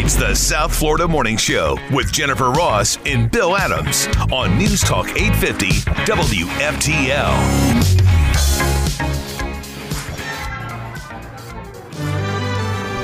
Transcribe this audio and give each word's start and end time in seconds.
It's 0.00 0.14
the 0.14 0.32
South 0.32 0.72
Florida 0.72 1.08
Morning 1.08 1.36
Show 1.36 1.76
with 1.92 2.12
Jennifer 2.12 2.52
Ross 2.52 2.98
and 3.04 3.28
Bill 3.28 3.56
Adams 3.56 4.06
on 4.32 4.56
News 4.56 4.80
Talk 4.80 5.08
850 5.18 5.70
WFTL. 6.06 7.34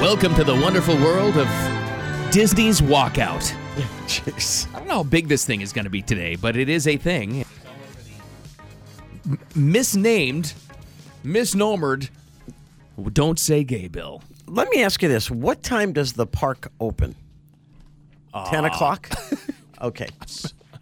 Welcome 0.01 0.37
to 0.37 0.45
the 0.45 0.55
wonderful 0.55 0.95
world 0.99 1.37
of 1.37 1.49
Disney's 2.31 2.81
Walkout. 2.81 3.43
Jeez. 4.07 4.73
I 4.73 4.79
don't 4.79 4.87
know 4.87 4.95
how 4.95 5.03
big 5.03 5.27
this 5.27 5.45
thing 5.45 5.63
is 5.63 5.73
going 5.73 5.87
to 5.87 5.91
be 5.91 6.01
today, 6.01 6.37
but 6.37 6.57
it 6.57 6.69
is 6.69 6.87
a 6.87 6.97
thing. 6.97 7.45
M- 9.27 9.41
misnamed, 9.57 10.55
misnomered. 11.25 12.11
Don't 13.13 13.41
say 13.41 13.65
gay, 13.65 13.89
Bill. 13.89 14.23
Let 14.47 14.69
me 14.71 14.83
ask 14.83 15.03
you 15.03 15.09
this: 15.09 15.31
What 15.31 15.63
time 15.63 15.93
does 15.93 16.13
the 16.13 16.27
park 16.27 16.71
open? 16.81 17.15
Ten 18.47 18.65
o'clock. 18.65 19.11
okay, 19.81 20.09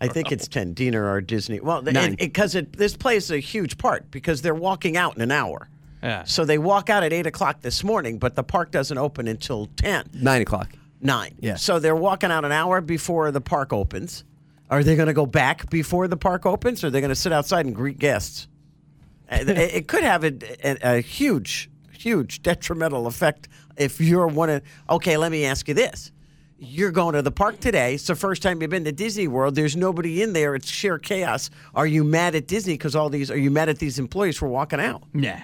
I 0.01 0.09
think 0.09 0.33
it's 0.33 0.49
ten. 0.49 0.73
Diener 0.73 1.11
or 1.11 1.21
Disney? 1.21 1.61
Well, 1.61 1.83
because 1.83 2.55
it, 2.55 2.77
this 2.77 2.97
plays 2.97 3.31
a 3.31 3.39
huge 3.39 3.79
part 3.79 4.11
because 4.11 4.43
they're 4.43 4.55
walking 4.55 4.97
out 4.97 5.17
in 5.17 5.23
an 5.23 5.31
hour. 5.31 5.69
Yeah. 6.03 6.25
So 6.25 6.45
they 6.45 6.59
walk 6.59 6.91
out 6.91 7.05
at 7.05 7.13
eight 7.13 7.27
o'clock 7.27 7.61
this 7.61 7.85
morning, 7.85 8.19
but 8.19 8.35
the 8.35 8.43
park 8.43 8.71
doesn't 8.71 8.99
open 8.99 9.29
until 9.29 9.67
ten. 9.77 10.09
Nine 10.15 10.43
o'clock. 10.43 10.71
Nine. 11.01 11.35
Yeah. 11.41 11.57
So 11.57 11.79
they're 11.79 11.97
walking 11.97 12.31
out 12.31 12.45
an 12.45 12.53
hour 12.53 12.81
before 12.81 13.31
the 13.31 13.41
park 13.41 13.73
opens. 13.73 14.25
Are 14.71 14.83
they 14.83 14.97
going 14.97 15.09
to 15.09 15.13
go 15.13 15.27
back 15.27 15.69
before 15.69 16.09
the 16.09 16.17
park 16.17 16.47
opens, 16.47 16.83
or 16.83 16.87
are 16.87 16.91
they 16.91 17.01
going 17.01 17.11
to 17.11 17.15
sit 17.15 17.33
outside 17.33 17.67
and 17.67 17.75
greet 17.75 17.99
guests? 17.99 18.49
Uh, 19.31 19.39
it, 19.41 19.59
it 19.59 19.89
could 19.89 20.03
have 20.03 20.25
a, 20.25 20.33
a, 20.65 20.97
a 20.97 21.01
huge, 21.01 21.71
huge 22.03 22.43
detrimental 22.43 23.07
effect 23.07 23.49
if 23.77 24.01
you're 24.01 24.27
one 24.27 24.51
of. 24.51 24.63
Okay, 24.91 25.17
let 25.17 25.31
me 25.33 25.45
ask 25.45 25.69
you 25.69 25.75
this: 25.75 26.13
You're 26.59 26.91
going 26.91 27.15
to 27.15 27.23
the 27.23 27.31
park 27.33 27.61
today. 27.61 27.95
It's 27.95 28.07
the 28.07 28.15
first 28.15 28.43
time 28.43 28.61
you've 28.61 28.71
been 28.71 28.85
to 28.85 28.93
Disney 28.93 29.29
World. 29.29 29.55
There's 29.55 29.77
nobody 29.77 30.23
in 30.23 30.33
there. 30.33 30.55
It's 30.55 30.69
sheer 30.69 30.99
chaos. 30.99 31.51
Are 31.75 31.87
you 31.87 32.05
mad 32.05 32.35
at 32.35 32.47
Disney 32.47 32.75
because 32.75 32.95
all 32.97 33.09
these? 33.09 33.31
Are 33.31 33.39
you 33.39 33.51
mad 33.51 33.69
at 33.69 33.79
these 33.79 33.99
employees 33.99 34.37
for 34.37 34.49
walking 34.49 34.81
out? 34.81 35.03
Nah. 35.13 35.37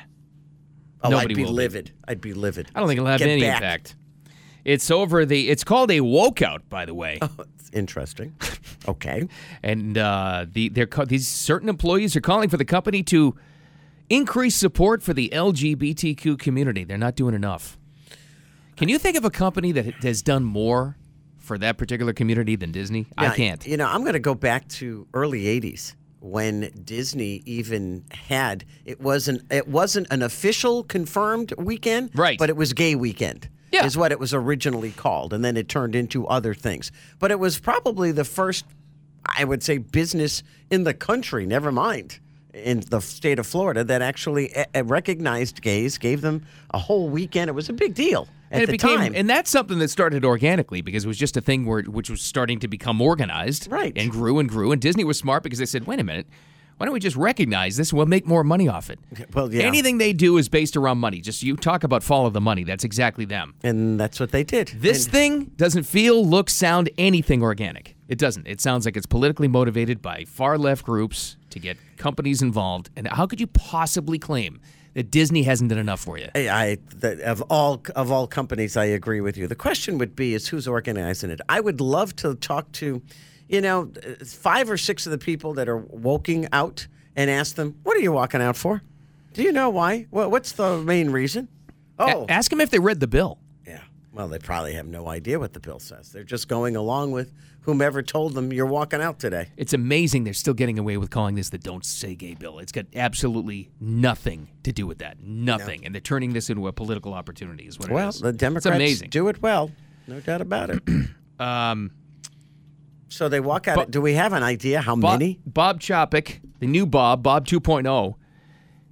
Oh, 1.03 1.11
Nobody 1.11 1.35
I'd 1.35 1.37
be 1.37 1.43
will 1.45 1.51
be. 1.51 1.57
livid. 1.57 1.93
I'd 2.09 2.21
be 2.21 2.35
livid. 2.35 2.71
I 2.75 2.81
don't 2.81 2.89
think 2.89 2.99
it'll 2.99 3.09
have 3.11 3.21
Get 3.21 3.29
any 3.29 3.43
back. 3.43 3.63
impact. 3.63 3.97
It's 4.65 4.91
over 4.91 5.25
the. 5.25 5.49
It's 5.49 5.63
called 5.65 5.91
a 5.93 6.01
wokeout, 6.01 6.69
by 6.69 6.85
the 6.85 6.95
way, 6.95 7.19
It's 7.59 7.71
interesting. 7.73 8.35
Okay. 8.87 9.29
and 9.63 9.99
uh, 9.99 10.47
the 10.51 10.71
they're 10.71 10.87
these 11.07 11.29
certain 11.29 11.69
employees 11.69 12.17
are 12.17 12.21
calling 12.23 12.49
for 12.49 12.57
the 12.57 12.65
company 12.65 13.03
to 13.03 13.35
increase 14.11 14.55
support 14.57 15.03
for 15.03 15.13
the 15.13 15.29
LGBTQ 15.31 16.39
community. 16.39 16.85
They're 16.85 16.99
not 16.99 17.15
doing 17.17 17.35
enough. 17.35 17.77
Can 18.77 18.89
you 18.89 18.99
think 18.99 19.17
of 19.17 19.25
a 19.25 19.31
company 19.31 19.73
that 19.73 19.87
has 20.05 20.23
done 20.23 20.45
more 20.45 20.97
for 21.39 21.59
that 21.59 21.79
particular 21.79 22.13
community 22.13 22.57
than 22.57 22.71
Disney? 22.73 23.07
I 23.17 23.35
can't. 23.35 23.67
You 23.67 23.77
know, 23.77 23.87
I'm 23.89 24.03
going 24.03 24.13
to 24.13 24.21
go 24.21 24.35
back 24.35 24.69
to 24.69 25.07
early 25.15 25.45
'80s 25.61 25.95
when 26.21 26.71
Disney 26.85 27.43
even 27.47 28.05
had 28.11 28.65
it 28.85 29.01
wasn't 29.01 29.43
it 29.53 29.69
wasn't 29.69 30.07
an 30.11 30.23
official 30.23 30.83
confirmed 30.85 31.53
weekend, 31.59 32.11
Right. 32.15 32.39
But 32.39 32.51
it 32.51 32.57
was 32.57 32.73
Gay 32.73 32.95
Weekend. 32.95 33.49
Yeah. 33.71 33.85
is 33.85 33.99
what 33.99 34.13
it 34.13 34.19
was 34.19 34.33
originally 34.33 34.93
called, 34.93 35.35
and 35.35 35.45
then 35.45 35.57
it 35.59 35.69
turned 35.69 35.95
into 35.95 36.27
other 36.27 36.55
things. 36.55 36.91
But 37.19 37.31
it 37.31 37.39
was 37.39 37.59
probably 37.61 38.13
the 38.13 38.25
first, 38.25 38.65
I 39.27 39.45
would 39.45 39.63
say, 39.63 39.77
business 39.77 40.43
in 40.71 40.85
the 40.85 40.95
country. 40.95 41.45
Never 41.45 41.71
mind. 41.71 42.19
In 42.65 42.81
the 42.81 43.01
state 43.01 43.39
of 43.39 43.47
Florida, 43.47 43.85
that 43.85 44.03
actually 44.03 44.55
eh, 44.55 44.65
eh, 44.75 44.83
recognized 44.85 45.63
gays, 45.63 45.99
gave 45.99 46.21
them 46.21 46.45
a 46.71 46.79
whole 46.79 47.09
weekend. 47.09 47.49
It 47.49 47.53
was 47.55 47.69
a 47.69 47.73
big 47.73 47.95
deal 47.95 48.29
at 48.51 48.55
and 48.55 48.63
it 48.63 48.67
the 48.67 48.73
became, 48.73 48.99
time. 48.99 49.13
and 49.15 49.29
that's 49.29 49.51
something 49.51 49.79
that 49.79 49.89
started 49.89 50.25
organically 50.25 50.81
because 50.81 51.05
it 51.05 51.09
was 51.09 51.19
just 51.19 51.37
a 51.37 51.41
thing 51.41 51.67
where 51.67 51.83
which 51.83 52.09
was 52.11 52.21
starting 52.23 52.59
to 52.61 52.69
become 52.69 53.01
organized, 53.01 53.69
Right. 53.71 53.93
And 53.97 54.11
grew 54.11 54.39
and 54.39 54.49
grew. 54.49 54.73
And 54.73 54.81
Disney 54.81 55.05
was 55.05 55.19
smart 55.19 55.43
because 55.43 55.59
they 55.59 55.67
said, 55.67 55.87
"Wait 55.87 56.01
a 56.01 56.05
minute, 56.05 56.27
why 56.79 56.87
don't 56.87 56.93
we 56.95 57.01
just 57.01 57.17
recognize 57.17 57.77
this? 57.77 57.91
and 57.91 57.99
We'll 57.99 58.07
make 58.07 58.27
more 58.27 58.43
money 58.45 58.69
off 58.69 58.89
it." 58.91 58.99
well, 59.35 59.53
yeah. 59.53 59.63
Anything 59.65 59.99
they 59.99 60.13
do 60.13 60.39
is 60.39 60.49
based 60.49 60.77
around 60.77 60.99
money. 60.99 61.21
Just 61.21 61.43
you 61.43 61.57
talk 61.57 61.85
about 61.85 62.03
follow 62.03 62.31
the 62.31 62.41
money. 62.41 62.65
That's 62.65 62.85
exactly 62.85 63.25
them. 63.27 63.55
and 63.63 64.01
that's 64.01 64.19
what 64.19 64.31
they 64.33 64.45
did. 64.45 64.69
This 64.77 65.05
And- 65.05 65.13
thing 65.13 65.45
doesn't 65.57 65.85
feel, 65.85 66.25
look, 66.25 66.49
sound 66.49 66.89
anything 66.97 67.43
organic. 67.43 67.95
It 68.09 68.19
doesn't. 68.19 68.47
It 68.47 68.61
sounds 68.61 68.85
like 68.87 68.97
it's 68.97 69.07
politically 69.07 69.49
motivated 69.49 70.01
by 70.01 70.25
far 70.25 70.57
left 70.59 70.85
groups 70.85 71.37
to 71.51 71.59
get 71.59 71.77
companies 71.99 72.41
involved. 72.43 72.89
And 72.97 73.07
how 73.09 73.27
could 73.27 73.41
you 73.41 73.47
possibly 73.47 74.19
claim 74.19 74.61
that 74.95 75.11
Disney 75.11 75.43
hasn't 75.43 75.69
done 75.71 75.79
enough 75.79 76.01
for 76.01 76.17
you? 76.19 76.29
I, 76.35 76.49
I 76.49 76.79
the, 76.97 77.23
of 77.31 77.43
all 77.51 77.83
of 77.95 78.11
all 78.11 78.27
companies, 78.27 78.77
I 78.77 78.87
agree 78.87 79.21
with 79.21 79.37
you. 79.37 79.47
The 79.47 79.55
question 79.55 79.99
would 79.99 80.17
be 80.17 80.33
is 80.35 80.49
who's 80.49 80.67
organizing 80.67 81.31
it. 81.31 81.41
I 81.49 81.61
would 81.61 81.81
love 81.83 82.17
to 82.17 82.35
talk 82.35 82.73
to, 82.73 83.03
you 83.49 83.61
know, 83.61 83.93
five 84.25 84.71
or 84.71 84.79
six 84.79 85.07
of 85.07 85.11
the 85.13 85.19
people 85.19 85.53
that 85.55 85.69
are 85.69 85.77
walking 85.79 86.49
out 86.53 86.87
and 87.15 87.29
ask 87.31 87.57
them, 87.57 87.77
"What 87.83 87.97
are 87.97 88.01
you 88.01 88.13
walking 88.13 88.41
out 88.41 88.57
for? 88.57 88.83
Do 89.35 89.43
you 89.43 89.53
know 89.53 89.69
why? 89.69 90.07
What's 90.11 90.53
the 90.53 90.79
main 90.79 91.11
reason?" 91.11 91.49
A- 91.99 92.15
Oh, 92.17 92.27
ask 92.29 92.51
them 92.51 92.61
if 92.63 92.71
they 92.71 92.79
read 92.79 93.01
the 93.01 93.07
bill. 93.09 93.39
yeah. 93.67 93.81
Well, 94.15 94.29
they 94.29 94.39
probably 94.39 94.73
have 94.75 94.87
no 94.87 95.09
idea 95.09 95.39
what 95.39 95.53
the 95.53 95.61
bill 95.61 95.79
says. 95.79 96.11
They're 96.13 96.25
just 96.25 96.49
going 96.49 96.75
along 96.75 97.11
with 97.13 97.33
whomever 97.69 98.01
told 98.03 98.33
them 98.33 98.51
you're 98.51 98.65
walking 98.65 99.03
out 99.03 99.19
today. 99.19 99.49
It's 99.59 99.75
amazing 99.75 100.25
they're 100.25 100.33
still 100.33 100.55
getting 100.55 100.79
away 100.79 100.97
with 100.97 101.11
calling 101.11 101.35
this 101.35 101.51
the 101.51 101.59
Don't 101.59 101.85
Say 101.85 102.15
Gay 102.15 102.33
bill. 102.33 102.61
It's 102.61 102.73
got 102.73 102.87
absolutely 102.97 103.69
nothing 103.79 104.49
to 104.63 104.73
do 104.73 104.87
with 104.87 104.99
that. 104.99 105.21
Nothing. 105.21 105.85
And 105.85 105.95
they're 105.95 106.01
turning 106.01 106.33
this 106.33 106.49
into 106.49 106.67
a 106.67 106.73
political 106.73 107.13
opportunity, 107.13 107.67
is 107.67 107.79
what 107.79 107.91
Well, 107.91 108.07
it 108.07 108.15
is. 108.15 108.23
Well, 108.23 108.33
the 108.33 108.39
Democrats 108.39 108.65
it's 108.69 108.75
amazing. 108.75 109.11
do 109.11 109.29
it 109.29 109.43
well, 109.43 109.71
no 110.07 110.19
doubt 110.21 110.41
about 110.41 110.71
it. 110.71 110.83
Um, 111.41 111.93
so 113.09 113.29
they 113.29 113.39
walk 113.39 113.69
out. 113.69 113.77
But- 113.77 113.93
do 113.93 114.01
we 114.01 114.15
have 114.15 114.33
an 114.33 114.43
idea 114.43 114.81
how 114.81 114.97
Bob, 114.97 115.21
many? 115.21 115.39
Bob 115.47 115.79
Chapek, 115.79 116.41
the 116.59 116.67
new 116.67 116.85
Bob, 116.85 117.23
Bob 117.23 117.47
2.0, 117.47 118.15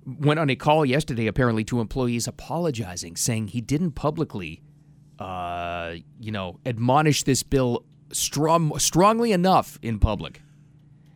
went 0.04 0.38
on 0.38 0.48
a 0.48 0.54
call 0.54 0.86
yesterday 0.86 1.26
apparently 1.26 1.64
to 1.64 1.80
employees 1.80 2.28
apologizing, 2.28 3.16
saying 3.16 3.48
he 3.48 3.60
didn't 3.60 3.96
publicly, 3.96 4.62
uh, 5.18 5.96
you 6.20 6.30
know, 6.30 6.60
admonish 6.64 7.24
this 7.24 7.42
bill 7.42 7.84
strong, 8.12 8.78
strongly 8.78 9.32
enough 9.32 9.78
in 9.82 9.98
public 9.98 10.40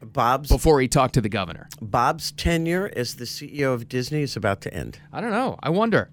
Bob's 0.02 0.48
before 0.48 0.80
he 0.80 0.88
talked 0.88 1.14
to 1.14 1.20
the 1.20 1.28
governor. 1.28 1.68
Bob's 1.80 2.32
tenure 2.32 2.90
as 2.96 3.16
the 3.16 3.24
CEO 3.24 3.74
of 3.74 3.88
Disney 3.88 4.22
is 4.22 4.36
about 4.36 4.60
to 4.62 4.74
end. 4.74 4.98
I 5.12 5.20
don't 5.20 5.30
know. 5.30 5.58
I 5.62 5.70
wonder. 5.70 6.10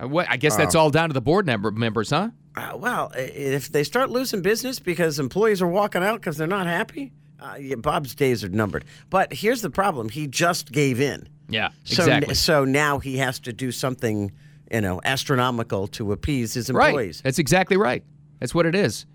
I, 0.00 0.36
guess 0.36 0.56
that's 0.56 0.76
all 0.76 0.90
down 0.90 1.08
to 1.08 1.12
the 1.12 1.20
board 1.20 1.44
member, 1.44 1.70
members, 1.72 2.10
huh? 2.10 2.30
Uh, 2.54 2.76
well, 2.76 3.10
if 3.16 3.70
they 3.70 3.82
start 3.82 4.10
losing 4.10 4.42
business 4.42 4.78
because 4.78 5.18
employees 5.18 5.60
are 5.60 5.66
walking 5.66 6.02
out 6.02 6.20
because 6.20 6.36
they're 6.36 6.46
not 6.46 6.66
happy, 6.66 7.12
uh, 7.40 7.56
yeah, 7.58 7.74
Bob's 7.74 8.14
days 8.14 8.44
are 8.44 8.48
numbered. 8.48 8.84
But 9.10 9.32
here's 9.32 9.60
the 9.60 9.70
problem: 9.70 10.08
he 10.08 10.26
just 10.26 10.70
gave 10.72 11.00
in. 11.00 11.28
Yeah, 11.48 11.70
So, 11.84 12.02
exactly. 12.02 12.34
so 12.34 12.64
now 12.64 12.98
he 12.98 13.16
has 13.18 13.40
to 13.40 13.52
do 13.52 13.72
something, 13.72 14.32
you 14.70 14.80
know, 14.82 15.00
astronomical 15.04 15.86
to 15.88 16.12
appease 16.12 16.54
his 16.54 16.68
employees. 16.68 16.84
Right. 16.84 16.88
employees. 16.90 17.20
That's 17.22 17.38
exactly 17.38 17.76
right. 17.76 18.04
That's 18.38 18.54
what 18.54 18.66
it 18.66 18.74
is. 18.74 19.06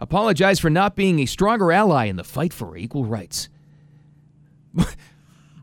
Apologize 0.00 0.60
for 0.60 0.70
not 0.70 0.96
being 0.96 1.18
a 1.20 1.26
stronger 1.26 1.72
ally 1.72 2.06
in 2.06 2.16
the 2.16 2.24
fight 2.24 2.52
for 2.52 2.76
equal 2.76 3.04
rights. 3.04 3.48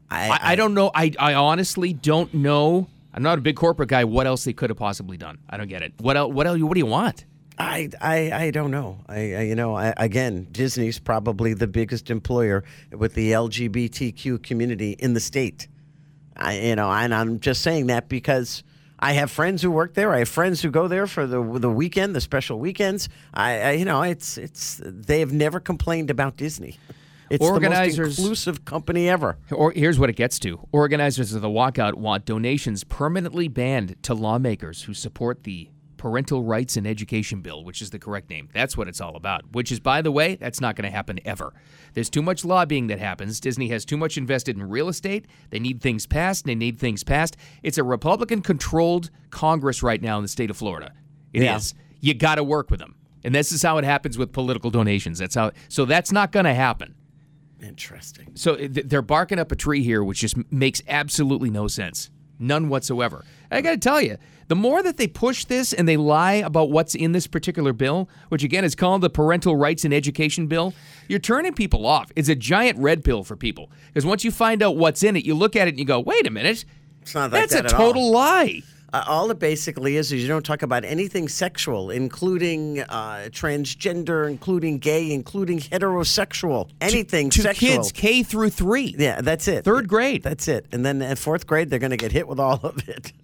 I, 0.09 0.39
I 0.41 0.55
don't 0.55 0.73
know. 0.73 0.91
I, 0.93 1.11
I 1.19 1.33
honestly 1.33 1.93
don't 1.93 2.33
know. 2.33 2.87
I'm 3.13 3.23
not 3.23 3.37
a 3.37 3.41
big 3.41 3.55
corporate 3.55 3.89
guy. 3.89 4.03
What 4.03 4.27
else 4.27 4.43
they 4.43 4.53
could 4.53 4.69
have 4.69 4.77
possibly 4.77 5.17
done? 5.17 5.37
I 5.49 5.57
don't 5.57 5.67
get 5.67 5.81
it. 5.81 5.93
What 5.99 6.17
else? 6.17 6.33
What 6.33 6.47
else? 6.47 6.61
What 6.61 6.73
do 6.73 6.79
you 6.79 6.85
want? 6.85 7.25
I, 7.57 7.89
I, 8.01 8.31
I 8.31 8.51
don't 8.51 8.71
know. 8.71 8.99
I, 9.07 9.35
I 9.35 9.41
you 9.43 9.55
know, 9.55 9.75
I, 9.75 9.93
again, 9.95 10.47
Disney's 10.51 10.99
probably 10.99 11.53
the 11.53 11.67
biggest 11.67 12.09
employer 12.09 12.65
with 12.91 13.13
the 13.13 13.31
LGBTQ 13.31 14.43
community 14.43 14.91
in 14.99 15.13
the 15.13 15.21
state. 15.21 15.69
I, 16.35 16.59
you 16.59 16.75
know, 16.75 16.91
and 16.91 17.13
I'm 17.15 17.39
just 17.39 17.61
saying 17.61 17.87
that 17.87 18.09
because 18.09 18.63
I 18.99 19.13
have 19.13 19.29
friends 19.29 19.61
who 19.61 19.71
work 19.71 19.93
there. 19.93 20.13
I 20.13 20.19
have 20.19 20.29
friends 20.29 20.61
who 20.61 20.71
go 20.71 20.87
there 20.87 21.07
for 21.07 21.27
the 21.27 21.41
the 21.59 21.69
weekend, 21.69 22.15
the 22.15 22.21
special 22.21 22.59
weekends. 22.59 23.09
I, 23.33 23.61
I 23.61 23.71
you 23.71 23.85
know, 23.85 24.01
it's 24.01 24.37
it's 24.37 24.81
they 24.83 25.19
have 25.19 25.33
never 25.33 25.59
complained 25.59 26.09
about 26.09 26.37
Disney. 26.37 26.77
It's 27.29 27.43
the 27.43 27.59
most 27.59 27.97
inclusive 27.97 28.65
company 28.65 29.09
ever. 29.09 29.37
Or 29.51 29.71
here's 29.71 29.97
what 29.97 30.09
it 30.09 30.15
gets 30.15 30.37
to. 30.39 30.67
Organizers 30.71 31.33
of 31.33 31.41
the 31.41 31.49
walkout 31.49 31.95
want 31.95 32.25
donations 32.25 32.83
permanently 32.83 33.47
banned 33.47 34.01
to 34.03 34.13
lawmakers 34.13 34.83
who 34.83 34.93
support 34.93 35.43
the 35.43 35.69
Parental 35.97 36.43
Rights 36.43 36.77
and 36.77 36.85
Education 36.85 37.41
Bill, 37.41 37.63
which 37.63 37.81
is 37.81 37.89
the 37.89 37.99
correct 37.99 38.29
name. 38.29 38.49
That's 38.53 38.77
what 38.77 38.87
it's 38.87 39.01
all 39.01 39.15
about. 39.15 39.43
Which 39.51 39.71
is, 39.71 39.79
by 39.79 40.01
the 40.01 40.11
way, 40.11 40.35
that's 40.35 40.61
not 40.61 40.75
going 40.75 40.89
to 40.89 40.95
happen 40.95 41.19
ever. 41.25 41.53
There's 41.93 42.09
too 42.09 42.21
much 42.21 42.43
lobbying 42.43 42.87
that 42.87 42.99
happens. 42.99 43.39
Disney 43.39 43.69
has 43.69 43.85
too 43.85 43.97
much 43.97 44.17
invested 44.17 44.55
in 44.57 44.69
real 44.69 44.89
estate. 44.89 45.25
They 45.49 45.59
need 45.59 45.81
things 45.81 46.05
passed. 46.05 46.45
They 46.45 46.55
need 46.55 46.77
things 46.77 47.03
passed. 47.03 47.37
It's 47.63 47.77
a 47.77 47.83
Republican 47.83 48.41
controlled 48.41 49.09
Congress 49.29 49.81
right 49.81 50.01
now 50.01 50.17
in 50.17 50.23
the 50.23 50.29
state 50.29 50.49
of 50.49 50.57
Florida. 50.57 50.93
It 51.33 51.43
is. 51.43 51.73
Yeah. 51.75 51.81
You 52.01 52.13
got 52.13 52.35
to 52.35 52.43
work 52.43 52.69
with 52.69 52.79
them. 52.79 52.95
And 53.23 53.33
this 53.33 53.51
is 53.51 53.63
how 53.63 53.77
it 53.79 53.85
happens 53.85 54.17
with 54.17 54.31
political 54.31 54.69
donations. 54.69 55.19
That's 55.19 55.35
how. 55.35 55.51
So 55.67 55.85
that's 55.85 56.11
not 56.11 56.31
going 56.31 56.45
to 56.45 56.53
happen. 56.53 56.95
Interesting. 57.61 58.31
So 58.35 58.55
eh, 58.55 58.67
they're 58.69 59.01
barking 59.01 59.39
up 59.39 59.51
a 59.51 59.55
tree 59.55 59.83
here, 59.83 60.03
which 60.03 60.19
just 60.19 60.35
makes 60.51 60.81
absolutely 60.87 61.49
no 61.49 61.67
sense. 61.67 62.11
None 62.37 62.69
whatsoever. 62.69 63.23
I 63.49 63.61
got 63.61 63.71
to 63.71 63.77
tell 63.77 64.01
you, 64.01 64.17
the 64.47 64.55
more 64.55 64.83
that 64.83 64.97
they 64.97 65.07
push 65.07 65.45
this 65.45 65.73
and 65.73 65.87
they 65.87 65.97
lie 65.97 66.33
about 66.33 66.69
what's 66.71 66.93
in 66.95 67.11
this 67.13 67.27
particular 67.27 67.73
bill, 67.73 68.07
which 68.29 68.43
again 68.43 68.63
is 68.63 68.75
called 68.75 69.01
the 69.01 69.09
Parental 69.09 69.55
Rights 69.55 69.85
and 69.85 69.93
Education 69.93 70.47
Bill, 70.47 70.73
you're 71.07 71.19
turning 71.19 71.53
people 71.53 71.85
off. 71.85 72.11
It's 72.15 72.29
a 72.29 72.35
giant 72.35 72.77
red 72.79 73.03
pill 73.03 73.23
for 73.23 73.35
people 73.35 73.71
because 73.87 74.05
once 74.05 74.23
you 74.23 74.31
find 74.31 74.61
out 74.61 74.77
what's 74.77 75.03
in 75.03 75.15
it, 75.15 75.25
you 75.25 75.33
look 75.35 75.55
at 75.55 75.67
it 75.67 75.71
and 75.71 75.79
you 75.79 75.85
go, 75.85 75.99
"Wait 75.99 76.27
a 76.27 76.31
minute, 76.31 76.65
It's 77.01 77.15
not 77.15 77.31
like 77.31 77.41
that's 77.41 77.53
that 77.53 77.65
a 77.65 77.67
at 77.67 77.73
all. 77.73 77.87
total 77.87 78.11
lie." 78.11 78.61
Uh, 78.93 79.03
all 79.07 79.29
it 79.29 79.39
basically 79.39 79.97
is 79.97 80.13
is 80.13 80.21
you 80.21 80.27
don't 80.27 80.45
talk 80.45 80.61
about 80.61 80.85
anything 80.85 81.27
sexual, 81.27 81.89
including 81.89 82.79
uh, 82.81 83.27
transgender, 83.29 84.29
including 84.29 84.77
gay, 84.77 85.11
including 85.11 85.59
heterosexual, 85.59 86.69
anything 86.79 87.29
To 87.31 87.41
sexual. 87.41 87.69
kids 87.69 87.91
K 87.91 88.23
through 88.23 88.51
three. 88.51 88.95
Yeah, 88.97 89.19
that's 89.21 89.47
it. 89.49 89.65
Third 89.65 89.87
grade. 89.89 90.23
That's 90.23 90.47
it. 90.47 90.67
And 90.71 90.85
then 90.85 91.01
in 91.01 91.15
fourth 91.17 91.45
grade, 91.45 91.69
they're 91.69 91.79
going 91.79 91.91
to 91.91 91.97
get 91.97 92.11
hit 92.13 92.27
with 92.27 92.39
all 92.39 92.59
of 92.63 92.87
it. 92.87 93.11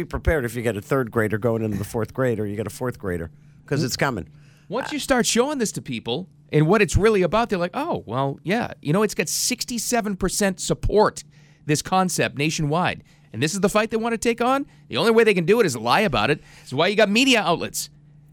Be 0.00 0.04
prepared 0.06 0.46
if 0.46 0.54
you 0.54 0.62
get 0.62 0.78
a 0.78 0.80
third 0.80 1.10
grader 1.10 1.36
going 1.36 1.62
into 1.62 1.76
the 1.76 1.84
fourth 1.84 2.14
grade 2.14 2.40
or 2.40 2.46
you 2.46 2.56
get 2.56 2.66
a 2.66 2.70
fourth 2.70 2.98
grader 2.98 3.30
because 3.62 3.84
it's 3.84 3.98
coming. 3.98 4.30
Once 4.70 4.92
you 4.92 4.98
start 4.98 5.26
showing 5.26 5.58
this 5.58 5.72
to 5.72 5.82
people 5.82 6.26
and 6.50 6.66
what 6.66 6.80
it's 6.80 6.96
really 6.96 7.20
about, 7.20 7.50
they're 7.50 7.58
like, 7.58 7.72
oh, 7.74 8.02
well, 8.06 8.40
yeah. 8.42 8.72
You 8.80 8.94
know, 8.94 9.02
it's 9.02 9.14
got 9.14 9.26
67% 9.26 10.58
support, 10.58 11.22
this 11.66 11.82
concept 11.82 12.38
nationwide. 12.38 13.04
And 13.34 13.42
this 13.42 13.52
is 13.52 13.60
the 13.60 13.68
fight 13.68 13.90
they 13.90 13.98
want 13.98 14.14
to 14.14 14.18
take 14.18 14.40
on. 14.40 14.64
The 14.88 14.96
only 14.96 15.10
way 15.10 15.22
they 15.22 15.34
can 15.34 15.44
do 15.44 15.60
it 15.60 15.66
is 15.66 15.76
lie 15.76 16.00
about 16.00 16.30
it. 16.30 16.42
Is 16.64 16.72
why 16.72 16.86
you 16.86 16.96
got 16.96 17.10
media 17.10 17.42
outlets, 17.42 17.90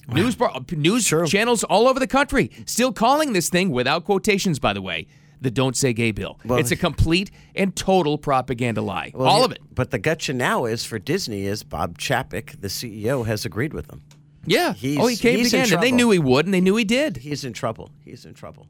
news, 0.08 0.38
bar- 0.38 0.62
news 0.72 1.06
channels 1.28 1.66
all 1.66 1.90
over 1.90 2.00
the 2.00 2.08
country 2.08 2.50
still 2.66 2.94
calling 2.94 3.34
this 3.34 3.50
thing, 3.50 3.72
without 3.72 4.06
quotations, 4.06 4.58
by 4.58 4.72
the 4.72 4.82
way, 4.82 5.06
the 5.42 5.52
Don't 5.52 5.76
Say 5.76 5.94
Gay 5.94 6.12
bill. 6.12 6.40
Well- 6.46 6.60
it's 6.60 6.72
a 6.72 6.76
complete 6.76 7.32
and 7.56 7.76
total 7.76 8.18
propaganda 8.18 8.82
lie. 8.82 9.12
Well, 9.14 9.28
all 9.28 9.40
yeah, 9.40 9.46
of 9.46 9.52
it. 9.54 9.60
But 9.74 9.92
the 9.92 10.00
gotcha 10.00 10.34
now 10.34 10.66
is 10.66 10.86
for 10.86 11.00
Disney 11.00 11.46
is 11.46 11.64
Bob 11.64 11.98
Chapek, 11.98 12.60
the 12.62 12.68
CEO, 12.68 13.26
has 13.26 13.46
agreed 13.46 13.74
with 13.74 13.88
them. 13.88 14.02
Yeah. 14.46 14.74
He's- 14.74 15.00
oh, 15.02 15.08
he 15.08 15.16
came 15.18 15.38
he's 15.40 15.54
in 15.54 15.62
again. 15.62 15.74
And 15.76 15.84
they 15.84 15.92
knew 15.92 16.10
he 16.12 16.20
would, 16.20 16.46
and 16.46 16.54
they 16.54 16.62
knew 16.62 16.76
he 16.76 16.86
did. 16.86 17.18
He's 17.18 17.44
in 17.44 17.54
trouble. 17.54 17.92
He's 18.04 18.26
in 18.26 18.34
trouble. 18.34 18.68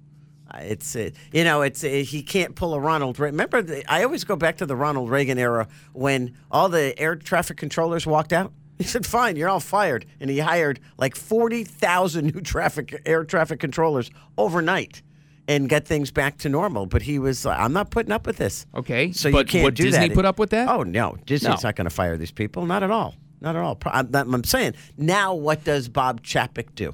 It's 0.59 0.95
uh, 0.95 1.09
you 1.33 1.43
know 1.43 1.61
it's 1.61 1.83
uh, 1.83 1.87
he 1.87 2.23
can't 2.23 2.55
pull 2.55 2.73
a 2.73 2.79
Ronald. 2.79 3.19
Re- 3.19 3.27
Remember, 3.29 3.61
the, 3.61 3.83
I 3.91 4.03
always 4.03 4.23
go 4.23 4.35
back 4.37 4.57
to 4.57 4.65
the 4.65 4.77
Ronald 4.77 5.09
Reagan 5.09 5.37
era 5.37 5.67
when 5.91 6.35
all 6.49 6.69
the 6.69 6.97
air 6.97 7.15
traffic 7.17 7.57
controllers 7.57 8.07
walked 8.07 8.31
out. 8.31 8.53
He 8.77 8.85
said, 8.85 9.05
"Fine, 9.05 9.35
you're 9.35 9.49
all 9.49 9.59
fired," 9.59 10.05
and 10.21 10.29
he 10.29 10.39
hired 10.39 10.79
like 10.97 11.15
forty 11.17 11.65
thousand 11.65 12.33
new 12.33 12.41
traffic 12.41 13.01
air 13.05 13.25
traffic 13.25 13.59
controllers 13.59 14.09
overnight 14.37 15.01
and 15.47 15.69
get 15.69 15.85
things 15.87 16.11
back 16.11 16.37
to 16.39 16.49
normal. 16.49 16.85
But 16.85 17.01
he 17.01 17.19
was, 17.19 17.45
like, 17.45 17.59
"I'm 17.59 17.73
not 17.73 17.89
putting 17.91 18.11
up 18.11 18.25
with 18.27 18.37
this." 18.37 18.65
Okay, 18.75 19.11
so 19.11 19.31
but 19.31 19.47
you 19.47 19.51
can't 19.51 19.63
would 19.65 19.75
do 19.75 19.83
Disney 19.83 20.09
that. 20.09 20.15
put 20.15 20.25
up 20.25 20.39
with 20.39 20.49
that? 20.51 20.67
Oh 20.69 20.83
no, 20.83 21.17
Disney's 21.25 21.63
No. 21.63 21.67
not 21.69 21.75
going 21.75 21.85
to 21.85 21.93
fire 21.93 22.17
these 22.17 22.31
people. 22.31 22.65
Not 22.65 22.83
at 22.83 22.91
all. 22.91 23.15
Not 23.39 23.55
at 23.55 23.61
all. 23.61 23.75
Pro- 23.75 23.91
I'm, 23.91 24.13
I'm 24.15 24.43
saying 24.43 24.73
now, 24.97 25.33
what 25.35 25.63
does 25.63 25.89
Bob 25.89 26.21
Chapek 26.23 26.73
do? 26.75 26.93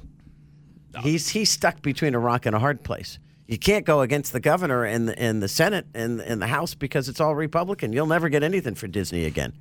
He's 1.00 1.28
he's 1.28 1.50
stuck 1.50 1.82
between 1.82 2.14
a 2.14 2.18
rock 2.18 2.46
and 2.46 2.54
a 2.54 2.58
hard 2.58 2.82
place. 2.84 3.18
You 3.46 3.58
can't 3.58 3.84
go 3.84 4.00
against 4.00 4.32
the 4.32 4.40
governor 4.40 4.84
and 4.84 5.08
the, 5.08 5.18
and 5.18 5.42
the 5.42 5.48
Senate 5.48 5.86
and, 5.94 6.20
and 6.20 6.40
the 6.40 6.46
House 6.46 6.74
because 6.74 7.10
it's 7.10 7.20
all 7.20 7.34
Republican. 7.34 7.92
You'll 7.92 8.06
never 8.06 8.30
get 8.30 8.42
anything 8.42 8.74
for 8.74 8.86
Disney 8.86 9.24
again. 9.26 9.52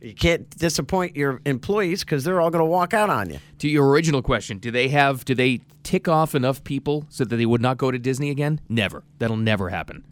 You 0.00 0.14
can't 0.14 0.48
disappoint 0.56 1.14
your 1.16 1.40
employees 1.44 2.00
because 2.04 2.24
they're 2.24 2.40
all 2.40 2.50
going 2.50 2.64
to 2.64 2.70
walk 2.70 2.94
out 2.94 3.10
on 3.10 3.30
you. 3.30 3.38
To 3.58 3.68
your 3.68 3.88
original 3.88 4.22
question, 4.22 4.58
do 4.58 4.70
they 4.70 4.88
have 4.88 5.24
do 5.24 5.34
they 5.34 5.60
tick 5.82 6.08
off 6.08 6.34
enough 6.34 6.64
people 6.64 7.04
so 7.10 7.24
that 7.24 7.36
they 7.36 7.46
would 7.46 7.60
not 7.60 7.76
go 7.76 7.90
to 7.90 7.98
Disney 7.98 8.30
again? 8.30 8.60
Never. 8.68 9.04
That'll 9.18 9.36
never 9.36 9.68
happen. 9.68 10.04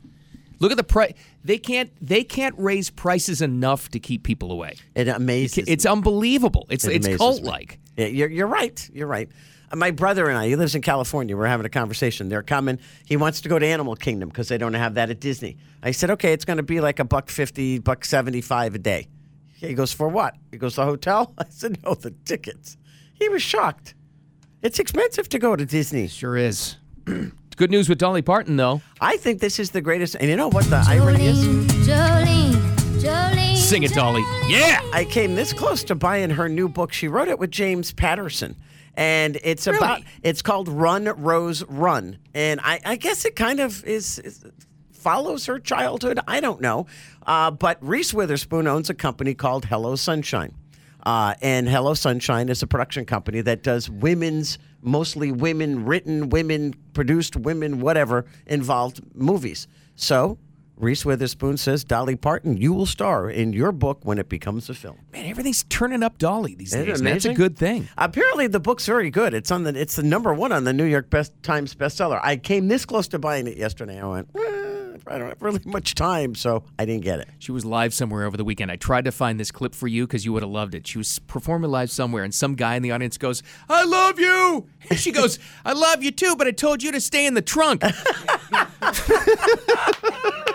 Look 0.60 0.72
at 0.72 0.76
the 0.76 0.84
price. 0.84 1.14
They 1.44 1.56
can't 1.56 1.90
they 2.00 2.24
can't 2.24 2.54
raise 2.58 2.90
prices 2.90 3.40
enough 3.40 3.88
to 3.90 4.00
keep 4.00 4.24
people 4.24 4.52
away. 4.52 4.76
It 4.94 5.08
amazes. 5.08 5.64
It's 5.68 5.84
me. 5.84 5.90
unbelievable. 5.90 6.66
It's 6.68 6.84
It 6.84 7.06
it's 7.06 7.16
cult 7.16 7.42
like. 7.42 7.78
Yeah, 7.96 8.06
you're, 8.06 8.28
you're 8.28 8.46
right. 8.46 8.90
You're 8.92 9.06
right. 9.08 9.28
Uh, 9.72 9.76
My 9.76 9.90
brother 9.90 10.28
and 10.28 10.36
I, 10.36 10.48
he 10.48 10.56
lives 10.56 10.74
in 10.74 10.82
California. 10.82 11.36
We're 11.36 11.46
having 11.46 11.66
a 11.66 11.70
conversation. 11.70 12.28
They're 12.28 12.42
coming. 12.42 12.78
He 13.06 13.16
wants 13.16 13.40
to 13.40 13.48
go 13.48 13.58
to 13.58 13.66
Animal 13.66 13.96
Kingdom 13.96 14.28
because 14.28 14.48
they 14.48 14.58
don't 14.58 14.74
have 14.74 14.94
that 14.94 15.10
at 15.10 15.20
Disney. 15.20 15.56
I 15.82 15.92
said, 15.92 16.10
okay, 16.10 16.32
it's 16.32 16.44
going 16.44 16.58
to 16.58 16.62
be 16.62 16.80
like 16.80 16.98
a 16.98 17.04
buck 17.04 17.30
fifty, 17.30 17.78
buck 17.78 18.04
seventy-five 18.04 18.74
a 18.74 18.78
day. 18.78 19.08
He 19.60 19.74
goes, 19.74 19.92
for 19.92 20.08
what? 20.08 20.34
He 20.52 20.56
goes, 20.56 20.74
to 20.74 20.82
the 20.82 20.86
hotel? 20.86 21.34
I 21.38 21.44
said, 21.50 21.82
no, 21.84 21.94
the 21.94 22.12
tickets. 22.24 22.76
He 23.14 23.28
was 23.28 23.42
shocked. 23.42 23.94
It's 24.62 24.78
expensive 24.78 25.28
to 25.30 25.38
go 25.38 25.56
to 25.56 25.64
Disney. 25.66 26.08
Sure 26.08 26.36
is. 26.36 26.76
Good 27.56 27.70
news 27.72 27.88
with 27.88 27.98
Dolly 27.98 28.22
Parton 28.22 28.56
though. 28.56 28.80
I 29.00 29.16
think 29.16 29.40
this 29.40 29.58
is 29.58 29.70
the 29.72 29.80
greatest. 29.80 30.14
And 30.14 30.28
you 30.30 30.36
know 30.36 30.48
what 30.48 30.64
the 30.66 30.84
irony 30.86 31.26
is? 31.26 31.44
Jolene, 31.84 32.52
Jolene. 33.00 33.56
Sing 33.56 33.82
it, 33.82 33.92
Dolly. 33.92 34.22
Yeah. 34.46 34.80
I 34.92 35.04
came 35.04 35.34
this 35.34 35.52
close 35.52 35.82
to 35.84 35.96
buying 35.96 36.30
her 36.30 36.48
new 36.48 36.68
book. 36.68 36.92
She 36.92 37.08
wrote 37.08 37.26
it 37.26 37.38
with 37.40 37.50
James 37.50 37.90
Patterson. 37.92 38.54
And 38.94 39.38
it's 39.42 39.66
Really? 39.66 39.78
about 39.78 40.02
it's 40.22 40.40
called 40.42 40.68
Run 40.68 41.04
Rose 41.20 41.64
Run. 41.64 42.18
And 42.34 42.60
I, 42.62 42.80
I 42.84 42.96
guess 42.96 43.24
it 43.24 43.34
kind 43.34 43.58
of 43.58 43.84
is, 43.84 44.20
is 44.20 44.44
follows 44.98 45.46
her 45.46 45.58
childhood. 45.58 46.20
I 46.26 46.40
don't 46.40 46.60
know. 46.60 46.86
Uh, 47.26 47.50
but 47.50 47.78
Reese 47.80 48.12
Witherspoon 48.12 48.66
owns 48.66 48.90
a 48.90 48.94
company 48.94 49.34
called 49.34 49.66
Hello 49.66 49.96
Sunshine. 49.96 50.54
Uh, 51.04 51.34
and 51.40 51.68
Hello 51.68 51.94
Sunshine 51.94 52.48
is 52.48 52.62
a 52.62 52.66
production 52.66 53.04
company 53.06 53.40
that 53.42 53.62
does 53.62 53.88
women's, 53.88 54.58
mostly 54.82 55.32
women 55.32 55.84
written, 55.84 56.28
women 56.28 56.74
produced, 56.92 57.36
women 57.36 57.80
whatever 57.80 58.26
involved 58.46 59.00
movies. 59.14 59.68
So 59.94 60.38
Reese 60.76 61.04
Witherspoon 61.04 61.56
says, 61.56 61.82
Dolly 61.82 62.14
Parton, 62.14 62.56
you 62.56 62.72
will 62.72 62.86
star 62.86 63.28
in 63.30 63.52
your 63.52 63.72
book 63.72 64.00
when 64.02 64.18
it 64.18 64.28
becomes 64.28 64.68
a 64.68 64.74
film. 64.74 64.98
Man, 65.12 65.26
everything's 65.26 65.64
turning 65.64 66.02
up 66.02 66.18
Dolly 66.18 66.54
these 66.54 66.72
Isn't 66.74 66.86
days. 66.86 67.00
That's 67.00 67.24
a 67.24 67.34
good 67.34 67.56
thing. 67.56 67.88
Apparently, 67.96 68.46
the 68.46 68.60
book's 68.60 68.86
very 68.86 69.10
good. 69.10 69.34
It's 69.34 69.50
on 69.50 69.64
the 69.64 69.78
it's 69.78 69.96
the 69.96 70.02
number 70.02 70.32
one 70.32 70.52
on 70.52 70.64
the 70.64 70.72
New 70.72 70.84
York 70.84 71.10
Best 71.10 71.32
Times 71.42 71.74
bestseller. 71.74 72.20
I 72.22 72.36
came 72.36 72.68
this 72.68 72.84
close 72.84 73.08
to 73.08 73.18
buying 73.18 73.46
it 73.46 73.56
yesterday. 73.56 74.00
I 74.00 74.06
went, 74.06 74.28
eh, 74.36 74.57
I 75.06 75.18
don't 75.18 75.28
have 75.28 75.42
really 75.42 75.60
much 75.64 75.94
time, 75.94 76.34
so 76.34 76.64
I 76.78 76.84
didn't 76.84 77.04
get 77.04 77.20
it. 77.20 77.28
She 77.38 77.52
was 77.52 77.64
live 77.64 77.94
somewhere 77.94 78.24
over 78.24 78.36
the 78.36 78.44
weekend. 78.44 78.70
I 78.70 78.76
tried 78.76 79.04
to 79.04 79.12
find 79.12 79.38
this 79.38 79.50
clip 79.50 79.74
for 79.74 79.86
you 79.86 80.06
because 80.06 80.24
you 80.24 80.32
would 80.32 80.42
have 80.42 80.50
loved 80.50 80.74
it. 80.74 80.86
She 80.86 80.98
was 80.98 81.18
performing 81.20 81.70
live 81.70 81.90
somewhere, 81.90 82.24
and 82.24 82.34
some 82.34 82.54
guy 82.54 82.76
in 82.76 82.82
the 82.82 82.90
audience 82.90 83.18
goes, 83.18 83.42
I 83.68 83.84
love 83.84 84.18
you. 84.18 84.66
And 84.90 84.98
she 84.98 85.12
goes, 85.12 85.38
I 85.64 85.72
love 85.72 86.02
you 86.02 86.10
too, 86.10 86.36
but 86.36 86.46
I 86.46 86.50
told 86.50 86.82
you 86.82 86.92
to 86.92 87.00
stay 87.00 87.26
in 87.26 87.34
the 87.34 87.42
trunk. 87.42 87.82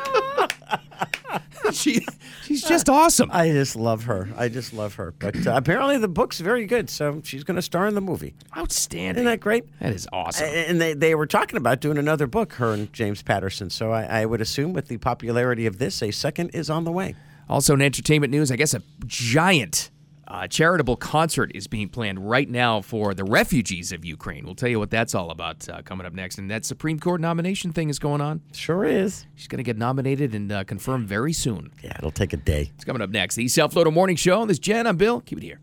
she, 1.71 2.05
she's 2.43 2.63
just 2.63 2.89
awesome. 2.89 3.29
I 3.31 3.51
just 3.51 3.75
love 3.75 4.03
her. 4.05 4.29
I 4.37 4.49
just 4.49 4.73
love 4.73 4.95
her. 4.95 5.13
But 5.17 5.47
uh, 5.47 5.53
apparently, 5.55 5.97
the 5.97 6.07
book's 6.07 6.39
very 6.39 6.65
good, 6.65 6.89
so 6.89 7.21
she's 7.23 7.43
going 7.43 7.55
to 7.55 7.61
star 7.61 7.87
in 7.87 7.95
the 7.95 8.01
movie. 8.01 8.35
Outstanding. 8.57 9.23
Isn't 9.23 9.25
that 9.25 9.39
great? 9.39 9.65
That 9.79 9.93
is 9.93 10.07
awesome. 10.11 10.47
And 10.47 10.81
they, 10.81 10.93
they 10.93 11.15
were 11.15 11.27
talking 11.27 11.57
about 11.57 11.79
doing 11.79 11.97
another 11.97 12.27
book, 12.27 12.53
her 12.53 12.73
and 12.73 12.91
James 12.93 13.21
Patterson. 13.21 13.69
So 13.69 13.91
I, 13.91 14.21
I 14.21 14.25
would 14.25 14.41
assume, 14.41 14.73
with 14.73 14.87
the 14.87 14.97
popularity 14.97 15.65
of 15.65 15.77
this, 15.77 16.01
a 16.01 16.11
second 16.11 16.49
is 16.49 16.69
on 16.69 16.83
the 16.83 16.91
way. 16.91 17.15
Also, 17.49 17.73
in 17.73 17.81
entertainment 17.81 18.31
news, 18.31 18.51
I 18.51 18.55
guess 18.55 18.73
a 18.73 18.81
giant 19.05 19.89
uh, 20.27 20.47
charitable 20.47 20.95
concert 20.95 21.51
is 21.53 21.67
being 21.67 21.89
planned 21.89 22.29
right 22.29 22.49
now 22.49 22.81
for 22.81 23.13
the 23.13 23.23
refugees 23.23 23.91
of 23.91 24.05
Ukraine. 24.05 24.45
We'll 24.45 24.55
tell 24.55 24.69
you 24.69 24.79
what 24.79 24.89
that's 24.89 25.13
all 25.13 25.31
about 25.31 25.67
uh, 25.69 25.81
coming 25.81 26.05
up 26.05 26.13
next. 26.13 26.37
And 26.37 26.49
that 26.49 26.65
Supreme 26.65 26.99
Court 26.99 27.21
nomination 27.21 27.71
thing 27.73 27.89
is 27.89 27.99
going 27.99 28.21
on. 28.21 28.41
Sure 28.53 28.85
is. 28.85 29.25
She's 29.35 29.47
going 29.47 29.57
to 29.57 29.63
get 29.63 29.77
nominated 29.77 30.33
and 30.33 30.51
uh, 30.51 30.63
confirmed 30.63 31.07
very 31.07 31.33
soon. 31.33 31.71
Yeah, 31.83 31.93
it'll 31.97 32.11
take 32.11 32.33
a 32.33 32.37
day. 32.37 32.71
It's 32.75 32.85
coming 32.85 33.01
up 33.01 33.09
next. 33.09 33.35
The 33.35 33.47
South 33.47 33.73
Florida 33.73 33.91
Morning 33.91 34.15
Show. 34.15 34.45
This 34.45 34.55
is 34.55 34.59
Jen. 34.59 34.87
I'm 34.87 34.97
Bill. 34.97 35.21
Keep 35.21 35.39
it 35.39 35.43
here. 35.43 35.59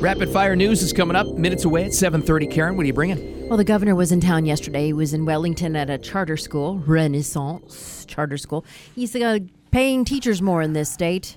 Rapid 0.00 0.30
fire 0.30 0.56
news 0.56 0.82
is 0.82 0.94
coming 0.94 1.14
up. 1.14 1.26
Minutes 1.34 1.66
away 1.66 1.84
at 1.84 1.90
7:30. 1.90 2.50
Karen, 2.50 2.74
what 2.74 2.84
are 2.84 2.86
you 2.86 2.94
bringing? 2.94 3.48
Well, 3.48 3.58
the 3.58 3.64
governor 3.64 3.94
was 3.94 4.12
in 4.12 4.20
town 4.20 4.46
yesterday. 4.46 4.86
He 4.86 4.92
was 4.94 5.12
in 5.12 5.26
Wellington 5.26 5.76
at 5.76 5.90
a 5.90 5.98
charter 5.98 6.38
school, 6.38 6.78
Renaissance 6.86 8.06
Charter 8.08 8.38
School. 8.38 8.64
He's 8.94 9.14
uh, 9.14 9.40
paying 9.70 10.06
teachers 10.06 10.40
more 10.40 10.62
in 10.62 10.72
this 10.72 10.90
state, 10.90 11.36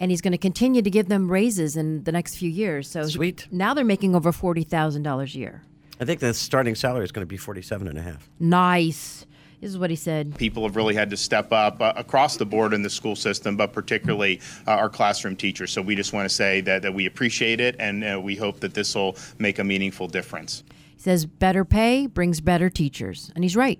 and 0.00 0.10
he's 0.10 0.20
going 0.20 0.32
to 0.32 0.38
continue 0.38 0.82
to 0.82 0.90
give 0.90 1.08
them 1.08 1.30
raises 1.30 1.76
in 1.76 2.02
the 2.04 2.10
next 2.12 2.36
few 2.36 2.50
years. 2.50 2.88
So 2.88 3.04
he- 3.04 3.10
Sweet. 3.10 3.46
now 3.52 3.74
they're 3.74 3.84
making 3.84 4.16
over 4.16 4.32
forty 4.32 4.64
thousand 4.64 5.02
dollars 5.04 5.34
a 5.34 5.38
year. 5.38 5.62
I 6.00 6.06
think 6.06 6.20
the 6.20 6.32
starting 6.34 6.74
salary 6.74 7.04
is 7.04 7.12
going 7.12 7.22
to 7.22 7.28
be 7.28 7.36
forty-seven 7.36 7.86
and 7.86 7.98
a 7.98 8.02
half. 8.02 8.28
Nice. 8.40 9.26
This 9.60 9.68
is 9.72 9.76
what 9.76 9.90
he 9.90 9.96
said. 9.96 10.36
people 10.38 10.62
have 10.62 10.74
really 10.74 10.94
had 10.94 11.10
to 11.10 11.18
step 11.18 11.52
up 11.52 11.82
uh, 11.82 11.92
across 11.94 12.38
the 12.38 12.46
board 12.46 12.72
in 12.72 12.80
the 12.80 12.88
school 12.88 13.14
system, 13.14 13.58
but 13.58 13.74
particularly 13.74 14.40
uh, 14.66 14.70
our 14.70 14.88
classroom 14.88 15.36
teachers. 15.36 15.70
So 15.70 15.82
we 15.82 15.94
just 15.94 16.14
want 16.14 16.26
to 16.26 16.34
say 16.34 16.62
that, 16.62 16.80
that 16.80 16.94
we 16.94 17.04
appreciate 17.04 17.60
it 17.60 17.76
and 17.78 18.02
uh, 18.02 18.18
we 18.18 18.36
hope 18.36 18.60
that 18.60 18.72
this 18.72 18.94
will 18.94 19.16
make 19.38 19.58
a 19.58 19.64
meaningful 19.64 20.08
difference. 20.08 20.64
He 20.96 21.02
says 21.02 21.26
better 21.26 21.66
pay 21.66 22.06
brings 22.06 22.40
better 22.40 22.70
teachers, 22.70 23.30
and 23.34 23.44
he's 23.44 23.54
right. 23.54 23.78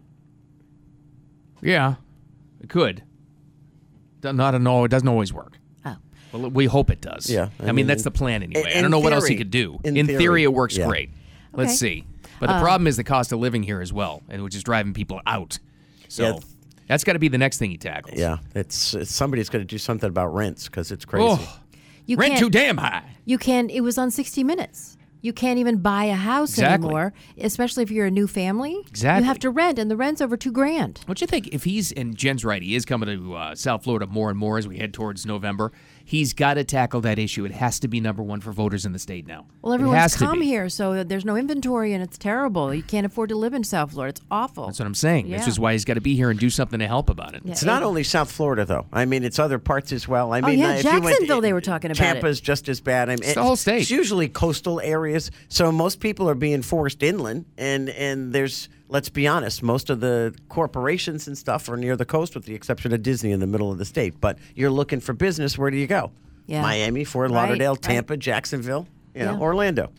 Yeah, 1.62 1.94
it 2.60 2.68
could. 2.68 3.02
Do- 4.20 4.34
Not 4.34 4.54
an 4.54 4.66
all. 4.66 4.84
It 4.84 4.90
doesn't 4.90 5.08
always 5.08 5.32
work. 5.32 5.56
Well, 6.32 6.50
we 6.50 6.66
hope 6.66 6.90
it 6.90 7.00
does. 7.00 7.28
Yeah, 7.28 7.50
I, 7.58 7.64
I 7.64 7.66
mean, 7.66 7.74
mean, 7.76 7.86
that's 7.86 8.02
the 8.04 8.10
plan 8.10 8.42
anyway. 8.42 8.64
I 8.72 8.78
in 8.78 8.82
don't 8.82 8.90
know 8.90 8.98
what 9.00 9.12
else 9.12 9.26
he 9.26 9.36
could 9.36 9.50
do. 9.50 9.78
in 9.84 9.96
In, 9.96 10.06
theory, 10.06 10.18
theory, 10.18 10.42
it 10.44 10.52
works 10.52 10.76
yeah. 10.76 10.86
great. 10.86 11.10
Let's 11.52 11.70
Okay. 11.82 12.00
see. 12.00 12.04
But 12.38 12.46
the 12.46 12.54
um, 12.54 12.62
problem 12.62 12.86
is 12.86 12.96
the 12.96 13.04
cost 13.04 13.32
of 13.32 13.38
living 13.40 13.62
here 13.62 13.80
as 13.80 13.92
well, 13.92 14.22
and 14.28 14.42
which 14.42 14.54
is 14.54 14.62
driving 14.62 14.94
people 14.94 15.20
out. 15.26 15.58
So 16.08 16.22
Yeah, 16.22 16.38
That's 16.88 17.04
got 17.04 17.12
to 17.14 17.18
be 17.18 17.28
the 17.28 17.36
next 17.38 17.58
thing 17.58 17.70
he 17.70 17.76
tackles. 17.76 18.18
Yeah, 18.18 18.38
it's, 18.54 18.94
it's 18.94 19.12
somebody's 19.14 19.48
going 19.50 19.60
to 19.62 19.66
do 19.66 19.76
something 19.78 20.08
about 20.08 20.28
rents 20.34 20.66
because 20.66 20.90
it's 20.90 21.04
crazy. 21.04 21.26
Oh, 21.28 21.60
You 22.06 22.16
rent 22.16 22.30
can't, 22.32 22.40
too 22.40 22.50
damn 22.50 22.78
high. 22.78 23.02
You 23.26 23.36
can. 23.36 23.68
It 23.68 23.80
was 23.82 23.98
on 23.98 24.10
60 24.10 24.42
Minutes. 24.44 24.96
You 25.22 25.32
can't 25.32 25.58
even 25.58 25.78
buy 25.78 26.04
a 26.04 26.14
house 26.14 26.50
Exactly. 26.50 26.86
anymore, 26.86 27.12
especially 27.38 27.82
if 27.82 27.90
you're 27.90 28.06
a 28.06 28.10
new 28.10 28.26
family. 28.26 28.76
Exactly. 28.88 29.22
You 29.22 29.26
have 29.28 29.38
to 29.40 29.50
rent, 29.50 29.78
and 29.78 29.90
the 29.90 29.96
rent's 29.96 30.20
over 30.20 30.36
two 30.36 30.52
grand. 30.52 31.00
Don't 31.06 31.20
you 31.20 31.26
think 31.26 31.48
if 31.48 31.64
he's 31.64 31.92
and 31.92 32.16
Jen's 32.16 32.44
right, 32.44 32.62
he 32.62 32.74
is 32.74 32.84
coming 32.84 33.08
to 33.08 33.34
uh, 33.34 33.54
South 33.54 33.84
Florida 33.84 34.06
more 34.06 34.30
and 34.30 34.38
more 34.38 34.58
as 34.58 34.66
we 34.66 34.78
head 34.78 34.94
towards 34.94 35.26
November. 35.26 35.72
He's 36.02 36.32
got 36.32 36.54
to 36.54 36.64
tackle 36.64 37.02
that 37.02 37.20
issue. 37.20 37.44
It 37.44 37.52
has 37.52 37.78
to 37.80 37.86
be 37.88 38.00
number 38.00 38.20
one 38.22 38.40
for 38.40 38.50
voters 38.50 38.84
in 38.84 38.92
the 38.92 38.98
state 38.98 39.28
now. 39.28 39.46
Well, 39.62 39.72
It 39.72 39.76
everyone's 39.76 40.00
has 40.00 40.12
to 40.14 40.18
come 40.18 40.40
here, 40.40 40.68
so 40.68 41.04
there's 41.04 41.24
no 41.24 41.36
inventory, 41.36 41.92
and 41.92 42.02
it's 42.02 42.18
terrible. 42.18 42.74
You 42.74 42.82
can't 42.82 43.06
afford 43.06 43.28
to 43.28 43.36
live 43.36 43.54
in 43.54 43.62
South 43.62 43.92
Florida. 43.92 44.10
It's 44.10 44.20
awful. 44.28 44.66
That's 44.66 44.80
what 44.80 44.86
I'm 44.86 44.94
saying. 44.94 45.30
This 45.30 45.46
is 45.46 45.60
why 45.60 45.72
he's 45.72 45.84
got 45.84 45.94
to 45.94 46.00
be 46.00 46.16
here 46.16 46.30
and 46.30 46.40
do 46.40 46.50
something 46.50 46.80
to 46.80 46.88
help 46.88 47.10
about 47.10 47.34
it. 47.36 47.42
Yeah. 47.44 47.52
It's 47.52 47.62
not 47.62 47.84
only 47.84 48.02
South 48.02 48.32
Florida, 48.32 48.64
though. 48.64 48.86
I 48.92 49.04
mean, 49.04 49.22
it's 49.22 49.38
other 49.38 49.60
parts 49.60 49.92
as 49.92 50.08
well. 50.08 50.32
I 50.32 50.40
Oh, 50.40 50.46
mean, 50.46 50.58
yeah, 50.58 50.70
uh, 50.70 50.72
if 50.78 50.84
you 50.84 50.90
went- 50.90 51.04
Jacksonville, 51.04 51.40
they 51.42 51.52
were 51.52 51.60
talking 51.60 51.92
about 51.92 52.00
it. 52.02 52.04
Tampa's 52.14 52.40
just 52.40 52.68
as 52.68 52.80
bad. 52.80 53.08
I 53.08 53.12
mean, 53.12 53.22
It's 53.22 53.34
the 53.34 53.42
whole 53.44 53.54
state. 53.54 53.82
It's 53.82 53.90
usually 53.92 54.28
coastal 54.28 54.80
areas, 54.80 55.09
so 55.48 55.72
most 55.72 56.00
people 56.00 56.28
are 56.28 56.34
being 56.34 56.62
forced 56.62 57.02
inland, 57.02 57.44
and 57.58 57.88
and 57.90 58.32
there's 58.32 58.68
let's 58.88 59.08
be 59.08 59.26
honest, 59.26 59.62
most 59.62 59.88
of 59.90 60.00
the 60.00 60.34
corporations 60.48 61.26
and 61.28 61.38
stuff 61.38 61.68
are 61.68 61.76
near 61.76 61.96
the 61.96 62.04
coast, 62.04 62.34
with 62.34 62.44
the 62.44 62.54
exception 62.54 62.92
of 62.92 63.02
Disney 63.02 63.30
in 63.32 63.40
the 63.40 63.46
middle 63.46 63.70
of 63.70 63.78
the 63.78 63.84
state. 63.84 64.20
But 64.20 64.38
you're 64.54 64.70
looking 64.70 65.00
for 65.00 65.12
business. 65.12 65.56
Where 65.56 65.70
do 65.70 65.76
you 65.76 65.86
go? 65.86 66.10
Yeah. 66.46 66.62
Miami, 66.62 67.04
Fort 67.04 67.30
Right, 67.30 67.42
Lauderdale, 67.42 67.72
right. 67.74 67.82
Tampa, 67.82 68.16
Jacksonville, 68.16 68.88
you 69.14 69.24
know, 69.24 69.34
Yeah. 69.34 69.40
Orlando. 69.40 69.92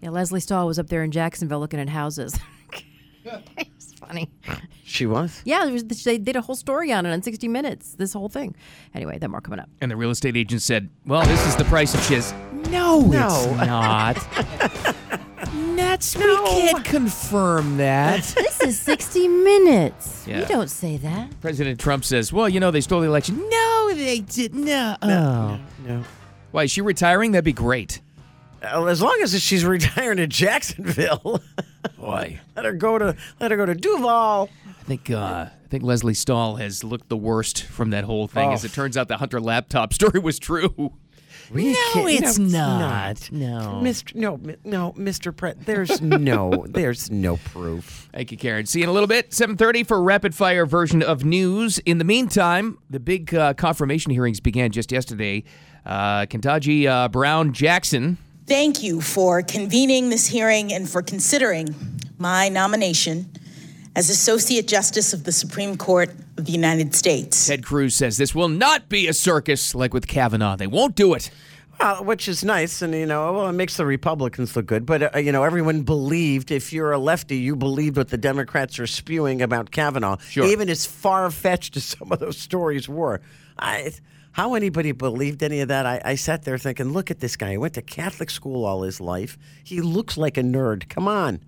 Yeah, 0.00 0.10
Lesley 0.10 0.40
Stahl 0.40 0.66
was 0.66 0.78
up 0.78 0.86
there 0.88 1.02
in 1.02 1.10
Jacksonville 1.10 1.58
looking 1.60 1.80
at 1.80 1.88
houses. 1.88 2.38
it's 3.58 3.92
funny. 3.94 4.30
She 4.84 5.04
was. 5.06 5.42
Yeah, 5.44 5.64
there 5.64 5.72
was, 5.72 5.84
they 5.84 6.16
did 6.16 6.36
a 6.36 6.40
whole 6.40 6.54
story 6.54 6.92
on 6.92 7.04
it 7.04 7.12
on 7.12 7.20
60 7.22 7.46
Minutes. 7.48 7.94
This 7.94 8.12
whole 8.14 8.28
thing. 8.28 8.54
Anyway, 8.94 9.18
then 9.18 9.30
more 9.30 9.40
coming 9.42 9.60
up. 9.60 9.68
And 9.80 9.90
the 9.90 9.96
real 9.96 10.10
estate 10.10 10.36
agent 10.36 10.62
said, 10.62 10.88
"Well, 11.04 11.26
this 11.26 11.46
is 11.46 11.56
the 11.56 11.64
price 11.64 11.94
of 11.94 12.02
shiz." 12.04 12.32
No, 12.70 13.00
it's 13.12 13.46
No. 13.46 13.54
not. 13.64 14.16
That's 15.76 16.16
we 16.16 16.22
can't 16.24 16.84
confirm 16.84 17.76
that. 17.78 18.22
This 18.22 18.60
is 18.60 18.78
60 18.80 19.28
Minutes. 19.28 20.26
Yeah. 20.26 20.40
You 20.40 20.46
don't 20.46 20.68
say 20.70 20.96
that. 20.98 21.40
President 21.40 21.80
Trump 21.80 22.04
says, 22.04 22.32
"Well, 22.32 22.48
you 22.48 22.60
know, 22.60 22.70
they 22.70 22.80
stole 22.80 23.00
the 23.00 23.06
election." 23.06 23.38
No, 23.48 23.90
they 23.94 24.20
did 24.20 24.54
not. 24.54 24.98
Oh. 25.02 25.08
No. 25.08 25.60
No. 25.86 26.04
Why 26.50 26.64
is 26.64 26.70
she 26.70 26.80
retiring? 26.82 27.32
That'd 27.32 27.44
be 27.44 27.52
great. 27.52 28.00
Uh, 28.62 28.84
As 28.86 29.00
long 29.00 29.18
as 29.22 29.40
she's 29.42 29.64
retiring 29.64 30.16
to 30.18 30.26
Jacksonville, 30.26 31.40
Boy, 31.98 32.40
let 32.56 32.64
her 32.64 32.72
go 32.72 32.98
to 32.98 33.16
let 33.40 33.50
her 33.50 33.56
go 33.56 33.64
to 33.66 33.74
Duval. 33.74 34.50
I 34.66 34.82
think 34.84 35.10
uh, 35.10 35.46
I 35.48 35.68
think 35.70 35.84
Lesley 35.84 36.14
Stahl 36.14 36.56
has 36.56 36.82
looked 36.84 37.08
the 37.08 37.16
worst 37.16 37.62
from 37.64 37.90
that 37.90 38.04
whole 38.04 38.26
thing. 38.26 38.52
As 38.52 38.64
Oh. 38.64 38.66
it 38.66 38.72
turns 38.72 38.96
out, 38.96 39.08
the 39.08 39.16
Hunter 39.18 39.40
laptop 39.40 39.92
story 39.94 40.18
was 40.20 40.38
true. 40.38 40.92
We 41.50 41.72
No, 41.72 41.78
can't- 41.92 42.10
it's 42.24 42.38
no, 42.38 42.48
not. 42.78 43.30
No. 43.32 43.80
Mr. 43.82 44.14
No, 44.14 44.38
no, 44.64 44.92
Mr. 44.92 45.34
Pratt. 45.34 45.64
There's 45.64 46.00
no, 46.00 46.66
there's 46.68 47.10
no 47.10 47.36
proof. 47.38 48.08
Thank 48.12 48.30
you, 48.32 48.38
Karen. 48.38 48.66
See 48.66 48.80
you 48.80 48.84
in 48.84 48.88
a 48.90 48.92
little 48.92 49.06
bit. 49.06 49.30
7:30 49.30 49.86
for 49.86 49.96
a 49.96 50.00
rapid 50.00 50.34
fire 50.34 50.66
version 50.66 51.02
of 51.02 51.24
news. 51.24 51.78
In 51.80 51.98
the 51.98 52.04
meantime, 52.04 52.78
the 52.90 53.00
big 53.00 53.34
uh, 53.34 53.54
confirmation 53.54 54.12
hearings 54.12 54.40
began 54.40 54.70
just 54.72 54.92
yesterday. 54.92 55.44
Uh, 55.86 56.26
Ketanji 56.26 56.86
uh, 56.86 57.08
Brown 57.08 57.52
Jackson 57.52 58.18
Thank 58.46 58.82
you 58.82 59.00
for 59.02 59.42
convening 59.42 60.08
this 60.10 60.26
hearing 60.26 60.72
and 60.72 60.88
for 60.88 61.02
considering 61.02 61.74
my 62.18 62.48
nomination 62.48 63.30
as 63.98 64.08
Associate 64.10 64.64
Justice 64.64 65.12
of 65.12 65.24
the 65.24 65.32
Supreme 65.32 65.76
Court 65.76 66.10
of 66.36 66.44
the 66.44 66.52
United 66.52 66.94
States. 66.94 67.48
Ted 67.48 67.64
Cruz 67.64 67.96
says 67.96 68.16
this 68.16 68.32
will 68.32 68.48
not 68.48 68.88
be 68.88 69.08
a 69.08 69.12
circus 69.12 69.74
like 69.74 69.92
with 69.92 70.06
Kavanaugh. 70.06 70.54
They 70.54 70.68
won't 70.68 70.94
do 70.94 71.14
it. 71.14 71.32
Well, 71.80 72.04
which 72.04 72.28
is 72.28 72.44
nice, 72.44 72.80
and 72.80 72.94
you 72.94 73.06
know, 73.06 73.32
well, 73.32 73.48
it 73.48 73.54
makes 73.54 73.76
the 73.76 73.84
Republicans 73.84 74.54
look 74.54 74.66
good. 74.66 74.86
But 74.86 75.16
uh, 75.16 75.18
you 75.18 75.32
know, 75.32 75.42
everyone 75.42 75.82
believed 75.82 76.52
if 76.52 76.72
you're 76.72 76.92
a 76.92 76.98
lefty, 76.98 77.38
you 77.38 77.56
believed 77.56 77.96
what 77.96 78.08
the 78.10 78.16
Democrats 78.18 78.78
are 78.78 78.86
spewing 78.86 79.42
about 79.42 79.72
Kavanaugh, 79.72 80.18
Sure. 80.18 80.46
even 80.46 80.68
as 80.68 80.86
far 80.86 81.28
fetched 81.32 81.76
as 81.76 81.84
some 81.96 82.12
of 82.12 82.20
those 82.20 82.38
stories 82.38 82.88
were. 82.88 83.20
I, 83.58 83.92
how 84.30 84.54
anybody 84.54 84.92
believed 84.92 85.42
any 85.42 85.58
of 85.58 85.68
that? 85.68 85.86
I, 85.86 86.00
I 86.04 86.14
sat 86.14 86.44
there 86.44 86.56
thinking, 86.58 86.92
look 86.92 87.10
at 87.10 87.18
this 87.18 87.34
guy. 87.36 87.50
He 87.50 87.56
went 87.58 87.74
to 87.74 87.82
Catholic 87.82 88.30
school 88.30 88.64
all 88.64 88.82
his 88.82 89.00
life. 89.00 89.36
He 89.64 89.80
looks 89.80 90.16
like 90.16 90.36
a 90.36 90.42
nerd. 90.42 90.88
Come 90.88 91.08
on. 91.08 91.40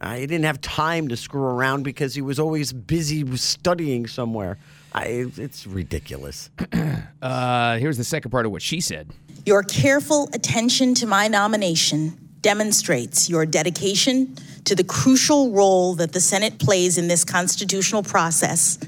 I 0.00 0.20
didn't 0.20 0.44
have 0.44 0.60
time 0.60 1.08
to 1.08 1.16
screw 1.16 1.42
around 1.42 1.82
because 1.82 2.14
he 2.14 2.22
was 2.22 2.38
always 2.38 2.72
busy 2.72 3.36
studying 3.36 4.06
somewhere. 4.06 4.58
I, 4.94 5.26
it's 5.36 5.66
ridiculous. 5.66 6.50
Uh, 7.22 7.78
here's 7.78 7.96
the 7.96 8.04
second 8.04 8.30
part 8.30 8.46
of 8.46 8.52
what 8.52 8.62
she 8.62 8.80
said. 8.80 9.10
Your 9.46 9.62
careful 9.62 10.28
attention 10.32 10.94
to 10.96 11.06
my 11.06 11.26
nomination 11.28 12.16
demonstrates 12.42 13.28
your 13.28 13.44
dedication 13.46 14.36
to 14.64 14.74
the 14.76 14.84
crucial 14.84 15.50
role 15.50 15.94
that 15.94 16.12
the 16.12 16.20
Senate 16.20 16.58
plays 16.58 16.98
in 16.98 17.08
this 17.08 17.24
constitutional 17.24 18.02
process, 18.02 18.78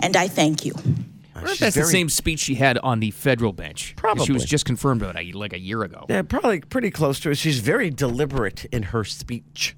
and 0.00 0.16
I 0.16 0.28
thank 0.28 0.66
you. 0.66 0.74
I 0.76 1.38
wonder 1.38 1.46
if 1.46 1.50
She's 1.52 1.58
that's 1.60 1.76
the 1.76 1.84
same 1.84 2.08
speech 2.10 2.40
she 2.40 2.56
had 2.56 2.76
on 2.78 3.00
the 3.00 3.12
federal 3.12 3.52
bench. 3.52 3.94
'Cause 3.96 4.26
She 4.26 4.32
was 4.32 4.44
just 4.44 4.66
confirmed 4.66 5.00
about 5.00 5.16
it 5.18 5.34
like 5.34 5.52
a 5.54 5.58
year 5.60 5.82
ago. 5.84 6.04
Yeah, 6.08 6.22
probably 6.22 6.60
pretty 6.60 6.90
close 6.90 7.18
to 7.20 7.30
it. 7.30 7.36
She's 7.38 7.60
very 7.60 7.88
deliberate 7.88 8.66
in 8.66 8.82
her 8.84 9.04
speech. 9.04 9.74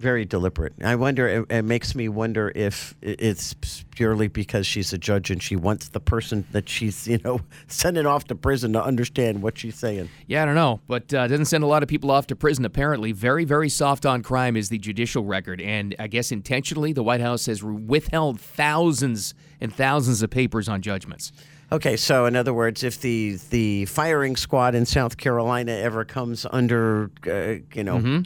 Very 0.00 0.24
deliberate. 0.24 0.72
I 0.82 0.94
wonder. 0.96 1.28
It, 1.28 1.46
it 1.50 1.62
makes 1.62 1.94
me 1.94 2.08
wonder 2.08 2.50
if 2.54 2.94
it's 3.02 3.54
purely 3.90 4.28
because 4.28 4.66
she's 4.66 4.94
a 4.94 4.98
judge 4.98 5.30
and 5.30 5.42
she 5.42 5.56
wants 5.56 5.90
the 5.90 6.00
person 6.00 6.46
that 6.52 6.70
she's, 6.70 7.06
you 7.06 7.18
know, 7.22 7.42
sending 7.66 8.06
off 8.06 8.24
to 8.28 8.34
prison 8.34 8.72
to 8.72 8.82
understand 8.82 9.42
what 9.42 9.58
she's 9.58 9.74
saying. 9.74 10.08
Yeah, 10.26 10.42
I 10.42 10.46
don't 10.46 10.54
know, 10.54 10.80
but 10.88 11.12
uh, 11.12 11.26
doesn't 11.26 11.44
send 11.44 11.64
a 11.64 11.66
lot 11.66 11.82
of 11.82 11.88
people 11.90 12.10
off 12.10 12.26
to 12.28 12.36
prison. 12.36 12.64
Apparently, 12.64 13.12
very, 13.12 13.44
very 13.44 13.68
soft 13.68 14.06
on 14.06 14.22
crime 14.22 14.56
is 14.56 14.70
the 14.70 14.78
judicial 14.78 15.22
record, 15.22 15.60
and 15.60 15.94
I 15.98 16.06
guess 16.06 16.32
intentionally, 16.32 16.94
the 16.94 17.02
White 17.02 17.20
House 17.20 17.44
has 17.44 17.62
withheld 17.62 18.40
thousands 18.40 19.34
and 19.60 19.70
thousands 19.70 20.22
of 20.22 20.30
papers 20.30 20.66
on 20.66 20.80
judgments. 20.80 21.30
Okay, 21.70 21.98
so 21.98 22.24
in 22.24 22.36
other 22.36 22.54
words, 22.54 22.82
if 22.84 23.02
the 23.02 23.38
the 23.50 23.84
firing 23.84 24.34
squad 24.36 24.74
in 24.74 24.86
South 24.86 25.18
Carolina 25.18 25.72
ever 25.72 26.06
comes 26.06 26.46
under, 26.50 27.10
uh, 27.26 27.62
you 27.74 27.84
know, 27.84 28.22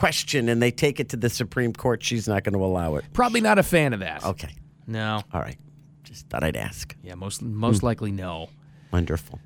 question 0.00 0.48
and 0.48 0.62
they 0.62 0.70
take 0.70 0.98
it 0.98 1.10
to 1.10 1.16
the 1.16 1.28
Supreme 1.28 1.72
Court, 1.74 2.02
she's 2.02 2.26
not 2.26 2.42
going 2.42 2.54
to 2.54 2.64
allow 2.64 2.96
it. 2.96 3.04
Probably 3.12 3.40
not 3.42 3.58
a 3.58 3.62
fan 3.62 3.92
of 3.92 4.00
that. 4.00 4.24
Okay, 4.24 4.54
No. 4.86 5.22
all 5.32 5.40
right. 5.40 5.58
Just 6.04 6.28
thought 6.28 6.42
I'd 6.42 6.56
ask. 6.56 6.96
Yeah, 7.02 7.14
most 7.14 7.42
most 7.42 7.80
hmm. 7.80 7.86
likely 7.86 8.10
no. 8.10 8.48
Wonderful. 8.92 9.38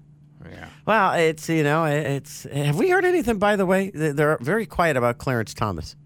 Yeah. 0.50 0.68
Well, 0.86 1.12
it's 1.14 1.48
you 1.48 1.62
know, 1.62 1.84
it's. 1.84 2.44
Have 2.44 2.78
we 2.78 2.88
heard 2.88 3.04
anything? 3.04 3.38
By 3.38 3.56
the 3.56 3.66
way, 3.66 3.90
They- 3.90 4.12
they're 4.12 4.38
very 4.40 4.64
quiet 4.64 4.96
about 4.96 5.18
Clarence 5.18 5.52
Thomas. 5.54 5.96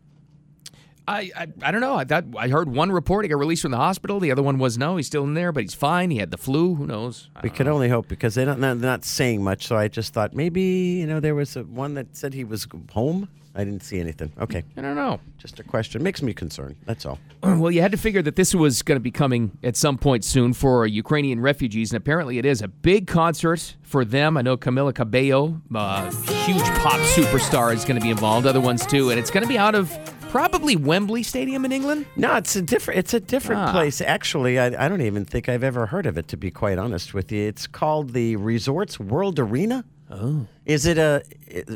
I, 1.07 1.31
I 1.37 1.47
I 1.63 1.71
don't 1.71 1.81
know. 1.81 1.95
I 1.97 2.05
thought 2.05 2.25
I 2.37 2.49
heard 2.49 2.69
one 2.69 2.91
report 2.93 3.25
he 3.25 3.29
got 3.29 3.39
released 3.39 3.63
from 3.63 3.71
the 3.71 3.79
hospital. 3.79 4.21
The 4.21 4.31
other 4.31 4.43
one 4.43 4.59
was 4.59 4.77
no, 4.77 4.97
he's 4.97 5.07
still 5.07 5.25
in 5.25 5.35
there, 5.35 5.53
but 5.53 5.63
he's 5.63 5.75
fine. 5.75 6.11
He 6.11 6.19
had 6.19 6.31
the 6.31 6.37
flu. 6.37 6.75
Who 6.75 6.87
knows? 6.87 7.31
We 7.43 7.49
don't 7.49 7.57
could 7.57 7.67
know. 7.67 7.75
only 7.75 7.89
hope 7.89 8.09
because 8.09 8.35
they 8.35 8.45
don't. 8.45 8.61
They're 8.61 8.75
not 8.75 9.05
saying 9.05 9.43
much. 9.43 9.67
So 9.67 9.77
I 9.77 9.89
just 9.89 10.13
thought 10.13 10.35
maybe 10.35 10.63
you 11.01 11.07
know 11.07 11.21
there 11.21 11.35
was 11.35 11.57
a, 11.57 11.63
one 11.65 11.95
that 11.95 12.17
said 12.17 12.35
he 12.35 12.45
was 12.45 12.67
home. 12.93 13.29
I 13.59 13.65
didn't 13.65 13.83
see 13.83 13.99
anything. 13.99 14.31
Okay, 14.41 14.63
I 14.77 14.81
don't 14.81 14.95
know. 14.95 15.19
just 15.37 15.59
a 15.59 15.65
question. 15.65 16.03
Makes 16.03 16.23
me 16.23 16.33
concerned. 16.33 16.77
That's 16.87 17.05
all. 17.05 17.19
Well, 17.43 17.71
you 17.71 17.81
had 17.83 17.91
to 17.93 17.99
figure 17.99 18.23
that 18.23 18.37
this 18.37 18.55
was 18.55 18.83
going 18.83 18.97
to 18.97 19.01
be 19.01 19.11
coming 19.11 19.59
at 19.63 19.77
some 19.77 19.99
point 19.99 20.25
soon 20.25 20.53
for 20.53 20.87
Ukrainian 20.87 21.41
refugees, 21.41 21.91
and 21.93 21.97
apparently 21.97 22.39
it 22.39 22.47
is 22.47 22.63
a 22.63 22.69
big 22.69 23.07
concert 23.09 23.77
for 23.83 24.05
them. 24.05 24.37
I 24.37 24.43
know 24.43 24.57
Camila 24.57 24.95
Cabello, 24.95 25.61
uh, 25.75 26.11
huge 26.47 26.63
pop 26.83 27.01
superstar, 27.17 27.75
is 27.75 27.85
going 27.85 27.99
to 27.99 28.03
be 28.03 28.11
involved. 28.11 28.47
Other 28.47 28.61
ones 28.61 28.87
too, 28.87 29.11
and 29.11 29.19
it's 29.21 29.31
going 29.31 29.43
to 29.43 29.49
be 29.49 29.59
out 29.59 29.75
of 29.75 29.93
probably 30.31 30.77
Wembley 30.77 31.23
Stadium 31.23 31.65
in 31.65 31.73
England. 31.73 32.07
No, 32.17 32.37
it's 32.37 32.55
a 32.57 32.63
different. 32.63 32.99
It's 32.99 33.15
a 33.15 33.21
different 33.21 33.61
Ah. 33.63 33.73
place. 33.73 34.01
Actually, 34.01 34.59
I, 34.59 34.85
I 34.85 34.89
don't 34.89 35.01
even 35.03 35.25
think 35.25 35.49
I've 35.49 35.65
ever 35.65 35.87
heard 35.87 36.07
of 36.07 36.17
it. 36.19 36.29
To 36.29 36.37
be 36.37 36.51
quite 36.51 36.79
honest 36.79 37.15
with 37.15 37.33
you, 37.33 37.47
it's 37.49 37.67
called 37.67 38.13
the 38.13 38.37
Resorts 38.37 39.01
World 39.01 39.39
Arena. 39.39 39.85
Oh, 40.11 40.47
is 40.65 40.87
it 40.87 40.97
a 40.99 41.23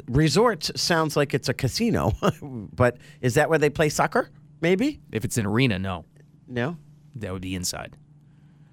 resorts? 0.08 0.70
Sounds 0.80 1.16
like 1.16 1.34
it's 1.34 1.48
a 1.48 1.54
casino, 1.54 2.12
but 2.42 2.96
is 3.20 3.34
that 3.34 3.48
where 3.50 3.58
they 3.58 3.70
play 3.70 3.88
soccer? 3.88 4.30
Maybe. 4.60 5.00
If 5.10 5.24
it's 5.24 5.36
an 5.38 5.46
arena, 5.46 5.78
no, 5.78 6.04
No. 6.48 6.76
that 7.16 7.32
would 7.32 7.42
be 7.42 7.54
inside. 7.54 7.96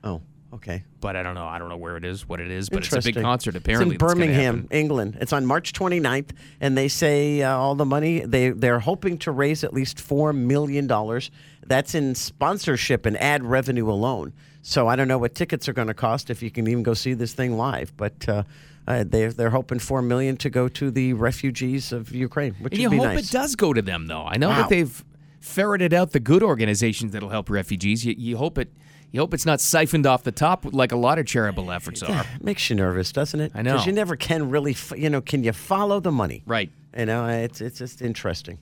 Oh, 0.03 0.21
okay. 0.53 0.83
But 1.01 1.15
I 1.15 1.23
don't 1.23 1.33
know. 1.35 1.45
I 1.45 1.59
don't 1.59 1.67
know 1.69 1.77
where 1.77 1.97
it 1.97 2.05
is, 2.05 2.27
what 2.29 2.39
it 2.39 2.49
is, 2.51 2.69
but 2.69 2.85
it's 2.85 2.93
a 2.93 3.01
big 3.01 3.21
concert. 3.21 3.55
Apparently, 3.55 3.95
it's 3.95 4.01
in 4.03 4.07
Birmingham. 4.07 4.67
England. 4.71 5.17
It's 5.19 5.33
on 5.33 5.45
March 5.45 5.73
29th, 5.73 6.31
and 6.61 6.77
they 6.77 6.87
say 6.87 7.41
uh, 7.41 7.53
all 7.57 7.75
the 7.75 7.85
money 7.85 8.19
they 8.21 8.51
they're 8.51 8.79
hoping 8.79 9.17
to 9.19 9.31
raise 9.31 9.63
at 9.63 9.73
least 9.73 9.99
four 9.99 10.31
million 10.31 10.87
dollars. 10.87 11.31
That's 11.65 11.95
in 11.95 12.15
sponsorship 12.15 13.05
and 13.05 13.17
ad 13.21 13.43
revenue 13.43 13.89
alone. 13.89 14.33
So 14.61 14.87
I 14.87 14.95
don't 14.95 15.07
know 15.07 15.17
what 15.17 15.35
tickets 15.35 15.67
are 15.69 15.73
going 15.73 15.87
to 15.87 15.93
cost 15.93 16.29
if 16.29 16.43
you 16.43 16.51
can 16.51 16.67
even 16.67 16.83
go 16.83 16.93
see 16.93 17.13
this 17.13 17.33
thing 17.33 17.57
live, 17.57 17.95
but. 17.97 18.27
Uh, 18.27 18.43
uh, 18.87 19.03
they're 19.05 19.31
they're 19.31 19.51
hoping 19.51 19.77
four 19.77 20.01
million 20.01 20.35
to 20.35 20.49
go 20.49 20.67
to 20.67 20.89
the 20.89 21.13
refugees 21.13 21.91
of 21.91 22.11
Ukraine, 22.11 22.55
which 22.55 22.73
And 22.73 22.79
would 22.79 22.81
you 22.81 22.89
be 22.89 22.97
hope 22.97 23.05
nice. 23.13 23.29
it 23.29 23.31
does 23.31 23.55
go 23.55 23.71
to 23.71 23.83
them, 23.83 24.07
though. 24.07 24.23
I 24.25 24.37
know 24.37 24.49
Wow. 24.49 24.61
that 24.61 24.69
they've 24.69 25.05
ferreted 25.39 25.93
out 25.93 26.11
the 26.11 26.19
good 26.19 26.41
organizations 26.41 27.11
that'll 27.11 27.29
help 27.29 27.51
refugees. 27.51 28.03
You, 28.03 28.15
you 28.17 28.37
hope 28.37 28.57
it. 28.57 28.71
You 29.11 29.19
hope 29.19 29.35
it's 29.35 29.45
not 29.45 29.61
siphoned 29.61 30.07
off 30.07 30.23
the 30.23 30.31
top 30.31 30.65
like 30.73 30.91
a 30.91 30.95
lot 30.95 31.19
of 31.19 31.27
charitable 31.27 31.71
efforts 31.71 32.01
are. 32.01 32.21
It 32.35 32.43
makes 32.43 32.67
you 32.67 32.75
nervous, 32.77 33.11
doesn't 33.11 33.39
it? 33.39 33.51
I 33.53 33.61
know. 33.61 33.73
Because 33.73 33.85
you 33.85 33.91
never 33.93 34.15
can 34.15 34.49
really, 34.49 34.71
f- 34.71 34.93
you 34.97 35.09
know, 35.11 35.21
can 35.21 35.43
you 35.43 35.53
follow 35.53 35.99
the 35.99 36.11
money? 36.11 36.41
Right. 36.47 36.71
You 36.97 37.05
know, 37.05 37.27
it's 37.27 37.61
it's 37.61 37.77
just 37.77 38.01
interesting. 38.01 38.57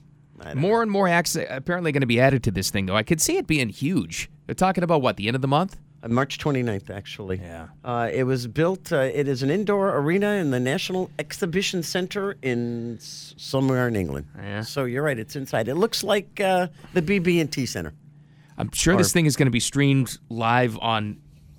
More 0.54 0.82
and 0.82 0.90
more 0.90 1.08
acts 1.08 1.36
uh, 1.36 1.46
apparently 1.48 1.90
going 1.90 2.02
to 2.02 2.06
be 2.06 2.20
added 2.20 2.42
to 2.44 2.50
this 2.50 2.68
thing, 2.70 2.84
though. 2.84 2.96
I 2.96 3.02
could 3.02 3.22
see 3.22 3.38
it 3.38 3.46
being 3.46 3.70
huge. 3.70 4.28
They're 4.46 4.54
talking 4.54 4.84
about 4.84 5.00
what 5.00 5.16
the 5.16 5.26
end 5.26 5.36
of 5.36 5.40
the 5.42 5.48
month. 5.48 5.76
Uh, 6.02 6.08
March 6.08 6.38
29th, 6.38 6.90
actually. 6.90 7.38
Yeah. 7.38 7.68
Uh, 7.84 8.08
it 8.12 8.22
was 8.24 8.46
built, 8.46 8.92
uh, 8.92 8.98
it 9.00 9.26
is 9.28 9.42
an 9.42 9.50
indoor 9.50 9.96
arena 9.96 10.32
in 10.34 10.50
the 10.50 10.60
National 10.60 11.10
Exhibition 11.18 11.82
Center 11.82 12.36
in 12.42 12.96
s- 12.96 13.34
somewhere 13.36 13.88
in 13.88 13.96
England. 13.96 14.26
Yeah. 14.36 14.60
So 14.62 14.84
you're 14.84 15.02
right, 15.02 15.18
it's 15.18 15.34
inside. 15.36 15.66
It 15.68 15.74
looks 15.74 16.04
like 16.04 16.40
uh, 16.40 16.68
the 16.94 17.02
BB&T 17.02 17.66
Center. 17.66 17.94
I'm 18.56 18.70
sure 18.72 18.96
this 18.96 19.12
thing 19.12 19.26
is 19.26 19.36
going 19.36 19.46
to 19.46 19.52
be 19.52 19.60
streamed 19.60 20.18
live 20.28 20.78
on 20.80 21.18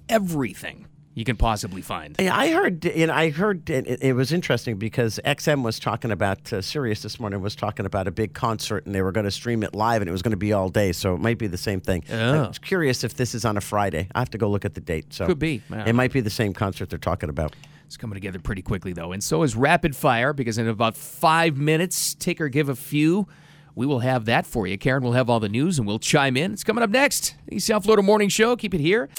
everything 0.10 0.86
you 1.19 1.25
can 1.25 1.35
possibly 1.35 1.81
find. 1.81 2.15
Yeah, 2.17 2.33
I 2.33 2.49
heard, 2.53 2.85
and 2.85 3.11
I 3.11 3.29
heard 3.29 3.69
it, 3.69 4.01
it 4.01 4.13
was 4.13 4.31
interesting 4.31 4.77
because 4.77 5.19
XM 5.25 5.63
was 5.63 5.77
talking 5.77 6.11
about 6.11 6.53
uh, 6.53 6.61
Sirius 6.61 7.01
this 7.01 7.19
morning 7.19 7.41
was 7.41 7.57
talking 7.57 7.85
about 7.85 8.07
a 8.07 8.11
big 8.11 8.33
concert, 8.33 8.85
and 8.85 8.95
they 8.95 9.01
were 9.01 9.11
going 9.11 9.25
to 9.25 9.31
stream 9.31 9.61
it 9.61 9.75
live, 9.75 10.01
and 10.01 10.07
it 10.07 10.13
was 10.13 10.21
going 10.21 10.31
to 10.31 10.38
be 10.38 10.53
all 10.53 10.69
day. 10.69 10.93
So 10.93 11.15
it 11.15 11.19
might 11.19 11.38
be 11.38 11.47
the 11.47 11.57
same 11.57 11.81
thing. 11.81 12.05
Oh. 12.09 12.43
I 12.45 12.47
was 12.47 12.57
curious 12.57 13.03
if 13.03 13.15
this 13.15 13.35
is 13.35 13.43
on 13.43 13.57
a 13.57 13.61
Friday. 13.61 14.07
I 14.15 14.19
have 14.19 14.29
to 14.29 14.38
go 14.38 14.49
look 14.49 14.63
at 14.63 14.75
the 14.75 14.81
date. 14.81 15.13
So 15.13 15.25
Could 15.25 15.39
be. 15.39 15.61
It 15.69 15.93
might 15.93 16.13
be 16.13 16.21
the 16.21 16.29
same 16.29 16.53
concert 16.53 16.89
they're 16.89 16.97
talking 16.97 17.29
about. 17.29 17.53
It's 17.85 17.97
coming 17.97 18.13
together 18.13 18.39
pretty 18.39 18.61
quickly, 18.61 18.93
though. 18.93 19.11
And 19.11 19.21
so 19.21 19.43
is 19.43 19.57
Rapid 19.57 19.97
Fire, 19.97 20.31
because 20.31 20.57
in 20.57 20.69
about 20.69 20.95
five 20.95 21.57
minutes, 21.57 22.15
take 22.15 22.39
or 22.39 22.47
give 22.47 22.69
a 22.69 22.77
few, 22.77 23.27
we 23.75 23.85
will 23.85 23.99
have 23.99 24.25
that 24.25 24.45
for 24.45 24.67
you. 24.67 24.77
Karen 24.77 25.03
will 25.03 25.13
have 25.13 25.29
all 25.29 25.39
the 25.39 25.49
news 25.49 25.79
and 25.79 25.88
we'll 25.88 25.99
chime 25.99 26.35
in. 26.35 26.53
It's 26.53 26.63
coming 26.63 26.83
up 26.83 26.89
next. 26.89 27.35
The 27.47 27.59
South 27.59 27.83
Florida 27.83 28.03
Morning 28.03 28.29
Show. 28.29 28.55
Keep 28.55 28.73
it 28.73 28.81
here. 28.81 29.09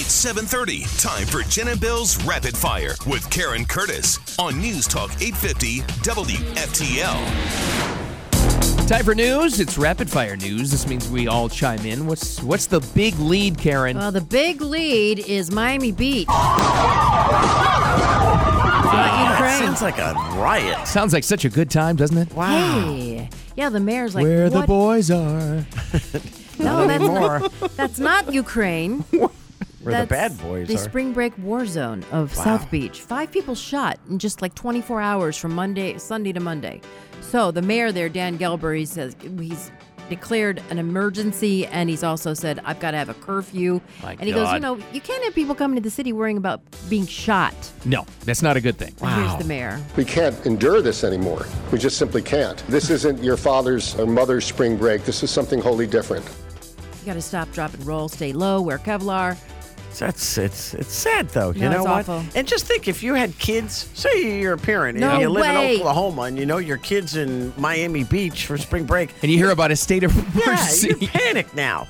It's 0.00 0.14
7:30. 0.14 0.84
Time 1.02 1.26
for 1.26 1.42
Jen 1.42 1.66
and 1.66 1.80
Bill's 1.80 2.22
Rapid 2.24 2.56
Fire 2.56 2.94
with 3.04 3.28
Karen 3.30 3.64
Curtis 3.64 4.20
on 4.38 4.56
News 4.60 4.86
Talk 4.86 5.10
850 5.20 5.80
WFTL. 6.04 7.18
Time 8.86 9.04
for 9.04 9.16
news. 9.16 9.58
It's 9.58 9.76
Rapid 9.76 10.08
Fire 10.08 10.36
news. 10.36 10.70
This 10.70 10.86
means 10.86 11.08
we 11.08 11.26
all 11.26 11.48
chime 11.48 11.84
in. 11.84 12.06
What's 12.06 12.40
what's 12.44 12.66
the 12.66 12.78
big 12.94 13.18
lead, 13.18 13.58
Karen? 13.58 13.96
Well, 13.96 14.12
the 14.12 14.20
big 14.20 14.60
lead 14.60 15.18
is 15.18 15.50
Miami 15.50 15.90
Beach. 15.90 16.28
Not 16.28 16.52
Ukraine. 19.32 19.58
Sounds 19.58 19.82
like 19.82 19.98
a 19.98 20.14
riot. 20.36 20.86
Sounds 20.86 21.12
like 21.12 21.24
such 21.24 21.44
a 21.44 21.48
good 21.48 21.72
time, 21.72 21.96
doesn't 21.96 22.18
it? 22.18 22.32
Wow. 22.34 22.46
Hey. 22.84 23.28
Yeah, 23.56 23.68
the 23.68 23.80
mayor's 23.80 24.14
like, 24.14 24.22
Where 24.22 24.48
the 24.48 24.62
boys 24.62 25.10
are. 25.10 25.66
No, 26.60 26.88
that's 26.88 27.04
not, 27.04 27.52
that's 27.76 27.98
not 28.00 28.32
Ukraine. 28.32 29.04
Where 29.82 30.00
the 30.00 30.06
bad 30.06 30.36
boys 30.38 30.68
the 30.68 30.74
are. 30.74 30.78
spring 30.78 31.12
break 31.12 31.36
war 31.38 31.64
zone 31.66 32.04
of 32.10 32.34
South 32.34 32.70
Beach. 32.70 33.00
Five 33.00 33.30
people 33.30 33.54
shot 33.54 33.98
in 34.08 34.18
just 34.18 34.42
like 34.42 34.54
24 34.54 35.00
hours 35.00 35.36
from 35.36 35.54
Monday, 35.54 35.98
Sunday 35.98 36.32
to 36.32 36.40
Monday. 36.40 36.80
So 37.20 37.50
the 37.50 37.62
mayor 37.62 37.92
there, 37.92 38.08
Dan 38.08 38.38
Gelber, 38.38 38.76
he 38.76 38.84
says 38.84 39.14
he's 39.38 39.70
declared 40.08 40.62
an 40.70 40.78
emergency, 40.78 41.66
and 41.66 41.90
he's 41.90 42.02
also 42.02 42.32
said 42.32 42.60
I've 42.64 42.80
got 42.80 42.92
to 42.92 42.96
have 42.96 43.08
a 43.10 43.14
curfew. 43.14 43.80
My 44.02 44.12
and 44.12 44.22
he 44.22 44.32
goes, 44.32 44.50
you 44.52 44.58
God. 44.58 44.62
know, 44.62 44.78
you 44.92 45.00
can't 45.00 45.22
have 45.24 45.34
people 45.34 45.54
coming 45.54 45.76
to 45.76 45.82
the 45.82 45.90
city 45.90 46.12
worrying 46.12 46.38
about 46.38 46.62
being 46.88 47.06
shot. 47.06 47.54
No, 47.84 48.06
that's 48.24 48.42
not 48.42 48.56
a 48.56 48.60
good 48.60 48.78
thing. 48.78 48.94
And 49.02 49.26
Here's 49.26 49.36
the 49.36 49.44
mayor. 49.44 49.80
We 49.96 50.04
can't 50.04 50.34
endure 50.46 50.80
this 50.80 51.04
anymore. 51.04 51.46
We 51.70 51.78
just 51.78 51.98
simply 51.98 52.22
can't. 52.22 52.56
This 52.68 52.88
isn't 52.90 53.22
your 53.22 53.36
father's 53.36 53.94
or 53.96 54.06
mother's 54.06 54.46
spring 54.46 54.76
break. 54.76 55.04
This 55.04 55.22
is 55.22 55.30
something 55.30 55.60
wholly 55.60 55.86
different. 55.86 56.24
You 57.00 57.06
got 57.06 57.14
to 57.14 57.22
stop, 57.22 57.52
drop, 57.52 57.74
and 57.74 57.86
roll. 57.86 58.08
Stay 58.08 58.32
low. 58.32 58.60
Wear 58.62 58.78
Kevlar. 58.78 59.36
That's 59.98 60.38
it's 60.38 60.74
it's 60.74 60.92
sad 60.92 61.28
though. 61.30 61.50
You 61.50 61.68
know 61.68 61.80
it's 61.82 61.84
what? 61.84 62.08
awful. 62.08 62.24
And 62.34 62.46
just 62.46 62.64
think 62.66 62.88
if 62.88 63.02
you 63.02 63.14
had 63.14 63.36
kids, 63.38 63.88
say 63.94 64.40
you're 64.40 64.52
a 64.54 64.58
parent 64.58 64.98
No 64.98 65.10
and 65.10 65.20
you 65.22 65.28
live 65.28 65.42
way. 65.42 65.74
in 65.74 65.80
Oklahoma 65.80 66.22
and 66.22 66.38
you 66.38 66.46
know 66.46 66.58
your 66.58 66.76
kids 66.78 67.16
in 67.16 67.52
Miami 67.56 68.04
Beach 68.04 68.46
for 68.46 68.56
spring 68.58 68.84
break. 68.84 69.12
And 69.22 69.30
you 69.30 69.38
hear 69.38 69.50
about 69.50 69.70
a 69.70 69.76
state 69.76 70.04
of 70.04 70.14
Yeah, 70.36 70.42
emergency. 70.44 70.94
you 71.00 71.08
panic 71.08 71.52
now. 71.54 71.86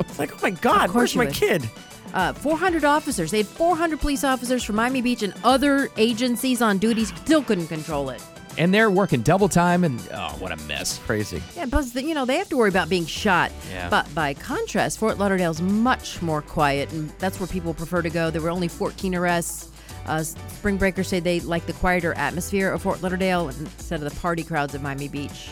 it's 0.00 0.18
like, 0.18 0.32
oh 0.34 0.38
my 0.42 0.50
God, 0.50 0.90
Of 0.90 0.94
where's 0.94 1.14
you 1.14 1.20
my 1.20 1.24
would. 1.26 1.34
kid? 1.34 1.68
Uh, 2.14 2.32
400 2.32 2.84
officers. 2.84 3.30
They 3.30 3.38
had 3.38 3.46
400 3.46 4.00
police 4.00 4.24
officers 4.24 4.62
from 4.64 4.76
Miami 4.76 5.02
Beach 5.02 5.22
and 5.22 5.34
other 5.44 5.90
agencies 5.98 6.62
on 6.62 6.78
duty. 6.78 7.04
Still 7.04 7.42
couldn't 7.42 7.66
control 7.66 8.08
it. 8.10 8.22
And 8.58 8.72
they're 8.72 8.90
working 8.90 9.22
double 9.22 9.48
time, 9.48 9.84
and 9.84 10.00
oh, 10.14 10.34
what 10.38 10.52
a 10.52 10.56
mess. 10.68 10.98
Crazy. 11.06 11.42
Yeah, 11.56 11.66
plus 11.66 11.94
you 11.94 12.14
know 12.14 12.24
they 12.24 12.36
have 12.38 12.48
to 12.50 12.56
worry 12.56 12.68
about 12.68 12.88
being 12.88 13.06
shot. 13.06 13.50
Yeah. 13.70 13.88
But 13.88 14.12
by 14.14 14.34
contrast, 14.34 14.98
Fort 14.98 15.18
Lauderdale's 15.18 15.60
much 15.60 16.20
more 16.22 16.42
quiet, 16.42 16.90
and 16.92 17.10
that's 17.18 17.38
where 17.40 17.46
people 17.46 17.74
prefer 17.74 18.02
to 18.02 18.10
go. 18.10 18.30
There 18.30 18.42
were 18.42 18.50
only 18.50 18.68
14 18.68 19.14
arrests. 19.14 19.70
Uh, 20.06 20.22
spring 20.22 20.76
breakers 20.76 21.08
say 21.08 21.18
they 21.18 21.40
like 21.40 21.66
the 21.66 21.72
quieter 21.72 22.14
atmosphere 22.14 22.70
of 22.72 22.80
Fort 22.82 23.02
Lauderdale 23.02 23.48
instead 23.48 24.02
of 24.02 24.08
the 24.12 24.20
party 24.20 24.44
crowds 24.44 24.72
of 24.74 24.82
Miami 24.82 25.08
Beach. 25.08 25.50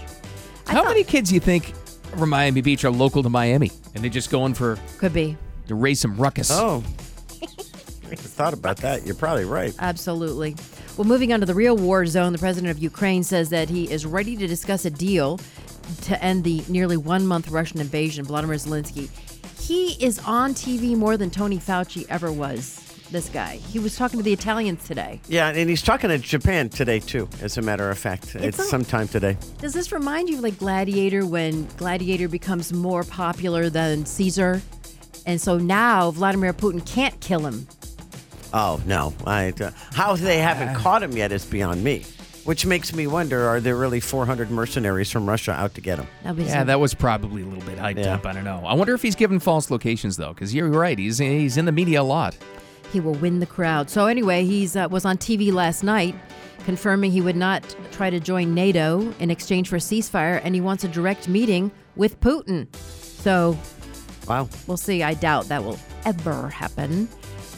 I 0.66 0.72
How 0.72 0.82
thought- 0.82 0.88
many 0.90 1.02
kids 1.04 1.32
you 1.32 1.40
think 1.40 1.74
from 2.16 2.30
Miami 2.30 2.60
Beach 2.60 2.84
are 2.84 2.90
local 2.90 3.22
to 3.24 3.28
Miami, 3.30 3.72
and 3.94 4.04
they're 4.04 4.10
just 4.10 4.30
going 4.30 4.54
for 4.54 4.78
Could 4.98 5.12
be. 5.12 5.36
to 5.66 5.74
raise 5.74 5.98
some 5.98 6.16
ruckus? 6.16 6.50
Oh. 6.52 6.84
I 8.10 8.16
thought 8.16 8.52
about 8.54 8.76
that. 8.78 9.04
You're 9.04 9.16
probably 9.16 9.44
right. 9.44 9.74
Absolutely. 9.80 10.54
Well, 10.96 11.06
moving 11.08 11.32
on 11.32 11.40
to 11.40 11.46
the 11.46 11.54
real 11.54 11.76
war 11.76 12.06
zone, 12.06 12.32
the 12.32 12.38
president 12.38 12.70
of 12.70 12.78
Ukraine 12.80 13.24
says 13.24 13.50
that 13.50 13.68
he 13.68 13.90
is 13.90 14.06
ready 14.06 14.36
to 14.36 14.46
discuss 14.46 14.84
a 14.84 14.90
deal 14.90 15.40
to 16.02 16.22
end 16.22 16.44
the 16.44 16.62
nearly 16.68 16.96
one 16.96 17.26
month 17.26 17.50
Russian 17.50 17.80
invasion. 17.80 18.24
Vladimir 18.24 18.56
Zelensky. 18.56 19.10
He 19.60 19.92
is 20.04 20.20
on 20.20 20.54
TV 20.54 20.96
more 20.96 21.16
than 21.16 21.30
Tony 21.30 21.58
Fauci 21.58 22.06
ever 22.08 22.30
was. 22.30 22.80
This 23.10 23.28
guy. 23.28 23.56
He 23.56 23.78
was 23.80 23.96
talking 23.96 24.18
to 24.18 24.22
the 24.24 24.32
Italians 24.32 24.84
today. 24.86 25.20
Yeah, 25.28 25.48
and 25.48 25.68
he's 25.68 25.82
talking 25.82 26.10
to 26.10 26.18
Japan 26.18 26.68
today 26.68 27.00
too. 27.00 27.28
As 27.42 27.58
a 27.58 27.62
matter 27.62 27.90
of 27.90 27.98
fact, 27.98 28.34
it's, 28.36 28.58
a- 28.58 28.62
sometime 28.62 29.08
today. 29.08 29.36
Does 29.58 29.72
this 29.72 29.90
remind 29.92 30.28
you 30.28 30.36
of 30.36 30.42
like 30.42 30.58
Gladiator 30.58 31.26
when 31.26 31.66
Gladiator 31.76 32.28
becomes 32.28 32.72
more 32.72 33.02
popular 33.04 33.68
than 33.68 34.06
Caesar? 34.06 34.62
And 35.26 35.40
so 35.40 35.58
now 35.58 36.10
Vladimir 36.12 36.52
Putin 36.52 36.84
can't 36.86 37.18
kill 37.20 37.40
him. 37.46 37.66
Oh 38.56 38.80
no! 38.86 39.12
I, 39.26 39.52
uh, 39.60 39.72
how 39.92 40.14
they 40.16 40.38
haven't 40.38 40.76
caught 40.76 41.02
him 41.02 41.12
yet 41.12 41.32
is 41.32 41.44
beyond 41.44 41.82
me. 41.84 42.04
Which 42.44 42.64
makes 42.66 42.94
me 42.94 43.06
wonder: 43.06 43.48
Are 43.48 43.60
there 43.60 43.74
really 43.74 44.00
400 44.00 44.50
mercenaries 44.50 45.10
from 45.10 45.26
Russia 45.28 45.52
out 45.52 45.74
to 45.74 45.80
get 45.80 45.98
him? 45.98 46.06
Nobody's 46.24 46.48
Yeah, 46.50 46.62
that 46.64 46.78
was 46.78 46.94
probably 46.94 47.42
a 47.42 47.46
little 47.46 47.64
bit 47.64 47.78
hyped 47.78 48.04
Yeah. 48.04 48.14
up. 48.14 48.26
I 48.26 48.32
don't 48.32 48.44
know. 48.44 48.62
I 48.64 48.74
wonder 48.74 48.94
if 48.94 49.02
he's 49.02 49.14
given 49.16 49.40
false 49.40 49.70
locations 49.70 50.16
though, 50.18 50.32
because 50.34 50.54
you're 50.54 50.68
right. 50.68 50.96
He's 50.98 51.18
he's 51.18 51.56
in 51.56 51.64
the 51.64 51.72
media 51.72 52.00
a 52.00 52.04
lot. 52.04 52.36
he 52.92 53.00
will 53.00 53.14
win 53.14 53.40
the 53.40 53.46
crowd. 53.46 53.90
So 53.90 54.06
anyway, 54.06 54.44
he's 54.44 54.76
uh, 54.76 54.86
was 54.90 55.04
on 55.04 55.18
TV 55.18 55.52
last 55.52 55.82
night 55.82 56.14
confirming 56.64 57.10
he 57.10 57.20
would 57.20 57.36
not 57.36 57.62
try 57.92 58.08
to 58.08 58.18
join 58.20 58.54
NATO 58.54 59.12
in 59.18 59.30
exchange 59.30 59.68
for 59.68 59.76
a 59.76 59.80
ceasefire 59.80 60.40
and 60.44 60.54
he 60.54 60.60
wants 60.62 60.82
a 60.84 60.88
direct 60.88 61.28
meeting 61.28 61.70
with 61.96 62.18
Putin. 62.20 62.74
So 62.76 63.58
Wow. 64.28 64.48
we'll 64.66 64.76
see. 64.78 65.02
I 65.02 65.12
doubt 65.14 65.48
that 65.48 65.62
will 65.64 65.78
ever 66.06 66.48
happen. 66.48 67.08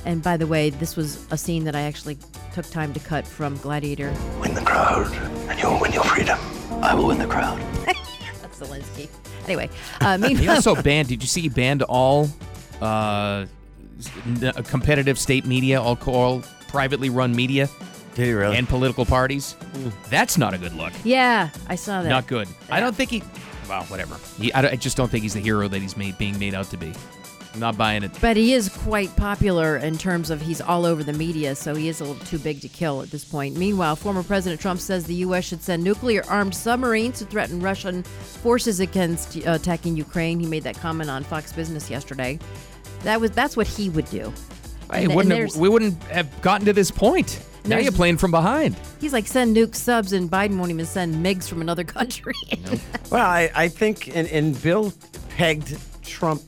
And 0.06 0.22
by 0.22 0.36
the 0.36 0.46
way, 0.46 0.70
this 0.70 0.94
was 0.96 1.26
a 1.32 1.36
scene 1.36 1.64
that 1.64 1.74
I 1.74 1.80
actually 1.82 2.16
took 2.54 2.64
time 2.70 2.94
to 2.94 3.00
cut 3.00 3.26
from 3.26 3.56
Gladiator. 3.56 4.14
Win 4.40 4.54
the 4.54 4.60
crowd, 4.62 5.12
and 5.50 5.58
you'll 5.58 5.80
win 5.80 5.92
your 5.92 6.04
freedom. 6.04 6.38
I 6.80 6.94
will 6.94 7.08
win 7.08 7.18
the 7.18 7.26
crowd. 7.26 7.58
That's 7.84 8.60
Zelensky. 8.60 9.08
Anyway, 9.46 9.68
uh, 10.00 10.16
He 10.28 10.34
meanwhile, 10.34 10.56
also 10.56 10.80
banned. 10.80 11.08
Did 11.08 11.22
you 11.22 11.26
see 11.26 11.40
he 11.42 11.48
banned 11.48 11.82
all 11.82 12.28
uh, 12.80 13.46
competitive 14.68 15.18
state 15.18 15.44
media, 15.44 15.82
all, 15.82 15.98
all 16.06 16.42
privately 16.68 17.10
run 17.10 17.34
media, 17.34 17.68
Did 18.14 18.26
he 18.26 18.32
really? 18.32 18.56
and 18.56 18.68
political 18.68 19.04
parties? 19.04 19.56
That's 20.08 20.38
not 20.38 20.54
a 20.54 20.58
good 20.58 20.72
look. 20.74 20.92
yeah, 21.02 21.50
I 21.68 21.74
saw 21.74 22.02
that. 22.02 22.08
Not 22.08 22.28
good. 22.28 22.46
I 22.70 22.78
don't 22.78 22.94
think 22.94 23.10
he. 23.10 23.24
Well, 23.68 23.82
whatever. 23.84 24.16
He, 24.40 24.52
I, 24.52 24.68
I 24.70 24.76
just 24.76 24.96
don't 24.96 25.10
think 25.10 25.24
he's 25.24 25.34
the 25.34 25.40
hero 25.40 25.66
that 25.66 25.82
he's 25.82 25.96
made 25.96 26.16
being 26.16 26.38
made 26.38 26.54
out 26.54 26.66
to 26.70 26.76
be. 26.76 26.92
I'm 27.56 27.60
not 27.60 27.78
buying 27.78 28.02
it. 28.02 28.10
But 28.20 28.36
he 28.36 28.52
is 28.52 28.68
quite 28.68 29.16
popular 29.16 29.78
in 29.78 29.96
terms 29.96 30.28
of 30.28 30.42
he's 30.42 30.60
all 30.60 30.84
over 30.84 31.02
the 31.02 31.14
media, 31.14 31.54
so 31.54 31.74
he 31.74 31.88
is 31.88 32.02
a 32.02 32.04
little 32.04 32.22
too 32.26 32.38
big 32.38 32.60
to 32.60 32.68
kill 32.68 33.00
at 33.00 33.10
this 33.10 33.24
point. 33.24 33.56
Meanwhile, 33.56 33.96
former 33.96 34.22
President 34.22 34.60
Trump 34.60 34.78
says 34.78 35.06
the 35.06 35.14
U.S. 35.14 35.46
should 35.46 35.62
send 35.62 35.82
nuclear 35.82 36.22
armed 36.28 36.54
submarines 36.54 37.18
to 37.20 37.24
threaten 37.24 37.58
Russian 37.60 38.02
forces 38.02 38.80
against 38.80 39.38
uh, 39.38 39.52
attacking 39.52 39.96
Ukraine. 39.96 40.38
He 40.38 40.44
made 40.46 40.64
that 40.64 40.76
comment 40.78 41.08
on 41.08 41.24
Fox 41.24 41.50
Business 41.50 41.88
yesterday. 41.88 42.38
That 43.04 43.22
was 43.22 43.30
that's 43.30 43.56
what 43.56 43.66
he 43.66 43.88
would 43.88 44.10
do. 44.10 44.30
Hey, 44.92 45.04
And- 45.04 45.04
and 45.06 45.14
wouldn't 45.14 45.52
have, 45.52 45.56
we 45.56 45.70
wouldn't 45.70 46.02
have 46.04 46.42
gotten 46.42 46.66
to 46.66 46.74
this 46.74 46.90
point. 46.90 47.40
Now 47.64 47.78
you're 47.78 47.90
playing 47.90 48.18
from 48.18 48.30
behind. 48.32 48.76
He's 49.00 49.14
like 49.14 49.26
send 49.26 49.56
nuke 49.56 49.74
subs, 49.74 50.12
and 50.12 50.30
Biden 50.30 50.58
won't 50.58 50.70
even 50.70 50.84
send 50.84 51.14
MiGs 51.24 51.48
from 51.48 51.62
another 51.62 51.84
country. 51.98 52.34
Well, 53.10 53.24
I, 53.26 53.50
I 53.54 53.68
think, 53.68 54.14
and, 54.14 54.28
and 54.28 54.60
Bill 54.62 54.92
pegged 55.30 55.74
Trump 56.02 56.42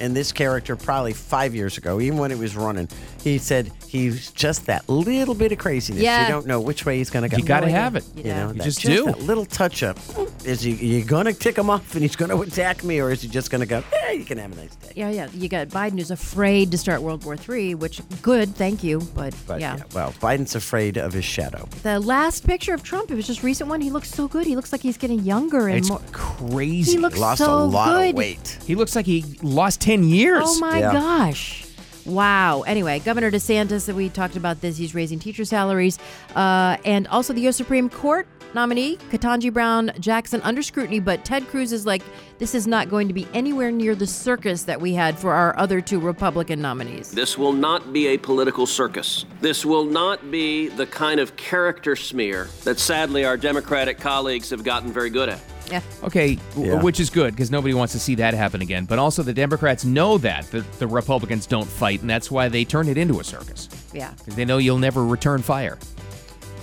and 0.00 0.14
this 0.16 0.32
character 0.32 0.76
probably 0.76 1.12
five 1.12 1.54
years 1.54 1.78
ago, 1.78 2.00
even 2.00 2.18
when 2.18 2.30
it 2.30 2.38
was 2.38 2.56
running. 2.56 2.88
He 3.22 3.38
said 3.38 3.70
he's 3.86 4.32
just 4.32 4.66
that 4.66 4.88
little 4.88 5.34
bit 5.34 5.52
of 5.52 5.58
craziness. 5.58 6.02
Yeah. 6.02 6.26
You 6.26 6.32
don't 6.32 6.46
know 6.46 6.60
which 6.60 6.84
way 6.84 6.98
he's 6.98 7.08
going 7.10 7.22
to 7.22 7.28
go. 7.28 7.36
You 7.36 7.44
got 7.44 7.60
to 7.60 7.66
idea. 7.66 7.78
have 7.78 7.94
it. 7.96 8.04
You 8.16 8.22
Yeah. 8.24 8.42
know, 8.44 8.48
You 8.48 8.54
that- 8.58 8.64
just 8.64 8.80
do. 8.80 9.04
that 9.04 9.20
little 9.22 9.44
touch 9.46 9.82
up. 9.84 9.96
Is 10.44 10.62
he 10.62 10.72
you 10.72 11.04
going 11.04 11.26
to 11.26 11.32
tick 11.32 11.56
him 11.56 11.70
off 11.70 11.92
and 11.94 12.02
he's 12.02 12.16
going 12.16 12.30
to 12.30 12.40
attack 12.42 12.82
me, 12.82 12.98
or 13.00 13.10
is 13.12 13.22
he 13.22 13.28
just 13.28 13.50
going 13.50 13.60
to 13.60 13.66
go? 13.66 13.82
Yeah, 13.92 14.10
you 14.10 14.24
can 14.24 14.38
have 14.38 14.50
a 14.52 14.56
nice 14.56 14.74
day. 14.74 14.92
Yeah, 14.96 15.10
yeah. 15.10 15.28
You 15.32 15.48
got 15.48 15.68
Biden 15.68 15.98
who's 15.98 16.10
afraid 16.10 16.70
to 16.72 16.78
start 16.78 17.00
World 17.02 17.24
War 17.24 17.36
III, 17.48 17.76
which 17.76 18.00
good, 18.22 18.54
thank 18.56 18.82
you, 18.82 19.00
but, 19.14 19.34
But 19.46 19.60
yeah. 19.60 19.76
yeah. 19.76 19.82
well, 19.94 20.12
Biden's 20.20 20.56
afraid 20.56 20.96
of 20.98 21.12
his 21.12 21.24
shadow. 21.24 21.68
The 21.84 22.00
last 22.00 22.44
picture 22.44 22.74
of 22.74 22.82
Trump, 22.82 23.10
it 23.10 23.14
was 23.14 23.26
just 23.28 23.44
recent 23.44 23.70
one. 23.70 23.80
He 23.80 23.90
looks 23.90 24.10
so 24.10 24.26
good. 24.26 24.46
He 24.46 24.56
looks 24.56 24.72
like 24.72 24.80
he's 24.80 24.96
getting 24.98 25.20
younger 25.20 25.68
and 25.68 25.78
It's 25.78 25.88
more. 25.90 26.00
crazy. 26.10 26.92
He 26.92 26.98
looks 26.98 27.18
Lost 27.18 27.38
so 27.44 27.52
a 27.52 27.62
lot 27.64 27.92
good. 28.00 28.10
of 28.10 28.14
weight. 28.16 28.58
He 28.66 28.74
looks 28.74 28.96
like 28.96 29.06
he 29.06 29.24
lost 29.42 29.80
10 29.80 30.02
years. 30.04 30.42
Oh 30.44 30.58
my 30.58 30.80
Yeah. 30.80 30.92
gosh. 30.92 31.64
Wow. 32.06 32.62
Anyway, 32.62 32.98
Governor 33.00 33.30
DeSantis, 33.30 33.92
we 33.94 34.08
talked 34.08 34.36
about 34.36 34.60
this. 34.60 34.76
He's 34.76 34.94
raising 34.94 35.18
teacher 35.18 35.44
salaries. 35.44 35.98
Uh, 36.34 36.76
and 36.84 37.06
also 37.08 37.32
the 37.32 37.42
U.S. 37.42 37.56
Supreme 37.56 37.88
Court 37.88 38.26
nominee, 38.54 38.96
Ketanji 39.10 39.52
Brown 39.52 39.92
Jackson, 39.98 40.40
under 40.42 40.62
scrutiny. 40.62 41.00
But 41.00 41.24
Ted 41.24 41.46
Cruz 41.48 41.72
is 41.72 41.86
like, 41.86 42.02
this 42.38 42.54
is 42.54 42.66
not 42.66 42.88
going 42.90 43.08
to 43.08 43.14
be 43.14 43.26
anywhere 43.32 43.70
near 43.70 43.94
the 43.94 44.06
circus 44.06 44.64
that 44.64 44.80
we 44.80 44.94
had 44.94 45.18
for 45.18 45.32
our 45.32 45.56
other 45.58 45.80
two 45.80 46.00
Republican 46.00 46.60
nominees. 46.60 47.10
This 47.10 47.38
will 47.38 47.52
not 47.52 47.92
be 47.92 48.08
a 48.08 48.18
political 48.18 48.66
circus. 48.66 49.24
This 49.40 49.64
will 49.64 49.84
not 49.84 50.30
be 50.30 50.68
the 50.68 50.86
kind 50.86 51.20
of 51.20 51.36
character 51.36 51.96
smear 51.96 52.48
that 52.64 52.78
sadly 52.78 53.24
our 53.24 53.36
Democratic 53.36 53.98
colleagues 53.98 54.50
have 54.50 54.64
gotten 54.64 54.92
very 54.92 55.10
good 55.10 55.28
at. 55.28 55.40
Yeah. 55.70 55.80
Okay, 56.02 56.36
w- 56.54 56.72
Yeah. 56.72 56.82
which 56.82 57.00
is 57.00 57.08
good 57.10 57.34
because 57.34 57.50
nobody 57.50 57.72
wants 57.74 57.92
to 57.94 57.98
see 57.98 58.14
that 58.16 58.34
happen 58.34 58.60
again. 58.62 58.84
But 58.84 58.98
also, 58.98 59.22
the 59.22 59.32
Democrats 59.32 59.84
know 59.84 60.18
that 60.18 60.50
the, 60.50 60.60
the 60.78 60.86
Republicans 60.86 61.46
don't 61.46 61.66
fight, 61.68 62.00
and 62.02 62.10
that's 62.10 62.30
why 62.30 62.48
they 62.48 62.64
turn 62.64 62.88
it 62.88 62.98
into 62.98 63.20
a 63.20 63.24
circus 63.24 63.68
Yeah. 63.92 64.12
because 64.18 64.34
they 64.34 64.44
know 64.44 64.58
you'll 64.58 64.78
never 64.78 65.04
return 65.06 65.40
fire. 65.42 65.78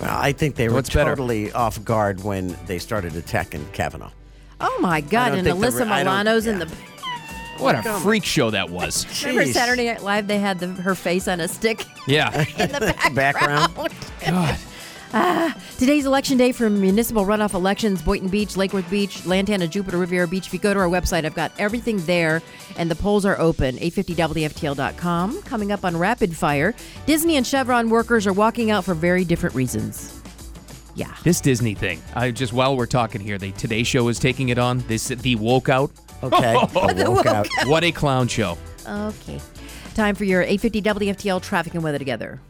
Well, 0.00 0.16
I 0.18 0.32
think 0.32 0.54
they 0.56 0.68
were 0.68 0.74
What's 0.74 0.90
better? 0.90 1.10
totally 1.10 1.52
off 1.52 1.82
guard 1.84 2.22
when 2.24 2.56
they 2.66 2.78
started 2.78 3.16
attacking 3.16 3.66
Kavanaugh. 3.72 4.10
Oh 4.60 4.78
my 4.80 5.00
God. 5.00 5.30
don't 5.30 5.38
And 5.38 5.46
think 5.46 5.60
the 5.60 5.66
Alyssa 5.66 5.84
re- 5.86 5.90
I 5.90 6.04
don't- 6.04 6.12
Milano's 6.14 6.46
in 6.46 6.58
yeah. 6.58 6.64
the. 6.64 6.74
What 7.58 7.74
a 7.86 7.92
freak 8.00 8.24
show 8.24 8.48
that 8.50 8.70
was! 8.70 9.04
Remember 9.24 9.44
Jeez. 9.44 9.52
Saturday 9.52 9.84
Night 9.86 10.02
Live? 10.02 10.26
They 10.26 10.38
had 10.38 10.60
the, 10.60 10.68
her 10.68 10.94
face 10.94 11.28
on 11.28 11.40
a 11.40 11.48
stick 11.48 11.84
Yeah. 12.06 12.30
in 12.58 12.72
the 12.72 12.94
Background. 13.14 13.74
God. 14.24 14.58
Ah, 15.12 15.56
today's 15.76 16.06
election 16.06 16.38
day 16.38 16.52
for 16.52 16.70
municipal 16.70 17.24
runoff 17.24 17.54
elections 17.54 18.00
Boynton 18.00 18.28
Beach, 18.28 18.56
Lake 18.56 18.72
Worth 18.72 18.88
Beach, 18.88 19.26
Lantana, 19.26 19.66
Jupiter, 19.66 19.98
Riviera 19.98 20.28
Beach. 20.28 20.46
If 20.46 20.52
you 20.52 20.60
go 20.60 20.72
to 20.72 20.78
our 20.78 20.88
website, 20.88 21.24
I've 21.24 21.34
got 21.34 21.50
everything 21.58 21.98
there, 22.06 22.40
and 22.76 22.88
the 22.88 22.94
polls 22.94 23.24
are 23.26 23.38
open. 23.40 23.76
850WFTL.com. 23.78 25.42
Coming 25.42 25.72
up 25.72 25.84
on 25.84 25.96
Rapid 25.96 26.36
Fire, 26.36 26.74
Disney 27.06 27.36
and 27.36 27.46
Chevron 27.46 27.90
workers 27.90 28.24
are 28.26 28.32
walking 28.32 28.70
out 28.70 28.84
for 28.84 28.94
very 28.94 29.24
different 29.24 29.56
reasons. 29.56 30.22
Yeah. 30.94 31.12
This 31.24 31.40
Disney 31.40 31.74
thing. 31.74 32.00
I 32.14 32.30
just 32.30 32.52
while 32.52 32.76
we're 32.76 32.86
talking 32.86 33.20
here, 33.20 33.38
the 33.38 33.50
Today 33.52 33.82
Show 33.82 34.06
is 34.08 34.18
taking 34.18 34.50
it 34.50 34.58
on. 34.58 34.78
This 34.86 35.08
the 35.08 35.34
woke 35.36 35.68
out. 35.68 35.90
Okay. 36.22 36.54
I 36.54 37.08
woke 37.08 37.26
out. 37.26 37.48
What 37.66 37.82
a 37.82 37.90
clown 37.90 38.28
show! 38.28 38.58
Okay. 38.86 39.40
Time 39.94 40.14
for 40.14 40.24
your 40.24 40.42
850 40.42 40.82
WFTL 40.82 41.42
traffic 41.42 41.74
and 41.74 41.82
weather 41.82 41.98
together. 41.98 42.40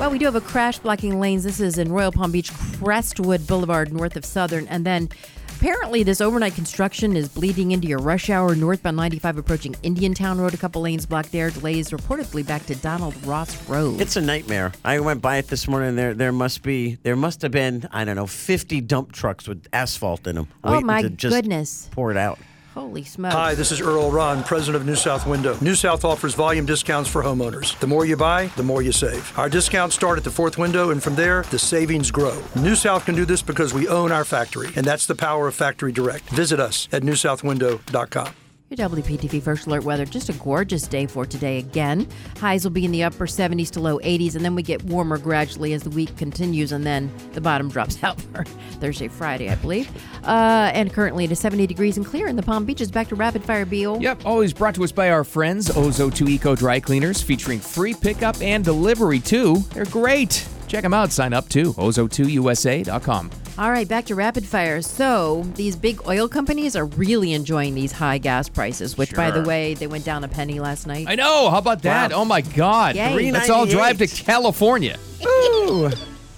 Well, 0.00 0.10
we 0.10 0.16
do 0.16 0.24
have 0.24 0.34
a 0.34 0.40
crash 0.40 0.78
blocking 0.78 1.20
lanes. 1.20 1.44
This 1.44 1.60
is 1.60 1.76
in 1.76 1.92
Royal 1.92 2.10
Palm 2.10 2.32
Beach, 2.32 2.50
Crestwood 2.54 3.46
Boulevard, 3.46 3.92
north 3.92 4.16
of 4.16 4.24
Southern. 4.24 4.66
And 4.68 4.86
then 4.86 5.10
apparently, 5.58 6.02
this 6.02 6.22
overnight 6.22 6.54
construction 6.54 7.14
is 7.14 7.28
bleeding 7.28 7.72
into 7.72 7.86
your 7.86 7.98
rush 7.98 8.30
hour 8.30 8.54
northbound 8.54 8.96
95 8.96 9.36
approaching 9.36 9.76
Indiantown 9.82 10.40
Road. 10.40 10.54
A 10.54 10.56
couple 10.56 10.80
lanes 10.80 11.04
blocked 11.04 11.32
there. 11.32 11.50
Delays 11.50 11.90
reportedly 11.90 12.46
back 12.46 12.64
to 12.64 12.74
Donald 12.76 13.14
Ross 13.26 13.68
Road. 13.68 14.00
It's 14.00 14.16
a 14.16 14.22
nightmare. 14.22 14.72
I 14.86 15.00
went 15.00 15.20
by 15.20 15.36
it 15.36 15.48
this 15.48 15.68
morning. 15.68 15.96
There, 15.96 16.14
there 16.14 16.32
must 16.32 16.62
be, 16.62 16.94
there 17.02 17.14
must 17.14 17.42
have 17.42 17.52
been, 17.52 17.86
I 17.92 18.06
don't 18.06 18.16
know, 18.16 18.26
fifty 18.26 18.80
dump 18.80 19.12
trucks 19.12 19.46
with 19.46 19.66
asphalt 19.74 20.26
in 20.26 20.36
them. 20.36 20.48
Oh, 20.64 20.80
my 20.80 21.02
goodness. 21.02 21.90
Pour 21.92 22.10
it 22.10 22.16
out. 22.16 22.38
Holy 22.74 23.02
smokes. 23.02 23.34
Hi, 23.34 23.54
this 23.54 23.72
is 23.72 23.80
Earl 23.80 24.10
Ron, 24.10 24.44
president 24.44 24.80
of 24.80 24.86
New 24.86 24.94
South 24.94 25.26
Window. 25.26 25.58
New 25.60 25.74
South 25.74 26.04
offers 26.04 26.34
volume 26.34 26.66
discounts 26.66 27.10
for 27.10 27.22
homeowners. 27.22 27.78
The 27.80 27.86
more 27.86 28.04
you 28.06 28.16
buy, 28.16 28.46
the 28.56 28.62
more 28.62 28.80
you 28.82 28.92
save. 28.92 29.36
Our 29.38 29.48
discounts 29.48 29.96
start 29.96 30.18
at 30.18 30.24
the 30.24 30.30
fourth 30.30 30.56
window, 30.56 30.90
and 30.90 31.02
from 31.02 31.16
there, 31.16 31.42
the 31.50 31.58
savings 31.58 32.10
grow. 32.10 32.40
New 32.56 32.76
South 32.76 33.04
can 33.06 33.16
do 33.16 33.24
this 33.24 33.42
because 33.42 33.74
we 33.74 33.88
own 33.88 34.12
our 34.12 34.24
factory, 34.24 34.68
and 34.76 34.86
that's 34.86 35.06
the 35.06 35.16
power 35.16 35.48
of 35.48 35.54
Factory 35.54 35.92
Direct. 35.92 36.28
Visit 36.30 36.60
us 36.60 36.88
at 36.92 37.02
newsouthwindow.com. 37.02 38.34
Your 38.70 38.88
WPTV 38.88 39.42
First 39.42 39.66
Alert 39.66 39.82
weather. 39.82 40.04
Just 40.04 40.28
a 40.28 40.32
gorgeous 40.34 40.86
day 40.86 41.04
for 41.06 41.26
today 41.26 41.58
again. 41.58 42.06
Highs 42.38 42.62
will 42.62 42.70
be 42.70 42.84
in 42.84 42.92
the 42.92 43.02
upper 43.02 43.26
70s 43.26 43.68
to 43.72 43.80
low 43.80 43.98
80s, 43.98 44.36
and 44.36 44.44
then 44.44 44.54
we 44.54 44.62
get 44.62 44.80
warmer 44.84 45.18
gradually 45.18 45.72
as 45.72 45.82
the 45.82 45.90
week 45.90 46.16
continues, 46.16 46.70
and 46.70 46.86
then 46.86 47.10
the 47.32 47.40
bottom 47.40 47.68
drops 47.72 48.00
out 48.04 48.20
for 48.20 48.44
Thursday, 48.78 49.08
Friday, 49.08 49.50
I 49.50 49.56
believe. 49.56 49.90
Uh, 50.22 50.70
and 50.72 50.92
currently 50.92 51.24
it 51.24 51.32
is 51.32 51.40
70 51.40 51.66
degrees 51.66 51.96
and 51.96 52.06
clear 52.06 52.28
in 52.28 52.36
the 52.36 52.44
Palm 52.44 52.64
Beaches. 52.64 52.92
Back 52.92 53.08
to 53.08 53.16
Rapid 53.16 53.42
Fire 53.42 53.66
Beal. 53.66 54.00
Yep, 54.00 54.24
always 54.24 54.52
brought 54.52 54.76
to 54.76 54.84
us 54.84 54.92
by 54.92 55.10
our 55.10 55.24
friends 55.24 55.68
Ozo2 55.68 56.28
Eco 56.28 56.54
Dry 56.54 56.78
Cleaners, 56.78 57.20
featuring 57.20 57.58
free 57.58 57.92
pickup 57.92 58.40
and 58.40 58.64
delivery 58.64 59.18
too. 59.18 59.56
They're 59.74 59.84
great. 59.86 60.46
Check 60.70 60.84
them 60.84 60.94
out. 60.94 61.10
Sign 61.10 61.32
up 61.32 61.48
too. 61.48 61.72
Ozo2USA.com. 61.72 63.30
All 63.58 63.72
right, 63.72 63.88
back 63.88 64.04
to 64.04 64.14
Rapid 64.14 64.46
Fire. 64.46 64.80
So 64.80 65.42
these 65.56 65.74
big 65.74 66.00
oil 66.06 66.28
companies 66.28 66.76
are 66.76 66.86
really 66.86 67.32
enjoying 67.32 67.74
these 67.74 67.90
high 67.90 68.18
gas 68.18 68.48
prices, 68.48 68.96
which, 68.96 69.12
by 69.12 69.32
the 69.32 69.42
way, 69.42 69.74
they 69.74 69.88
went 69.88 70.04
down 70.04 70.22
a 70.22 70.28
penny 70.28 70.60
last 70.60 70.86
night. 70.86 71.06
I 71.08 71.16
know. 71.16 71.50
How 71.50 71.58
about 71.58 71.82
that? 71.82 72.12
Wow. 72.12 72.18
Oh 72.22 72.24
my 72.24 72.40
God. 72.40 72.94
Yay. 72.94 73.32
Let's 73.32 73.50
all 73.50 73.66
drive 73.66 73.98
to 73.98 74.06
California. 74.06 74.96
Ooh. 75.26 75.90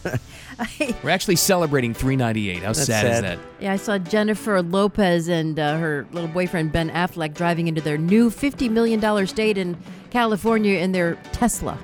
We're 1.03 1.11
actually 1.11 1.37
celebrating 1.37 1.93
398. 1.93 2.63
How 2.63 2.73
sad, 2.73 3.07
is 3.07 3.21
that? 3.21 3.39
Yeah, 3.61 3.75
I 3.75 3.77
saw 3.77 3.99
Jennifer 3.99 4.63
Lopez 4.63 5.29
and 5.29 5.59
uh, 5.59 5.77
her 5.77 6.07
little 6.11 6.31
boyfriend 6.31 6.73
Ben 6.73 6.89
Affleck 6.89 7.35
driving 7.35 7.69
into 7.69 7.83
their 7.83 7.99
new 7.99 8.31
$50 8.31 8.71
million 8.71 9.27
state 9.27 9.59
in 9.59 9.77
California 10.11 10.79
in 10.79 10.93
their 10.93 11.17
Tesla. 11.33 11.79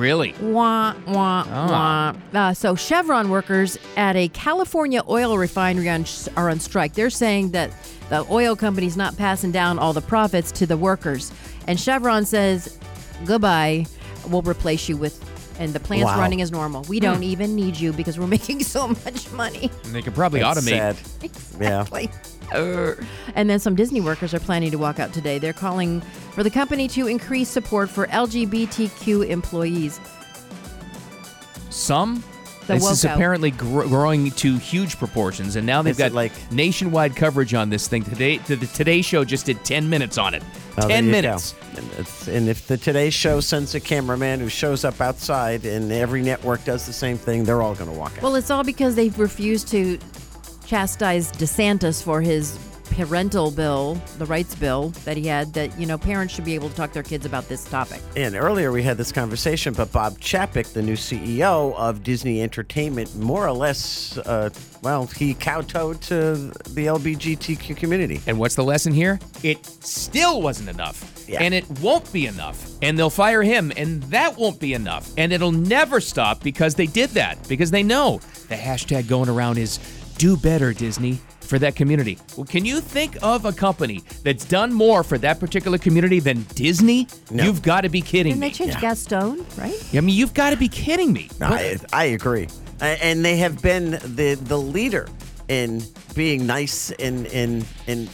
Really? 0.00 0.34
Wah, 0.40 0.94
wah, 1.06 1.44
Ah. 1.46 2.14
wah. 2.32 2.40
Uh, 2.40 2.54
so, 2.54 2.74
Chevron 2.74 3.28
workers 3.28 3.78
at 3.96 4.16
a 4.16 4.28
California 4.28 5.02
oil 5.08 5.36
refinery 5.36 5.90
on, 5.90 6.06
are 6.36 6.48
on 6.48 6.58
strike. 6.58 6.94
They're 6.94 7.10
saying 7.10 7.50
that 7.50 7.70
the 8.08 8.24
oil 8.30 8.56
company's 8.56 8.96
not 8.96 9.16
passing 9.18 9.52
down 9.52 9.78
all 9.78 9.92
the 9.92 10.00
profits 10.00 10.50
to 10.52 10.66
the 10.66 10.76
workers. 10.76 11.30
And 11.66 11.78
Chevron 11.78 12.24
says, 12.24 12.78
goodbye, 13.26 13.84
we'll 14.28 14.42
replace 14.42 14.88
you 14.88 14.96
with, 14.96 15.22
and 15.60 15.72
the 15.74 15.80
plant's 15.80 16.06
Wow. 16.06 16.18
running 16.18 16.40
as 16.40 16.50
normal. 16.50 16.82
We 16.88 16.98
don't 16.98 17.22
even 17.22 17.54
need 17.54 17.76
you 17.78 17.92
because 17.92 18.18
we're 18.18 18.26
making 18.38 18.64
so 18.64 18.88
much 18.88 19.30
money. 19.32 19.70
And 19.84 19.94
they 19.94 20.00
could 20.02 20.14
probably 20.14 20.40
That's 20.40 20.60
automate. 20.60 20.68
sad. 20.68 20.96
Yeah. 21.60 21.84
Exactly. 22.52 23.06
And 23.34 23.48
then 23.48 23.58
some 23.58 23.74
Disney 23.74 24.00
workers 24.00 24.34
are 24.34 24.40
planning 24.40 24.70
to 24.70 24.78
walk 24.78 24.98
out 24.98 25.12
today. 25.12 25.38
They're 25.38 25.52
calling 25.52 26.00
for 26.32 26.42
the 26.42 26.50
company 26.50 26.88
to 26.88 27.06
increase 27.06 27.48
support 27.48 27.90
for 27.90 28.06
LGBTQ 28.08 29.28
employees. 29.28 30.00
Some. 31.70 32.24
The 32.66 32.74
this 32.74 32.90
is 32.90 33.04
out. 33.04 33.16
apparently 33.16 33.50
gr- 33.50 33.84
growing 33.84 34.30
to 34.32 34.56
huge 34.58 34.96
proportions, 34.96 35.56
and 35.56 35.66
now 35.66 35.82
they've 35.82 35.92
Is 35.92 35.98
got 35.98 36.12
like- 36.12 36.52
nationwide 36.52 37.16
coverage 37.16 37.52
on 37.54 37.70
this 37.70 37.88
thing. 37.88 38.04
Today, 38.04 38.38
the, 38.38 38.54
the 38.56 38.66
Today 38.66 39.02
Show 39.02 39.24
just 39.24 39.46
did 39.46 39.64
10 39.64 39.88
minutes 39.88 40.18
on 40.18 40.34
it. 40.34 40.42
There 40.76 40.88
10 40.88 41.10
minutes. 41.10 41.54
And, 41.76 42.28
and 42.36 42.48
if 42.48 42.66
the 42.68 42.76
Today 42.76 43.10
Show 43.10 43.40
sends 43.40 43.74
a 43.74 43.80
cameraman 43.80 44.38
who 44.40 44.48
shows 44.48 44.84
up 44.84 45.00
outside 45.00 45.64
and 45.64 45.90
every 45.90 46.22
network 46.22 46.64
does 46.64 46.86
the 46.86 46.92
same 46.92 47.16
thing, 47.18 47.44
they're 47.44 47.62
all 47.62 47.74
going 47.74 47.90
to 47.90 47.98
walk 47.98 48.12
out. 48.18 48.22
Well, 48.22 48.36
it's 48.36 48.50
all 48.50 48.62
because 48.62 48.94
they've 48.94 49.18
refused 49.18 49.66
to 49.68 49.98
chastise 50.70 51.32
DeSantis 51.32 52.00
for 52.00 52.20
his 52.20 52.56
parental 52.90 53.50
bill, 53.50 53.94
the 54.18 54.26
rights 54.26 54.54
bill 54.54 54.90
that 55.04 55.16
he 55.16 55.26
had, 55.26 55.52
that, 55.52 55.76
you 55.76 55.84
know, 55.84 55.98
parents 55.98 56.32
should 56.32 56.44
be 56.44 56.54
able 56.54 56.68
to 56.68 56.74
talk 56.76 56.90
to 56.90 56.94
their 56.94 57.02
kids 57.02 57.26
about 57.26 57.48
this 57.48 57.64
topic. 57.64 58.00
And 58.14 58.36
earlier 58.36 58.70
we 58.70 58.84
had 58.84 58.96
this 58.96 59.10
conversation, 59.10 59.74
but 59.74 59.90
Bob 59.90 60.20
Chapek, 60.20 60.72
the 60.72 60.82
new 60.82 60.94
CEO 60.94 61.74
of 61.74 62.04
Disney 62.04 62.40
Entertainment, 62.40 63.16
more 63.16 63.48
or 63.48 63.52
less, 63.52 64.16
uh, 64.18 64.50
well, 64.82 65.06
he 65.06 65.34
kowtowed 65.34 66.00
to 66.02 66.34
the 66.70 66.86
LGBTQ 66.86 67.76
community. 67.76 68.20
And 68.28 68.38
what's 68.38 68.54
the 68.54 68.64
lesson 68.64 68.92
here? 68.92 69.18
It 69.42 69.66
still 69.66 70.40
wasn't 70.40 70.68
enough. 70.68 71.26
Yeah. 71.28 71.42
And 71.42 71.52
it 71.52 71.68
won't 71.80 72.12
be 72.12 72.26
enough. 72.26 72.64
And 72.80 72.96
they'll 72.96 73.10
fire 73.10 73.42
him, 73.42 73.72
and 73.76 74.02
that 74.04 74.36
won't 74.36 74.60
be 74.60 74.74
enough. 74.74 75.12
And 75.16 75.32
it'll 75.32 75.52
never 75.52 76.00
stop 76.00 76.42
because 76.42 76.74
they 76.76 76.86
did 76.86 77.10
that. 77.10 77.38
Because 77.48 77.70
they 77.70 77.84
know 77.84 78.20
the 78.48 78.56
hashtag 78.56 79.08
going 79.08 79.28
around 79.28 79.58
is 79.58 79.78
do 80.20 80.36
better, 80.36 80.72
Disney, 80.72 81.18
for 81.40 81.58
that 81.58 81.74
community. 81.76 82.18
Well, 82.36 82.44
can 82.46 82.64
you 82.64 82.80
think 82.80 83.16
of 83.22 83.44
a 83.46 83.52
company 83.52 84.02
that's 84.22 84.44
done 84.44 84.72
more 84.72 85.02
for 85.02 85.16
that 85.18 85.40
particular 85.40 85.78
community 85.78 86.20
than 86.20 86.42
Disney? 86.54 87.08
No. 87.30 87.44
You've 87.44 87.62
got 87.62 87.80
to 87.82 87.88
be 87.88 88.00
kidding 88.02 88.32
Didn't 88.32 88.40
they 88.42 88.48
me. 88.48 88.52
change 88.72 88.80
Gaston, 88.80 89.44
right? 89.56 89.74
I 89.94 90.00
mean, 90.00 90.14
you've 90.14 90.34
got 90.34 90.50
to 90.50 90.56
be 90.56 90.68
kidding 90.68 91.12
me. 91.12 91.28
I, 91.40 91.78
I 91.92 92.04
agree. 92.04 92.48
A- 92.80 93.02
And 93.02 93.24
they 93.24 93.36
have 93.38 93.62
been 93.62 93.92
the, 93.92 94.34
the 94.42 94.58
leader 94.58 95.08
in 95.48 95.82
being 96.14 96.46
nice 96.46 96.90
and, 96.92 97.26
and, 97.28 97.64
and 97.86 98.08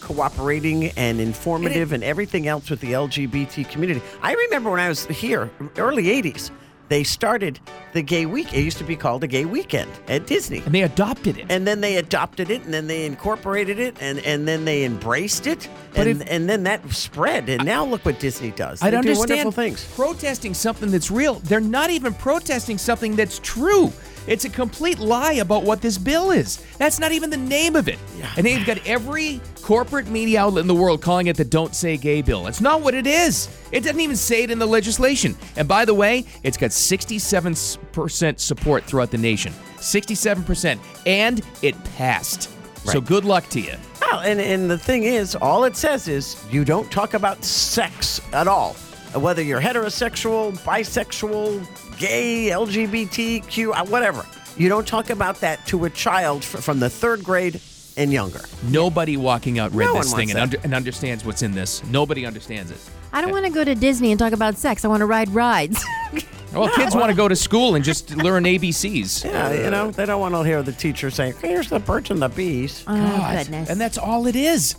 cooperating 0.00 0.90
and 0.96 1.20
informative 1.20 1.92
and 1.92 2.04
everything 2.04 2.46
else 2.46 2.70
with 2.70 2.80
the 2.80 2.92
LGBT 2.92 3.68
community. 3.68 4.00
I 4.22 4.34
remember 4.34 4.70
when 4.70 4.80
I 4.80 4.88
was 4.88 5.04
here, 5.06 5.50
early 5.76 6.04
80s, 6.04 6.50
they 6.88 7.02
started 7.04 7.58
the 7.92 8.02
gay 8.02 8.26
week. 8.26 8.52
It 8.54 8.62
used 8.62 8.78
to 8.78 8.84
be 8.84 8.96
called 8.96 9.24
a 9.24 9.26
gay 9.26 9.44
weekend 9.44 9.90
at 10.08 10.26
Disney. 10.26 10.62
And 10.64 10.74
they 10.74 10.82
adopted 10.82 11.38
it. 11.38 11.46
And 11.48 11.66
then 11.66 11.80
they 11.80 11.96
adopted 11.96 12.50
it 12.50 12.62
and 12.64 12.72
then 12.72 12.86
they 12.86 13.04
incorporated 13.06 13.78
it 13.78 13.96
and, 14.00 14.18
and 14.20 14.46
then 14.46 14.64
they 14.64 14.84
embraced 14.84 15.46
it. 15.46 15.68
But 15.92 16.06
and, 16.06 16.22
if- 16.22 16.28
and 16.30 16.48
then 16.48 16.62
that 16.64 16.88
spread. 16.92 17.48
And 17.48 17.64
now 17.64 17.84
look 17.84 18.04
what 18.04 18.20
Disney 18.20 18.50
does. 18.52 18.82
I 18.82 18.86
They 18.86 18.90
don't 18.92 19.02
do 19.02 19.10
understand 19.10 19.30
wonderful 19.46 19.52
things. 19.52 19.84
protesting 19.94 20.54
something 20.54 20.90
that's 20.90 21.10
real. 21.10 21.34
They're 21.34 21.60
not 21.60 21.90
even 21.90 22.14
protesting 22.14 22.78
something 22.78 23.16
that's 23.16 23.38
true. 23.40 23.92
It's 24.26 24.44
a 24.44 24.48
complete 24.48 24.98
lie 24.98 25.34
about 25.34 25.62
what 25.62 25.80
this 25.80 25.98
bill 25.98 26.30
is. 26.30 26.56
That's 26.78 26.98
not 26.98 27.12
even 27.12 27.30
the 27.30 27.36
name 27.36 27.76
of 27.76 27.88
it. 27.88 27.98
And 28.36 28.44
then 28.44 28.56
you've 28.56 28.66
got 28.66 28.84
every 28.86 29.40
corporate 29.62 30.08
media 30.08 30.40
outlet 30.40 30.62
in 30.62 30.68
the 30.68 30.74
world 30.74 31.00
calling 31.02 31.26
it 31.28 31.36
the 31.36 31.44
Don't 31.44 31.74
Say 31.74 31.96
Gay 31.96 32.22
bill. 32.22 32.44
That's 32.44 32.60
not 32.60 32.82
what 32.82 32.94
it 32.94 33.06
is. 33.06 33.48
It 33.72 33.80
doesn't 33.80 34.00
even 34.00 34.16
say 34.16 34.42
it 34.42 34.50
in 34.50 34.58
the 34.58 34.66
legislation. 34.66 35.36
And 35.56 35.68
by 35.68 35.84
the 35.84 35.94
way, 35.94 36.24
it's 36.42 36.56
got 36.56 36.70
67% 36.70 38.40
support 38.40 38.84
throughout 38.84 39.10
the 39.10 39.18
nation. 39.18 39.52
67%. 39.76 40.78
And 41.06 41.42
it 41.62 41.82
passed. 41.96 42.50
So 42.84 43.00
good 43.00 43.24
luck 43.24 43.48
to 43.48 43.60
you. 43.60 43.74
Well, 44.00 44.20
and, 44.20 44.40
and 44.40 44.70
the 44.70 44.78
thing 44.78 45.02
is, 45.02 45.34
all 45.34 45.64
it 45.64 45.76
says 45.76 46.06
is 46.06 46.36
you 46.50 46.64
don't 46.64 46.90
talk 46.92 47.14
about 47.14 47.44
sex 47.44 48.20
at 48.32 48.46
all. 48.46 48.76
Whether 49.18 49.42
you're 49.42 49.60
heterosexual, 49.60 50.52
bisexual, 50.60 51.98
gay, 51.98 52.48
LGBTQ, 52.50 53.72
uh, 53.74 53.84
whatever. 53.86 54.24
You 54.56 54.68
don't 54.68 54.86
talk 54.86 55.10
about 55.10 55.40
that 55.40 55.66
to 55.66 55.84
a 55.84 55.90
child 55.90 56.44
from 56.44 56.80
the 56.80 56.88
third 56.88 57.22
grade 57.22 57.60
and 57.96 58.12
younger. 58.12 58.40
Nobody 58.64 59.16
walking 59.16 59.58
out 59.58 59.72
read 59.72 59.86
No 59.86 59.94
this 59.94 60.12
thing 60.14 60.30
and, 60.30 60.38
under, 60.38 60.58
and 60.64 60.74
understands 60.74 61.24
what's 61.24 61.42
in 61.42 61.52
this. 61.52 61.84
Nobody 61.84 62.26
understands 62.26 62.70
it. 62.70 62.78
I 63.12 63.20
don't 63.22 63.30
want 63.32 63.46
to 63.46 63.50
go 63.50 63.64
to 63.64 63.74
Disney 63.74 64.10
and 64.12 64.18
talk 64.18 64.32
about 64.32 64.56
sex. 64.56 64.84
I 64.84 64.88
want 64.88 65.00
to 65.00 65.06
ride 65.06 65.28
rides. 65.30 65.82
Well, 66.52 66.70
kids 66.74 66.94
want 66.94 67.10
to 67.10 67.14
go 67.16 67.28
to 67.28 67.36
school 67.36 67.74
and 67.74 67.84
just 67.84 68.16
learn 68.16 68.44
ABCs. 68.44 69.24
Yeah, 69.30 69.52
you 69.52 69.70
know, 69.70 69.90
they 69.90 70.06
don't 70.06 70.20
want 70.20 70.34
to 70.34 70.42
hear 70.42 70.62
the 70.62 70.72
teacher 70.72 71.10
saying, 71.10 71.34
here's 71.42 71.68
the 71.68 71.80
birds 71.80 72.10
and 72.10 72.22
the 72.22 72.28
bees. 72.28 72.82
oh, 72.86 72.94
God. 72.96 73.38
goodness. 73.38 73.68
And 73.68 73.78
that's 73.78 73.98
all 73.98 74.26
it 74.26 74.36
is. 74.36 74.76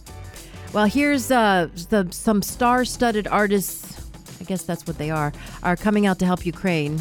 Well, 0.73 0.85
here's 0.85 1.29
uh, 1.29 1.67
the 1.89 2.07
some 2.09 2.41
star-studded 2.41 3.27
artists. 3.27 4.06
I 4.47 4.49
guess 4.49 4.63
that's 4.63 4.87
what 4.87 4.97
they 4.97 5.11
are. 5.11 5.33
Are 5.61 5.75
coming 5.75 6.05
out 6.05 6.19
to 6.19 6.25
help 6.25 6.45
Ukraine. 6.45 6.99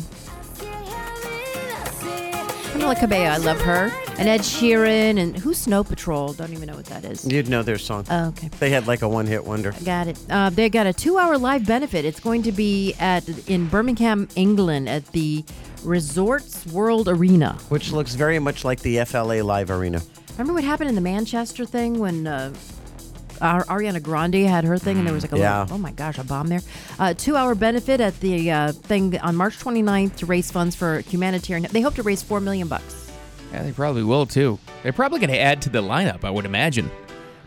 Camila 2.72 2.98
Cabello, 2.98 3.26
I 3.26 3.36
love 3.36 3.60
her, 3.60 3.92
and 4.18 4.28
Ed 4.28 4.40
Sheeran, 4.40 5.20
and 5.20 5.36
who's 5.36 5.56
Snow 5.56 5.84
Patrol? 5.84 6.32
Don't 6.32 6.52
even 6.52 6.66
know 6.66 6.74
what 6.74 6.86
that 6.86 7.04
is. 7.04 7.24
You'd 7.24 7.48
know 7.48 7.62
their 7.62 7.78
song. 7.78 8.04
Oh, 8.10 8.30
okay. 8.30 8.48
They 8.58 8.70
had 8.70 8.88
like 8.88 9.02
a 9.02 9.08
one 9.08 9.28
hit 9.28 9.44
wonder. 9.44 9.72
Got 9.84 10.08
it. 10.08 10.18
Uh, 10.28 10.50
they 10.50 10.68
got 10.68 10.88
a 10.88 10.92
two-hour 10.92 11.38
live 11.38 11.64
benefit. 11.64 12.04
It's 12.04 12.18
going 12.18 12.42
to 12.42 12.50
be 12.50 12.94
at 12.98 13.28
in 13.48 13.68
Birmingham, 13.68 14.26
England, 14.34 14.88
at 14.88 15.06
the 15.12 15.44
Resorts 15.84 16.66
World 16.66 17.06
Arena. 17.08 17.56
Which 17.68 17.92
looks 17.92 18.16
very 18.16 18.40
much 18.40 18.64
like 18.64 18.80
the 18.80 19.04
FLA 19.04 19.44
Live 19.44 19.70
Arena. 19.70 20.02
Remember 20.32 20.52
what 20.52 20.64
happened 20.64 20.88
in 20.88 20.96
the 20.96 21.00
Manchester 21.00 21.64
thing 21.64 22.00
when 22.00 22.26
uh, 22.26 22.52
Ar- 23.40 23.64
Ariana 23.64 24.02
Grande 24.02 24.46
had 24.46 24.64
her 24.64 24.78
thing 24.78 24.98
and 24.98 25.06
there 25.06 25.14
was 25.14 25.22
like 25.24 25.32
a 25.32 25.38
Yeah. 25.38 25.60
little, 25.62 25.76
oh 25.76 25.78
my 25.78 25.92
gosh, 25.92 26.18
a 26.18 26.24
bomb 26.24 26.48
there. 26.48 26.60
Uh, 26.98 27.14
two 27.14 27.36
hour 27.36 27.54
benefit 27.54 28.00
at 28.00 28.18
the 28.20 28.50
uh, 28.50 28.72
thing 28.72 29.18
on 29.18 29.36
March 29.36 29.58
29th 29.58 30.16
to 30.16 30.26
raise 30.26 30.50
funds 30.50 30.74
for 30.76 31.00
humanitarian. 31.00 31.66
They 31.70 31.80
hope 31.80 31.94
to 31.96 32.02
raise 32.02 32.22
four 32.22 32.40
million 32.40 32.68
bucks. 32.68 33.10
Yeah, 33.52 33.62
they 33.62 33.72
probably 33.72 34.02
will 34.04 34.26
too. 34.26 34.58
They're 34.82 34.92
probably 34.92 35.18
going 35.20 35.30
to 35.30 35.38
add 35.38 35.62
to 35.62 35.70
the 35.70 35.82
lineup, 35.82 36.24
I 36.24 36.30
would 36.30 36.44
imagine. 36.44 36.90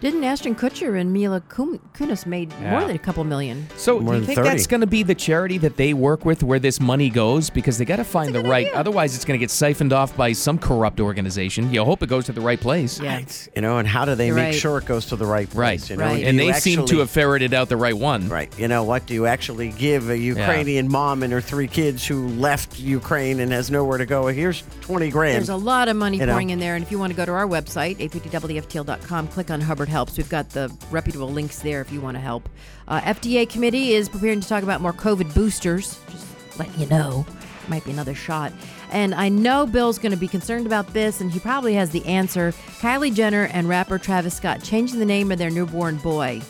Didn't 0.01 0.23
Ashton 0.23 0.55
Kutcher 0.55 0.97
and 0.99 1.11
Mila 1.11 1.41
Kunis 1.41 2.25
made 2.25 2.57
more 2.61 2.81
than 2.85 2.95
a 2.95 2.99
couple 2.99 3.21
million? 3.25 3.67
So, 3.75 3.99
More 3.99 4.13
do 4.13 4.19
you 4.21 4.25
think 4.25 4.37
30. 4.37 4.49
that's 4.49 4.65
going 4.65 4.79
to 4.79 4.87
be 4.87 5.03
the 5.03 5.13
charity 5.13 5.57
that 5.57 5.75
they 5.75 5.93
work 5.93 6.23
with 6.23 6.41
where 6.41 6.57
this 6.57 6.79
money 6.79 7.09
goes? 7.09 7.49
Because 7.49 7.77
they 7.77 7.83
got 7.83 7.97
to 7.97 8.05
find 8.05 8.33
the 8.33 8.39
right. 8.39 8.71
Otherwise, 8.71 9.13
it's 9.13 9.25
going 9.25 9.37
to 9.37 9.43
get 9.43 9.51
siphoned 9.51 9.91
off 9.91 10.15
by 10.15 10.31
some 10.31 10.57
corrupt 10.57 11.01
organization. 11.01 11.73
You 11.73 11.83
hope 11.83 12.01
it 12.01 12.07
goes 12.07 12.25
to 12.27 12.31
the 12.31 12.39
right 12.39 12.59
place. 12.59 12.97
Yeah. 12.97 13.15
Right. 13.15 13.49
You 13.57 13.61
know, 13.61 13.77
and 13.77 13.85
how 13.85 14.05
do 14.05 14.15
they 14.15 14.27
You're 14.27 14.35
make 14.37 14.45
right. 14.45 14.55
sure 14.55 14.77
it 14.77 14.85
goes 14.85 15.07
to 15.07 15.17
the 15.17 15.25
right 15.25 15.49
place? 15.49 15.81
Right. 15.81 15.89
You 15.89 15.97
know? 15.97 16.05
Right. 16.05 16.23
And 16.23 16.37
you 16.39 16.45
they 16.53 16.59
seem 16.59 16.85
to 16.85 16.99
have 16.99 17.09
ferreted 17.09 17.53
out 17.53 17.67
the 17.67 17.75
right 17.75 17.97
one. 17.97 18.29
Right. 18.29 18.57
You 18.57 18.69
know 18.69 18.85
what? 18.85 19.05
Do 19.05 19.13
you 19.13 19.25
actually 19.25 19.71
give 19.71 20.09
a 20.09 20.17
Ukrainian 20.17 20.89
mom 20.89 21.23
and 21.23 21.33
her 21.33 21.41
three 21.41 21.67
kids 21.67 22.07
who 22.07 22.29
left 22.29 22.79
Ukraine 22.79 23.41
and 23.41 23.51
has 23.51 23.69
nowhere 23.69 23.97
to 23.97 24.05
go? 24.05 24.27
Here's 24.27 24.63
20 24.79 25.09
grand. 25.09 25.35
There's 25.35 25.49
a 25.49 25.57
lot 25.57 25.89
of 25.89 25.97
money 25.97 26.19
You 26.19 26.25
know. 26.25 26.31
pouring 26.31 26.51
in 26.51 26.59
there, 26.59 26.75
and 26.75 26.83
if 26.85 26.89
you 26.89 26.97
want 26.99 27.11
to 27.11 27.17
go 27.17 27.25
to 27.25 27.33
our 27.33 27.47
website, 27.47 27.97
850wftl.com, 27.97 29.27
click 29.27 29.51
on 29.51 29.59
Hubbard 29.59 29.88
Helps. 29.89 30.17
We've 30.17 30.29
got 30.29 30.49
the 30.49 30.73
reputable 30.91 31.29
links 31.29 31.59
there 31.59 31.81
if 31.81 31.91
you 31.91 31.99
want 31.99 32.15
to 32.15 32.21
help. 32.21 32.47
Uh, 32.87 33.01
FDA 33.01 33.49
committee 33.49 33.93
is 33.93 34.07
preparing 34.07 34.39
to 34.39 34.47
talk 34.47 34.63
about 34.63 34.81
more 34.81 34.93
COVID 34.93 35.33
boosters. 35.33 35.99
Just 36.09 36.59
letting 36.59 36.79
you 36.79 36.87
know, 36.87 37.25
might 37.67 37.83
be 37.83 37.91
another 37.91 38.15
shot. 38.15 38.53
And 38.91 39.13
I 39.13 39.29
know 39.29 39.65
Bill's 39.65 39.99
going 39.99 40.11
to 40.11 40.17
be 40.17 40.27
concerned 40.27 40.65
about 40.65 40.93
this, 40.93 41.21
and 41.21 41.31
he 41.31 41.39
probably 41.39 41.73
has 41.73 41.89
the 41.91 42.05
answer. 42.05 42.51
Kylie 42.79 43.13
Jenner 43.13 43.45
and 43.45 43.67
rapper 43.67 43.97
Travis 43.97 44.35
Scott 44.35 44.63
changing 44.63 44.99
the 44.99 45.05
name 45.05 45.31
of 45.31 45.37
their 45.37 45.49
newborn 45.49 45.97
boy. 45.97 46.41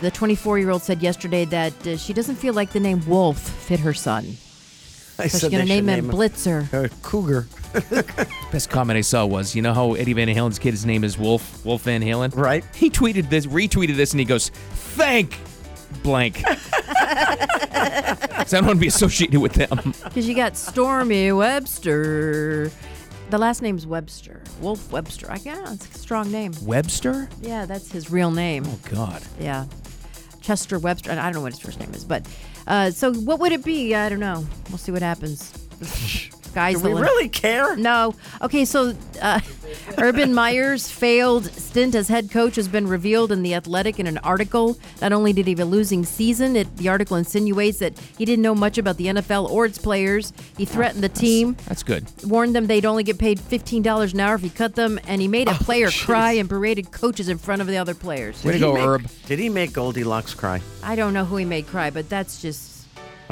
The 0.00 0.10
24 0.10 0.58
year 0.58 0.70
old 0.70 0.82
said 0.82 1.00
yesterday 1.02 1.44
that 1.46 1.86
uh, 1.86 1.96
she 1.96 2.12
doesn't 2.12 2.36
feel 2.36 2.54
like 2.54 2.70
the 2.70 2.80
name 2.80 3.06
Wolf 3.06 3.38
fit 3.38 3.80
her 3.80 3.94
son. 3.94 4.36
I 5.18 5.26
So 5.26 5.38
she's 5.38 5.40
said 5.40 5.50
going 5.50 5.66
to 5.66 5.68
they 5.68 5.80
name 5.80 6.04
him 6.04 6.10
Blitzer. 6.10 6.68
Uh, 6.72 6.88
Cougar. 7.02 7.46
Best 8.52 8.70
comment 8.70 8.96
I 8.96 9.02
saw 9.02 9.24
was, 9.26 9.54
you 9.54 9.62
know 9.62 9.74
how 9.74 9.94
Eddie 9.94 10.12
Van 10.12 10.28
Halen's 10.28 10.58
kid's 10.58 10.84
name 10.84 11.04
is 11.04 11.16
Wolf 11.18 11.64
Wolf 11.64 11.82
Van 11.82 12.02
Halen? 12.02 12.34
Right. 12.36 12.64
He 12.74 12.90
tweeted 12.90 13.28
this, 13.28 13.46
retweeted 13.46 13.96
this, 13.96 14.12
and 14.12 14.20
he 14.20 14.26
goes, 14.26 14.48
"Thank 14.48 15.38
blank." 16.02 16.38
so 16.46 16.52
I 16.52 18.44
don't 18.46 18.66
want 18.66 18.76
to 18.76 18.80
be 18.80 18.88
associated 18.88 19.40
with 19.40 19.54
them. 19.54 19.94
Because 20.04 20.28
you 20.28 20.34
got 20.34 20.54
Stormi 20.54 21.36
Webster. 21.36 22.70
The 23.30 23.38
last 23.38 23.62
name's 23.62 23.86
Webster. 23.86 24.42
Wolf 24.60 24.92
Webster. 24.92 25.30
I 25.30 25.36
yeah, 25.36 25.72
it's 25.72 25.94
a 25.94 25.98
strong 25.98 26.30
name. 26.30 26.52
Webster? 26.62 27.28
Yeah, 27.40 27.64
that's 27.64 27.90
his 27.90 28.10
real 28.10 28.30
name. 28.30 28.64
Oh 28.66 28.78
God. 28.90 29.22
Yeah. 29.40 29.66
Chester 30.42 30.78
Webster. 30.78 31.12
I 31.12 31.14
don't 31.14 31.32
know 31.32 31.40
what 31.40 31.52
his 31.52 31.60
first 31.60 31.80
name 31.80 31.94
is, 31.94 32.04
but 32.04 32.26
uh, 32.66 32.90
so 32.90 33.12
what 33.12 33.40
would 33.40 33.52
it 33.52 33.64
be? 33.64 33.94
I 33.94 34.08
don't 34.08 34.20
know. 34.20 34.46
We'll 34.68 34.78
see 34.78 34.92
what 34.92 35.02
happens. 35.02 35.52
Guys, 36.54 36.82
Do 36.82 36.88
we 36.88 36.94
the- 36.94 37.00
really 37.00 37.28
care? 37.28 37.76
No. 37.76 38.14
Okay, 38.42 38.64
so 38.64 38.94
uh, 39.22 39.40
Urban 39.98 40.34
Meyer's 40.34 40.90
failed 40.90 41.46
stint 41.46 41.94
as 41.94 42.08
head 42.08 42.30
coach 42.30 42.56
has 42.56 42.68
been 42.68 42.86
revealed 42.86 43.32
in 43.32 43.42
The 43.42 43.54
Athletic 43.54 43.98
in 43.98 44.06
an 44.06 44.18
article. 44.18 44.78
Not 45.00 45.12
only 45.12 45.32
did 45.32 45.46
he 45.46 45.52
have 45.52 45.60
a 45.60 45.64
losing 45.64 46.04
season, 46.04 46.56
it, 46.56 46.76
the 46.76 46.88
article 46.88 47.16
insinuates 47.16 47.78
that 47.78 47.98
he 48.18 48.24
didn't 48.24 48.42
know 48.42 48.54
much 48.54 48.76
about 48.78 48.96
the 48.98 49.06
NFL 49.06 49.48
or 49.50 49.64
its 49.64 49.78
players. 49.78 50.32
He 50.58 50.64
threatened 50.64 51.02
the 51.02 51.08
team, 51.08 51.56
That's 51.66 51.82
good. 51.82 52.06
warned 52.24 52.54
them 52.54 52.66
they'd 52.66 52.84
only 52.84 53.02
get 53.02 53.18
paid 53.18 53.38
$15 53.38 54.12
an 54.12 54.20
hour 54.20 54.34
if 54.34 54.42
he 54.42 54.50
cut 54.50 54.74
them, 54.74 55.00
and 55.06 55.22
he 55.22 55.28
made 55.28 55.48
Oh, 55.48 55.52
a 55.52 55.54
player 55.54 55.90
cry 55.90 56.32
and 56.32 56.48
berated 56.48 56.90
coaches 56.92 57.28
in 57.28 57.38
front 57.38 57.62
of 57.62 57.68
the 57.68 57.78
other 57.78 57.94
players. 57.94 58.44
Way 58.44 58.52
to 58.52 58.58
Did 58.58 58.64
he 58.64 58.72
go, 58.72 58.74
make- 58.74 58.84
Herb. 58.84 59.10
Did 59.26 59.38
he 59.38 59.48
make 59.48 59.72
Goldilocks 59.72 60.34
cry? 60.34 60.60
I 60.82 60.96
don't 60.96 61.14
know 61.14 61.24
who 61.24 61.36
he 61.36 61.44
made 61.44 61.66
cry, 61.66 61.90
but 61.90 62.08
that's 62.08 62.42
just. 62.42 62.71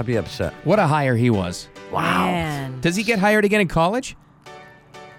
I'd 0.00 0.06
be 0.06 0.16
upset. 0.16 0.54
What 0.64 0.78
a 0.78 0.86
hire 0.86 1.14
he 1.14 1.28
was. 1.28 1.68
Wow. 1.92 2.24
Man. 2.24 2.80
Does 2.80 2.96
he 2.96 3.02
get 3.02 3.18
hired 3.18 3.44
again 3.44 3.60
in 3.60 3.68
college? 3.68 4.16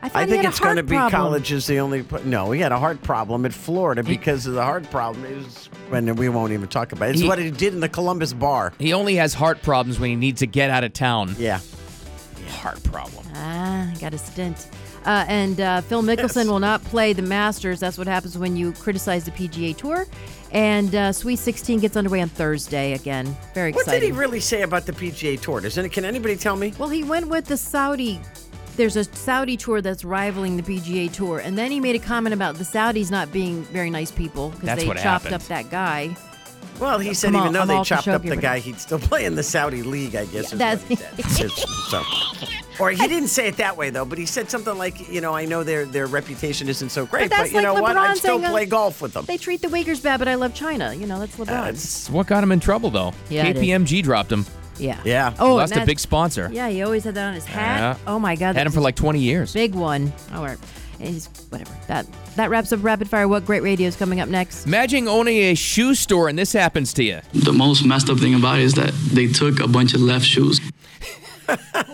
I, 0.01 0.09
I 0.15 0.25
think 0.25 0.43
it's 0.43 0.59
going 0.59 0.77
to 0.77 0.81
be 0.83 0.95
problem. 0.95 1.11
college 1.11 1.51
is 1.51 1.67
the 1.67 1.79
only. 1.79 2.03
No, 2.25 2.49
he 2.49 2.59
had 2.59 2.71
a 2.71 2.79
heart 2.79 3.03
problem 3.03 3.45
at 3.45 3.53
Florida 3.53 4.01
because 4.01 4.47
of 4.47 4.55
the 4.55 4.63
heart 4.63 4.89
problem 4.89 5.23
is 5.25 5.67
when 5.89 6.15
we 6.15 6.29
won't 6.29 6.51
even 6.51 6.67
talk 6.67 6.93
about 6.93 7.09
it. 7.09 7.11
It's 7.11 7.21
He- 7.21 7.27
what 7.27 7.37
he 7.37 7.51
did 7.51 7.75
in 7.75 7.79
the 7.79 7.89
Columbus 7.89 8.33
bar. 8.33 8.73
He 8.79 8.91
only 8.91 9.13
has 9.17 9.35
heart 9.35 9.61
problems 9.61 9.99
when 9.99 10.09
he 10.09 10.15
needs 10.15 10.39
to 10.39 10.47
get 10.47 10.71
out 10.71 10.83
of 10.83 10.93
town. 10.93 11.35
Yeah. 11.37 11.59
Heart 12.49 12.81
problem. 12.81 13.23
Ah, 13.35 13.93
got 13.99 14.15
a 14.15 14.17
stint. 14.17 14.67
Uh, 15.05 15.25
and 15.27 15.61
uh, 15.61 15.81
Phil 15.81 16.01
Mickelson 16.01 16.47
will 16.47 16.59
not 16.59 16.83
play 16.85 17.13
the 17.13 17.21
Masters. 17.21 17.79
That's 17.79 17.99
what 17.99 18.07
happens 18.07 18.35
when 18.35 18.55
you 18.57 18.71
criticize 18.71 19.25
the 19.25 19.31
PGA 19.31 19.77
Tour. 19.77 20.07
And 20.51 20.93
uh, 20.93 21.11
Sweet 21.13 21.37
16 21.39 21.79
gets 21.79 21.95
underway 21.95 22.21
on 22.21 22.27
Thursday 22.29 22.93
again. 22.93 23.35
Very 23.53 23.71
What 23.71 23.85
did 23.87 24.03
he 24.03 24.11
really 24.11 24.39
say 24.41 24.63
about 24.63 24.85
the 24.85 24.91
PGA 24.91 25.39
Tour? 25.39 25.61
Does 25.61 25.77
any, 25.77 25.87
can 25.89 26.03
anybody 26.05 26.35
tell 26.35 26.55
me? 26.57 26.73
well, 26.77 26.89
he 26.89 27.03
went 27.03 27.27
with 27.27 27.45
the 27.45 27.55
Saudi. 27.57 28.19
There's 28.75 28.95
a 28.95 29.03
Saudi 29.03 29.57
tour 29.57 29.81
that's 29.81 30.03
rivaling 30.05 30.55
the 30.57 30.63
PGA 30.63 31.11
Tour, 31.11 31.39
and 31.39 31.57
then 31.57 31.71
he 31.71 31.79
made 31.79 31.95
a 31.95 31.99
comment 31.99 32.33
about 32.33 32.55
the 32.55 32.63
Saudis 32.63 33.11
not 33.11 33.31
being 33.31 33.63
very 33.65 33.89
nice 33.89 34.11
people 34.11 34.49
because 34.49 34.65
That's 34.65 34.81
they 34.81 34.87
what 34.87 34.95
chopped 34.97 35.25
happened. 35.25 35.33
up 35.35 35.41
that 35.49 35.69
guy. 35.69 36.15
Well, 36.79 36.97
he 36.97 37.13
said 37.13 37.33
Come 37.33 37.35
even 37.35 37.47
on, 37.47 37.53
though 37.53 37.61
I'm 37.61 37.67
they 37.67 37.73
all 37.75 37.85
chopped 37.85 38.07
up 38.07 38.23
the 38.23 38.29
Khashoggi, 38.29 38.41
guy, 38.41 38.59
he'd 38.59 38.79
still 38.79 38.97
play 38.97 39.25
in 39.25 39.35
the 39.35 39.43
Saudi 39.43 39.83
league. 39.83 40.15
I 40.15 40.25
guess. 40.25 40.53
Yeah, 40.53 40.73
is 40.73 40.81
what 40.81 40.87
he 40.89 40.95
that's- 40.95 41.37
said. 41.37 41.51
So. 41.91 42.01
Or 42.81 42.89
he 42.91 43.07
didn't 43.07 43.29
say 43.29 43.47
it 43.47 43.57
that 43.57 43.77
way 43.77 43.89
though, 43.89 44.05
but 44.05 44.17
he 44.17 44.25
said 44.25 44.49
something 44.49 44.77
like, 44.77 45.09
you 45.09 45.21
know, 45.21 45.33
I 45.35 45.45
know 45.45 45.63
their 45.63 45.85
their 45.85 46.07
reputation 46.07 46.67
isn't 46.69 46.89
so 46.89 47.05
great, 47.05 47.29
But 47.29 47.29
but, 47.29 47.37
that's 47.37 47.49
you 47.51 47.57
like 47.57 47.63
know 47.63 47.73
what? 47.81 47.95
LeBron 47.95 47.99
I'd 47.99 48.17
still 48.17 48.35
saying, 48.39 48.45
uh, 48.45 48.51
play 48.51 48.65
golf 48.65 49.01
with 49.01 49.13
them. 49.13 49.25
They 49.25 49.37
treat 49.37 49.61
the 49.61 49.67
Uyghurs 49.67 50.01
bad, 50.03 50.17
but 50.17 50.27
I 50.27 50.35
love 50.35 50.53
China. 50.53 50.93
You 50.93 51.05
know, 51.07 51.19
that's 51.19 51.35
LeBron. 51.37 51.69
It's 51.69 52.09
what 52.09 52.27
got 52.27 52.43
him 52.43 52.51
in 52.51 52.59
trouble, 52.59 52.89
though. 52.89 53.13
Yeah, 53.29 53.45
it 53.47 53.57
is. 53.57 53.63
KPMG 53.63 54.03
dropped 54.03 54.31
him. 54.31 54.45
yeah. 54.77 54.99
Yeah. 55.05 55.33
Oh, 55.39 55.55
Lost 55.55 55.73
and 55.73 55.83
a 55.83 55.85
big 55.85 55.99
sponsor. 55.99 56.49
Yeah, 56.51 56.69
he 56.69 56.81
always 56.81 57.03
had 57.03 57.15
that 57.15 57.27
on 57.27 57.33
his 57.35 57.45
hat. 57.45 57.79
Yeah. 57.79 58.11
Oh 58.11 58.19
my 58.19 58.35
God. 58.35 58.55
Had 58.55 58.61
him 58.61 58.65
that's 58.65 58.75
for 58.75 58.81
like 58.81 58.95
20 58.95 59.19
years. 59.19 59.53
Big 59.53 59.75
one. 59.75 60.11
All 60.33 60.43
right. 60.43 60.57
He's 60.99 61.27
whatever. 61.49 61.71
That 61.87 62.05
that 62.35 62.49
wraps 62.51 62.71
up 62.71 62.83
rapid 62.83 63.09
fire. 63.09 63.27
What 63.27 63.43
great 63.45 63.63
radio 63.63 63.87
is 63.87 63.95
coming 63.95 64.19
up 64.19 64.29
next? 64.29 64.67
Imagine 64.67 65.07
owning 65.07 65.35
a 65.37 65.55
shoe 65.55 65.95
store 65.95 66.29
and 66.29 66.37
this 66.37 66.53
happens 66.53 66.93
to 66.93 67.03
you. 67.03 67.21
The 67.33 67.51
most 67.51 67.83
messed 67.83 68.09
up 68.09 68.19
thing 68.19 68.35
about 68.35 68.59
it 68.59 68.63
is 68.65 68.75
that 68.75 68.93
they 69.11 69.25
took 69.27 69.59
a 69.59 69.67
bunch 69.67 69.95
of 69.95 70.01
left 70.01 70.25
shoes. 70.25 70.61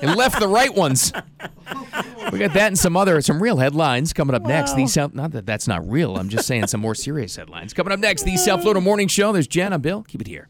And 0.02 0.16
left 0.16 0.40
the 0.40 0.48
right 0.48 0.74
ones. 0.74 1.12
We 2.32 2.40
got 2.40 2.54
that 2.54 2.68
and 2.68 2.78
some 2.78 2.98
other 2.98 3.22
some 3.22 3.42
real 3.42 3.58
headlines 3.58 4.14
coming 4.14 4.36
up 4.36 4.44
next. 4.44 4.76
These 4.76 4.94
South 4.94 5.14
not 5.14 5.32
that 5.32 5.46
that's 5.46 5.68
not 5.68 5.88
real. 5.90 6.18
I'm 6.18 6.30
just 6.30 6.48
saying 6.48 6.68
some 6.68 6.82
more 6.82 6.96
serious 6.96 7.36
headlines 7.36 7.74
coming 7.74 7.94
up 7.94 8.00
next. 8.00 8.24
The 8.24 8.38
South 8.38 8.62
Florida 8.62 8.82
Morning 8.82 9.08
Show. 9.08 9.32
There's 9.32 9.48
Jen. 9.48 9.74
I'm 9.74 9.82
Bill. 9.82 10.04
Keep 10.04 10.22
it 10.22 10.28
here. 10.28 10.50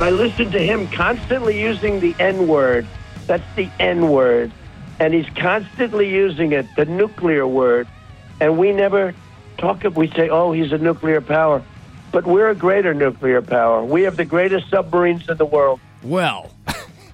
I 0.00 0.10
listened 0.10 0.52
to 0.52 0.58
him 0.58 0.88
constantly 0.88 1.60
using 1.60 2.00
the 2.00 2.14
N 2.18 2.48
word. 2.48 2.86
That's 3.26 3.44
the 3.54 3.70
N 3.78 4.10
word. 4.10 4.52
And 4.98 5.14
he's 5.14 5.28
constantly 5.36 6.10
using 6.10 6.52
it, 6.52 6.66
the 6.76 6.84
nuclear 6.84 7.46
word. 7.46 7.88
And 8.40 8.58
we 8.58 8.72
never 8.72 9.14
talk, 9.58 9.84
of 9.84 9.96
we 9.96 10.08
say, 10.10 10.28
oh, 10.28 10.52
he's 10.52 10.72
a 10.72 10.78
nuclear 10.78 11.20
power. 11.20 11.62
But 12.12 12.26
we're 12.26 12.48
a 12.48 12.54
greater 12.54 12.92
nuclear 12.92 13.40
power. 13.40 13.84
We 13.84 14.02
have 14.02 14.16
the 14.16 14.24
greatest 14.24 14.68
submarines 14.68 15.28
in 15.28 15.36
the 15.36 15.46
world. 15.46 15.80
Well, 16.04 16.50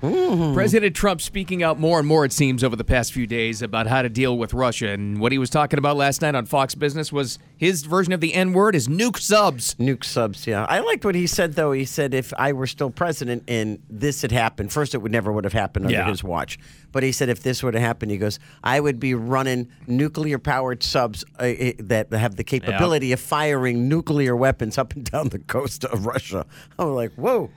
President 0.00 0.96
Trump 0.96 1.20
speaking 1.20 1.62
out 1.62 1.78
more 1.78 1.98
and 1.98 2.08
more, 2.08 2.24
it 2.24 2.32
seems, 2.32 2.64
over 2.64 2.74
the 2.74 2.84
past 2.84 3.12
few 3.12 3.26
days 3.26 3.60
about 3.60 3.86
how 3.86 4.00
to 4.00 4.08
deal 4.08 4.38
with 4.38 4.54
Russia. 4.54 4.88
And 4.88 5.20
what 5.20 5.30
he 5.30 5.36
was 5.38 5.50
talking 5.50 5.78
about 5.78 5.96
last 5.96 6.22
night 6.22 6.34
on 6.34 6.46
Fox 6.46 6.74
Business 6.74 7.12
was 7.12 7.38
his 7.58 7.82
version 7.84 8.12
of 8.14 8.20
the 8.20 8.32
N 8.32 8.54
word 8.54 8.74
is 8.74 8.88
nuke 8.88 9.18
subs. 9.18 9.74
Nuke 9.74 10.02
subs, 10.04 10.46
yeah. 10.46 10.64
I 10.68 10.80
liked 10.80 11.04
what 11.04 11.14
he 11.14 11.26
said, 11.26 11.52
though. 11.52 11.72
He 11.72 11.84
said 11.84 12.14
if 12.14 12.32
I 12.38 12.52
were 12.54 12.66
still 12.66 12.90
president 12.90 13.44
and 13.46 13.82
this 13.90 14.22
had 14.22 14.32
happened, 14.32 14.72
first, 14.72 14.94
it 14.94 14.98
would 14.98 15.12
never 15.12 15.30
would 15.30 15.44
have 15.44 15.52
happened 15.52 15.84
under 15.86 15.98
Yeah. 15.98 16.08
his 16.08 16.24
watch. 16.24 16.58
But 16.92 17.02
he 17.02 17.12
said 17.12 17.28
if 17.28 17.42
this 17.42 17.62
would 17.62 17.74
have 17.74 17.82
happened, 17.82 18.10
he 18.10 18.16
goes, 18.18 18.38
I 18.64 18.80
would 18.80 18.98
be 19.00 19.14
running 19.14 19.68
nuclear 19.86 20.38
powered 20.38 20.82
subs 20.82 21.24
uh, 21.38 21.42
uh, 21.42 21.72
that 21.78 22.10
have 22.12 22.36
the 22.36 22.44
capability 22.44 23.12
of 23.12 23.20
firing 23.20 23.86
nuclear 23.88 24.34
weapons 24.34 24.78
up 24.78 24.94
and 24.94 25.04
down 25.04 25.28
the 25.28 25.38
coast 25.40 25.84
of 25.84 26.06
Russia. 26.06 26.46
I'm 26.78 26.94
like, 26.94 27.12
whoa. 27.16 27.50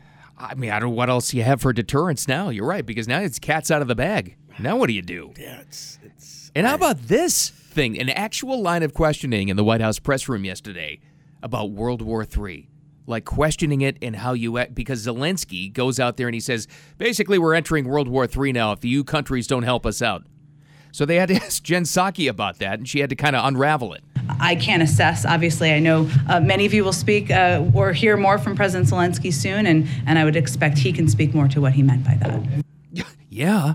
I 0.43 0.55
mean, 0.55 0.71
I 0.71 0.79
don't 0.79 0.89
know 0.89 0.95
what 0.95 1.09
else 1.09 1.33
you 1.33 1.43
have 1.43 1.61
for 1.61 1.71
deterrence 1.71 2.27
now. 2.27 2.49
You're 2.49 2.67
right, 2.67 2.85
because 2.85 3.07
now 3.07 3.21
it's 3.21 3.39
cats 3.39 3.71
out 3.71 3.81
of 3.81 3.87
the 3.87 3.95
bag. 3.95 4.35
Now 4.59 4.75
what 4.75 4.87
do 4.87 4.93
you 4.93 5.01
do? 5.01 5.33
Yeah, 5.37 5.61
it's. 5.61 5.99
it's 6.03 6.51
And 6.53 6.67
how 6.67 6.75
about 6.75 7.07
this 7.07 7.49
thing? 7.49 7.97
An 7.97 8.09
actual 8.09 8.61
line 8.61 8.83
of 8.83 8.93
questioning 8.93 9.47
in 9.47 9.55
the 9.55 9.63
White 9.63 9.81
House 9.81 9.99
press 9.99 10.27
room 10.27 10.43
yesterday 10.43 10.99
about 11.41 11.71
World 11.71 12.01
War 12.01 12.25
III. 12.25 12.69
Like 13.05 13.25
questioning 13.25 13.81
it 13.81 13.97
and 14.01 14.15
how 14.17 14.33
you 14.33 14.57
act, 14.57 14.75
because 14.75 15.05
Zelensky 15.05 15.71
goes 15.71 15.99
out 15.99 16.17
there 16.17 16.27
and 16.27 16.33
he 16.33 16.39
says, 16.39 16.67
basically, 16.97 17.37
we're 17.39 17.53
entering 17.53 17.85
World 17.85 18.07
War 18.07 18.27
III 18.27 18.51
now 18.53 18.71
if 18.73 18.81
the 18.81 18.89
EU 18.89 19.03
countries 19.03 19.47
don't 19.47 19.63
help 19.63 19.85
us 19.85 20.01
out. 20.01 20.25
So 20.93 21.05
they 21.05 21.17
had 21.17 21.27
to 21.29 21.35
ask 21.43 21.61
Jen 21.61 21.83
Psaki 21.83 22.29
about 22.29 22.59
that, 22.59 22.79
and 22.79 22.87
she 22.87 22.99
had 22.99 23.09
to 23.09 23.17
kind 23.17 23.35
of 23.35 23.45
unravel 23.45 23.93
it. 23.93 24.03
I 24.39 24.55
can't 24.55 24.81
assess. 24.81 25.25
Obviously, 25.25 25.73
I 25.73 25.79
know 25.79 26.09
uh, 26.29 26.39
many 26.39 26.65
of 26.65 26.73
you 26.73 26.85
will 26.85 26.93
speak 26.93 27.29
uh, 27.29 27.65
or 27.73 27.91
hear 27.91 28.15
more 28.15 28.37
from 28.37 28.55
President 28.55 28.89
Zelensky 28.89 29.33
soon, 29.33 29.65
and, 29.65 29.87
and 30.07 30.17
I 30.17 30.23
would 30.23 30.37
expect 30.37 30.77
he 30.77 30.93
can 30.93 31.09
speak 31.09 31.33
more 31.33 31.49
to 31.49 31.59
what 31.59 31.73
he 31.73 31.83
meant 31.83 32.05
by 32.05 32.15
that. 32.15 32.41
Yeah. 33.29 33.73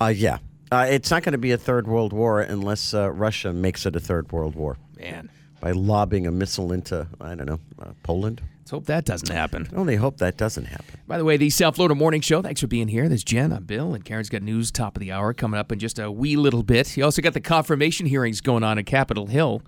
Uh, 0.00 0.12
yeah. 0.14 0.38
Uh, 0.70 0.86
it's 0.88 1.10
not 1.10 1.24
going 1.24 1.32
to 1.32 1.38
be 1.38 1.50
a 1.50 1.58
third 1.58 1.88
world 1.88 2.12
war 2.12 2.40
unless 2.40 2.94
uh, 2.94 3.10
Russia 3.10 3.52
makes 3.52 3.84
it 3.84 3.96
a 3.96 4.00
third 4.00 4.30
world 4.30 4.54
war. 4.54 4.78
Man. 4.96 5.28
By 5.60 5.72
lobbing 5.72 6.28
a 6.28 6.30
missile 6.30 6.72
into, 6.72 7.08
I 7.20 7.34
don't 7.34 7.46
know, 7.46 7.58
uh, 7.80 7.94
Poland. 8.04 8.42
Let's 8.62 8.70
hope 8.70 8.86
that 8.86 9.04
doesn't 9.04 9.28
happen. 9.28 9.68
I 9.72 9.76
only 9.76 9.96
hope 9.96 10.18
that 10.18 10.36
doesn't 10.36 10.66
happen. 10.66 11.00
By 11.08 11.18
the 11.18 11.24
way, 11.24 11.36
the 11.36 11.50
South 11.50 11.74
Florida 11.74 11.96
Morning 11.96 12.20
Show. 12.20 12.42
Thanks 12.42 12.60
for 12.60 12.68
being 12.68 12.86
here. 12.86 13.08
There's 13.08 13.24
Jen. 13.24 13.52
I'm 13.52 13.64
Bill, 13.64 13.92
and 13.92 14.04
Karen's 14.04 14.28
got 14.28 14.40
news 14.40 14.70
top 14.70 14.96
of 14.96 15.00
the 15.00 15.10
hour 15.10 15.34
coming 15.34 15.58
up 15.58 15.72
in 15.72 15.80
just 15.80 15.98
a 15.98 16.12
wee 16.12 16.36
little 16.36 16.62
bit. 16.62 16.96
You 16.96 17.02
also 17.02 17.22
got 17.22 17.32
the 17.32 17.40
confirmation 17.40 18.06
hearings 18.06 18.40
going 18.40 18.62
on 18.62 18.78
at 18.78 18.86
Capitol 18.86 19.26
Hill 19.26 19.62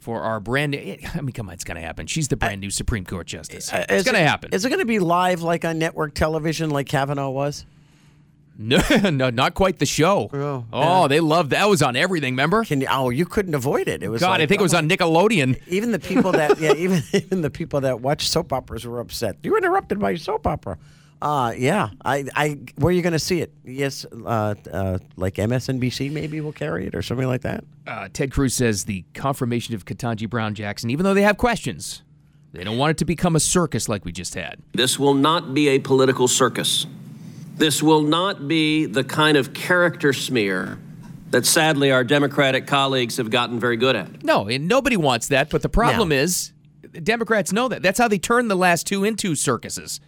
for 0.00 0.22
our 0.22 0.40
brand 0.40 0.72
new. 0.72 0.96
I 1.14 1.20
mean, 1.20 1.32
come 1.32 1.48
on, 1.48 1.54
it's 1.54 1.62
going 1.62 1.76
to 1.76 1.80
happen. 1.80 2.08
She's 2.08 2.26
the 2.26 2.36
brand 2.36 2.60
new 2.60 2.70
Supreme 2.70 3.04
Court 3.04 3.28
justice. 3.28 3.72
Uh, 3.72 3.86
it's 3.88 4.04
going 4.04 4.16
to 4.16 4.28
happen. 4.28 4.52
Is 4.52 4.64
it 4.64 4.68
going 4.68 4.80
to 4.80 4.84
be 4.84 4.98
live 4.98 5.42
like 5.42 5.64
on 5.64 5.78
network 5.78 6.14
television 6.14 6.70
like 6.70 6.88
Kavanaugh 6.88 7.30
was? 7.30 7.64
No, 8.56 8.80
no, 9.10 9.30
not 9.30 9.54
quite 9.54 9.78
the 9.78 9.86
show. 9.86 10.30
Oh, 10.32 11.02
yeah. 11.02 11.08
they 11.08 11.20
loved 11.20 11.50
that. 11.50 11.68
was 11.68 11.82
on 11.82 11.96
everything. 11.96 12.34
Remember? 12.34 12.64
Can 12.64 12.80
you, 12.80 12.86
oh, 12.90 13.10
you 13.10 13.26
couldn't 13.26 13.54
avoid 13.54 13.88
it. 13.88 14.02
It 14.02 14.08
was. 14.08 14.20
God, 14.20 14.30
like, 14.30 14.40
I 14.42 14.46
think 14.46 14.60
it 14.60 14.62
was 14.62 14.74
oh 14.74 14.78
on 14.78 14.88
Nickelodeon. 14.88 15.60
Even 15.66 15.92
the 15.92 15.98
people 15.98 16.32
that 16.32 16.58
yeah, 16.60 16.74
even 16.74 17.02
even 17.12 17.42
the 17.42 17.50
people 17.50 17.80
that 17.82 18.00
watch 18.00 18.28
soap 18.28 18.52
operas 18.52 18.86
were 18.86 19.00
upset. 19.00 19.36
You 19.42 19.52
were 19.52 19.58
interrupted 19.58 19.98
by 19.98 20.10
your 20.10 20.18
soap 20.18 20.46
opera. 20.46 20.78
Uh, 21.20 21.54
yeah. 21.56 21.90
I, 22.04 22.26
I 22.34 22.58
where 22.76 22.90
are 22.90 22.92
you 22.92 23.02
going 23.02 23.14
to 23.14 23.18
see 23.18 23.40
it? 23.40 23.52
Yes, 23.64 24.04
uh, 24.04 24.54
uh, 24.70 24.98
like 25.16 25.34
MSNBC 25.34 26.12
maybe 26.12 26.40
will 26.40 26.52
carry 26.52 26.86
it 26.86 26.94
or 26.94 27.02
something 27.02 27.26
like 27.26 27.42
that. 27.42 27.64
Uh, 27.86 28.08
Ted 28.12 28.30
Cruz 28.30 28.54
says 28.54 28.84
the 28.84 29.04
confirmation 29.14 29.74
of 29.74 29.84
Ketanji 29.84 30.28
Brown 30.28 30.54
Jackson, 30.54 30.90
even 30.90 31.04
though 31.04 31.14
they 31.14 31.22
have 31.22 31.38
questions, 31.38 32.02
they 32.52 32.62
don't 32.62 32.78
want 32.78 32.92
it 32.92 32.98
to 32.98 33.04
become 33.04 33.34
a 33.34 33.40
circus 33.40 33.88
like 33.88 34.04
we 34.04 34.12
just 34.12 34.34
had. 34.34 34.60
This 34.72 34.98
will 34.98 35.14
not 35.14 35.54
be 35.54 35.68
a 35.68 35.78
political 35.78 36.28
circus. 36.28 36.86
This 37.54 37.82
will 37.82 38.02
not 38.02 38.48
be 38.48 38.86
the 38.86 39.04
kind 39.04 39.36
of 39.36 39.54
character 39.54 40.12
smear 40.12 40.78
that 41.30 41.46
sadly 41.46 41.90
our 41.90 42.04
Democratic 42.04 42.66
colleagues 42.66 43.16
have 43.16 43.30
gotten 43.30 43.58
very 43.58 43.76
good 43.76 43.96
at. 43.96 44.22
No, 44.22 44.48
and 44.48 44.68
nobody 44.68 44.96
wants 44.96 45.28
that. 45.28 45.50
But 45.50 45.62
the 45.62 45.68
problem 45.68 46.12
is, 46.12 46.52
Democrats 47.02 47.52
know 47.52 47.68
that. 47.68 47.82
That's 47.82 47.98
how 47.98 48.08
they 48.08 48.18
turned 48.18 48.50
the 48.50 48.56
last 48.56 48.86
two 48.86 49.04
into 49.04 49.34
circuses. 49.34 50.00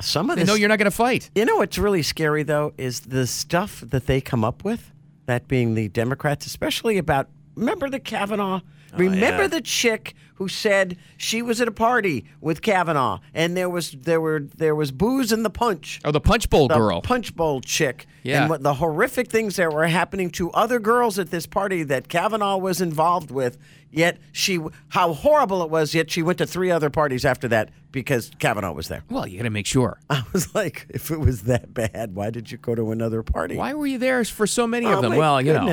Some 0.00 0.28
of 0.28 0.36
They 0.36 0.42
this, 0.42 0.48
know 0.48 0.54
you're 0.54 0.68
not 0.68 0.78
going 0.78 0.90
to 0.90 0.96
fight. 0.96 1.30
You 1.34 1.44
know 1.44 1.56
what's 1.56 1.78
really 1.78 2.02
scary 2.02 2.42
though 2.42 2.74
is 2.76 3.00
the 3.00 3.26
stuff 3.26 3.80
that 3.80 4.06
they 4.06 4.20
come 4.20 4.44
up 4.44 4.64
with. 4.64 4.90
That 5.26 5.48
being 5.48 5.74
the 5.74 5.88
Democrats, 5.88 6.44
especially 6.46 6.98
about 6.98 7.28
remember 7.54 7.88
the 7.88 8.00
Kavanaugh. 8.00 8.60
Oh, 8.94 8.98
remember 8.98 9.42
yeah. 9.42 9.48
the 9.48 9.60
chick 9.60 10.14
who 10.36 10.48
said 10.48 10.96
she 11.16 11.42
was 11.42 11.60
at 11.60 11.68
a 11.68 11.72
party 11.72 12.24
with 12.40 12.60
Kavanaugh, 12.60 13.20
and 13.34 13.56
there 13.56 13.70
was 13.70 13.92
there 13.92 14.20
were 14.20 14.40
there 14.56 14.74
was 14.74 14.90
booze 14.90 15.30
in 15.32 15.44
the 15.44 15.50
punch. 15.50 16.00
Oh, 16.04 16.10
the 16.10 16.20
Punch 16.20 16.50
Bowl 16.50 16.66
the 16.68 16.74
girl. 16.74 17.00
punch 17.02 17.36
bowl 17.36 17.60
chick. 17.60 18.06
Yeah. 18.24 18.40
And 18.42 18.50
what 18.50 18.62
the 18.62 18.74
horrific 18.74 19.28
things 19.30 19.56
that 19.56 19.72
were 19.72 19.86
happening 19.86 20.30
to 20.30 20.50
other 20.50 20.80
girls 20.80 21.18
at 21.20 21.30
this 21.30 21.46
party 21.46 21.82
that 21.84 22.08
Kavanaugh 22.08 22.56
was 22.56 22.80
involved 22.80 23.30
with. 23.30 23.58
Yet 23.90 24.18
she, 24.32 24.58
how 24.88 25.12
horrible 25.12 25.62
it 25.62 25.70
was. 25.70 25.94
Yet 25.94 26.10
she 26.10 26.20
went 26.24 26.38
to 26.38 26.46
three 26.46 26.72
other 26.72 26.90
parties 26.90 27.24
after 27.24 27.46
that 27.48 27.70
because 27.92 28.32
Kavanaugh 28.40 28.72
was 28.72 28.88
there. 28.88 29.04
Well, 29.08 29.24
you 29.24 29.36
got 29.38 29.44
to 29.44 29.50
make 29.50 29.66
sure. 29.66 30.00
I 30.10 30.24
was 30.32 30.52
like, 30.52 30.86
if 30.90 31.12
it 31.12 31.20
was 31.20 31.42
that 31.42 31.72
bad, 31.72 32.12
why 32.16 32.30
did 32.30 32.50
you 32.50 32.58
go 32.58 32.74
to 32.74 32.90
another 32.90 33.22
party? 33.22 33.54
Why 33.56 33.72
were 33.74 33.86
you 33.86 33.98
there 33.98 34.24
for 34.24 34.48
so 34.48 34.66
many 34.66 34.86
Oh, 34.86 34.94
of 34.96 35.02
them? 35.02 35.12
my 35.12 35.18
well, 35.18 35.40
you 35.40 35.52
know. 35.52 35.64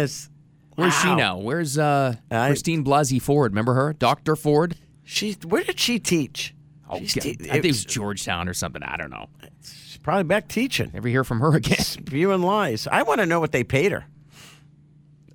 Where's 0.76 0.94
she 1.00 1.14
now? 1.14 1.38
Where's 1.38 1.78
uh, 1.78 2.16
I- 2.30 2.48
Christine 2.48 2.84
Blasey 2.84 3.22
Ford? 3.22 3.52
Remember 3.52 3.74
her? 3.74 3.94
Dr. 3.94 4.36
Ford? 4.36 4.76
She, 5.04 5.34
where 5.46 5.64
did 5.64 5.80
she 5.80 6.00
teach? 6.00 6.54
Oh, 6.90 7.00
te- 7.00 7.20
I 7.20 7.34
think 7.34 7.66
it 7.66 7.68
was 7.68 7.86
Georgetown 7.86 8.48
or 8.50 8.54
something. 8.54 8.84
I 8.84 8.98
don't 8.98 9.10
know. 9.10 9.28
She's 9.64 9.98
probably 10.02 10.24
back 10.24 10.48
teaching. 10.48 10.92
Never 10.94 11.08
hear 11.08 11.24
from 11.24 11.40
her 11.40 11.56
again. 11.56 11.78
Spewing 11.80 12.42
lies. 12.42 12.88
I 12.88 13.04
want 13.04 13.20
to 13.22 13.26
know 13.26 13.40
what 13.40 13.52
they 13.52 13.64
paid 13.64 13.92
her. 13.92 14.06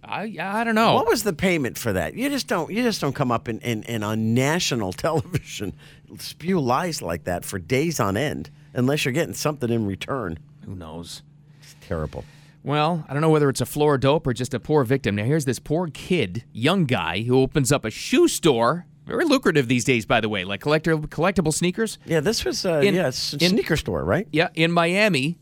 I 0.04 0.36
I 0.40 0.64
don't 0.64 0.74
know. 0.76 0.94
What 0.94 1.08
was 1.08 1.24
the 1.24 1.32
payment 1.32 1.76
for 1.76 1.92
that? 1.92 2.14
You 2.14 2.28
just 2.28 2.46
don't. 2.46 2.70
You 2.70 2.82
just 2.82 3.00
don't 3.00 3.14
come 3.14 3.32
up 3.32 3.48
and 3.48 3.60
in, 3.62 3.82
in, 3.84 4.02
on 4.04 4.34
national 4.34 4.92
television 4.92 5.74
spew 6.18 6.60
lies 6.60 7.02
like 7.02 7.24
that 7.24 7.44
for 7.44 7.58
days 7.58 7.98
on 7.98 8.16
end 8.16 8.50
unless 8.72 9.04
you're 9.04 9.12
getting 9.12 9.34
something 9.34 9.68
in 9.70 9.84
return. 9.86 10.38
Who 10.64 10.76
knows? 10.76 11.22
It's 11.60 11.74
terrible. 11.80 12.24
Well, 12.66 13.04
I 13.08 13.12
don't 13.12 13.22
know 13.22 13.30
whether 13.30 13.48
it's 13.48 13.60
a 13.60 13.66
floor 13.66 13.96
dope 13.96 14.26
or 14.26 14.32
just 14.32 14.52
a 14.52 14.58
poor 14.58 14.82
victim. 14.82 15.14
Now, 15.14 15.22
here's 15.22 15.44
this 15.44 15.60
poor 15.60 15.86
kid, 15.86 16.42
young 16.52 16.84
guy, 16.84 17.22
who 17.22 17.38
opens 17.38 17.70
up 17.70 17.84
a 17.84 17.90
shoe 17.92 18.26
store. 18.26 18.86
Very 19.06 19.24
lucrative 19.24 19.68
these 19.68 19.84
days, 19.84 20.04
by 20.04 20.20
the 20.20 20.28
way, 20.28 20.42
like 20.42 20.62
collector, 20.62 20.96
collectible 20.98 21.54
sneakers. 21.54 21.96
Yeah, 22.06 22.18
this 22.18 22.44
was 22.44 22.66
uh, 22.66 22.80
In- 22.80 22.96
yeah, 22.96 23.06
it's 23.06 23.34
a 23.34 23.36
in- 23.36 23.50
sneaker 23.52 23.76
store, 23.76 24.04
right? 24.04 24.26
Yeah, 24.32 24.48
in 24.54 24.72
Miami. 24.72 25.38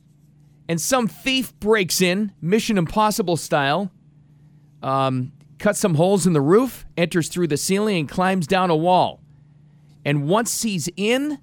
And 0.69 0.79
some 0.79 1.09
thief 1.09 1.59
breaks 1.61 2.03
in, 2.03 2.33
Mission 2.43 2.77
Impossible 2.77 3.39
style, 3.39 3.91
um, 4.83 5.33
cuts 5.59 5.79
some 5.79 5.95
holes 5.95 6.27
in 6.27 6.35
the 6.35 6.43
roof, 6.43 6.85
enters 6.95 7.31
through 7.31 7.47
the 7.49 7.57
ceiling, 7.57 7.97
and 8.01 8.09
climbs 8.09 8.47
down 8.47 8.69
a 8.69 8.77
wall. 8.77 9.23
And 10.05 10.29
once 10.29 10.61
he's 10.61 10.91
in, 10.95 11.39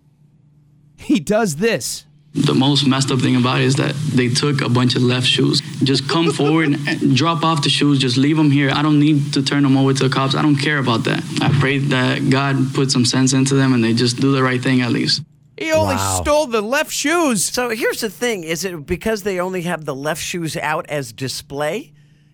he 1.00 1.20
does 1.20 1.56
this. 1.56 2.06
The 2.34 2.54
most 2.54 2.88
messed 2.88 3.12
up 3.12 3.20
thing 3.20 3.36
about 3.36 3.60
it 3.60 3.66
is 3.66 3.76
that 3.76 3.94
they 4.14 4.30
took 4.30 4.62
a 4.62 4.70
bunch 4.70 4.96
of 4.96 5.04
left 5.04 5.28
shoes. 5.28 5.60
Just 5.84 6.08
come 6.08 6.32
forward 6.40 6.70
and 6.88 7.16
drop 7.16 7.44
off 7.44 7.62
the 7.62 7.70
shoes. 7.70 8.00
Just 8.00 8.16
leave 8.16 8.38
them 8.38 8.50
here. 8.52 8.72
I 8.72 8.82
don't 8.82 9.00
need 9.02 9.34
to 9.34 9.44
turn 9.44 9.64
them 9.64 9.76
over 9.76 9.94
to 9.94 10.08
the 10.08 10.14
cops. 10.14 10.34
I 10.34 10.42
don't 10.42 10.56
care 10.56 10.78
about 10.78 11.04
that. 11.04 11.22
I 11.42 11.50
pray 11.60 11.80
that 11.80 12.30
God 12.30 12.74
put 12.74 12.90
some 12.90 13.04
sense 13.04 13.34
into 13.34 13.56
them 13.56 13.74
and 13.74 13.84
they 13.84 13.94
just 13.94 14.22
do 14.22 14.32
the 14.32 14.42
right 14.42 14.62
thing 14.62 14.82
at 14.82 14.92
least. 14.92 15.24
He 15.58 15.72
only 15.74 15.96
Wow. 15.96 16.20
stole 16.22 16.48
the 16.48 16.62
left 16.62 16.92
shoes. 16.92 17.44
So 17.44 17.70
here's 17.70 18.00
the 18.02 18.10
thing: 18.10 18.44
is 18.46 18.64
it 18.66 18.86
because 18.86 19.24
they 19.24 19.40
only 19.40 19.64
have 19.64 19.84
the 19.86 19.94
left 19.94 20.24
shoes 20.24 20.56
out 20.58 20.90
as 20.90 21.12
display, 21.14 21.92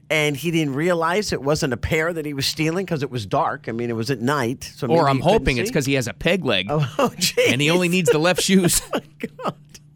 and 0.09 0.37
he 0.37 0.49
didn't 0.51 0.75
realize 0.75 1.33
it 1.33 1.41
wasn't 1.41 1.73
a 1.73 1.77
pair 1.77 2.13
that 2.13 2.25
he 2.25 2.33
was 2.33 2.45
stealing 2.45 2.85
because 2.85 3.03
it 3.03 3.09
was 3.11 3.25
dark? 3.25 3.67
I 3.67 3.73
mean, 3.73 3.89
it 3.89 3.95
was 3.97 4.09
at 4.11 4.21
night. 4.21 4.63
So 4.75 4.87
Or 4.87 5.09
I'm 5.09 5.17
he 5.17 5.21
couldn't 5.23 5.39
hoping 5.39 5.57
it's 5.57 5.69
because 5.69 5.85
he 5.87 5.95
has 5.95 6.07
a 6.07 6.13
peg 6.13 6.45
leg 6.45 6.67
Oh, 6.69 7.11
geez. 7.17 7.33
and 7.51 7.59
he 7.59 7.69
only 7.69 7.89
needs 7.89 8.09
the 8.11 8.19
left 8.19 8.39
oh, 8.41 8.43
shoes. 8.43 8.81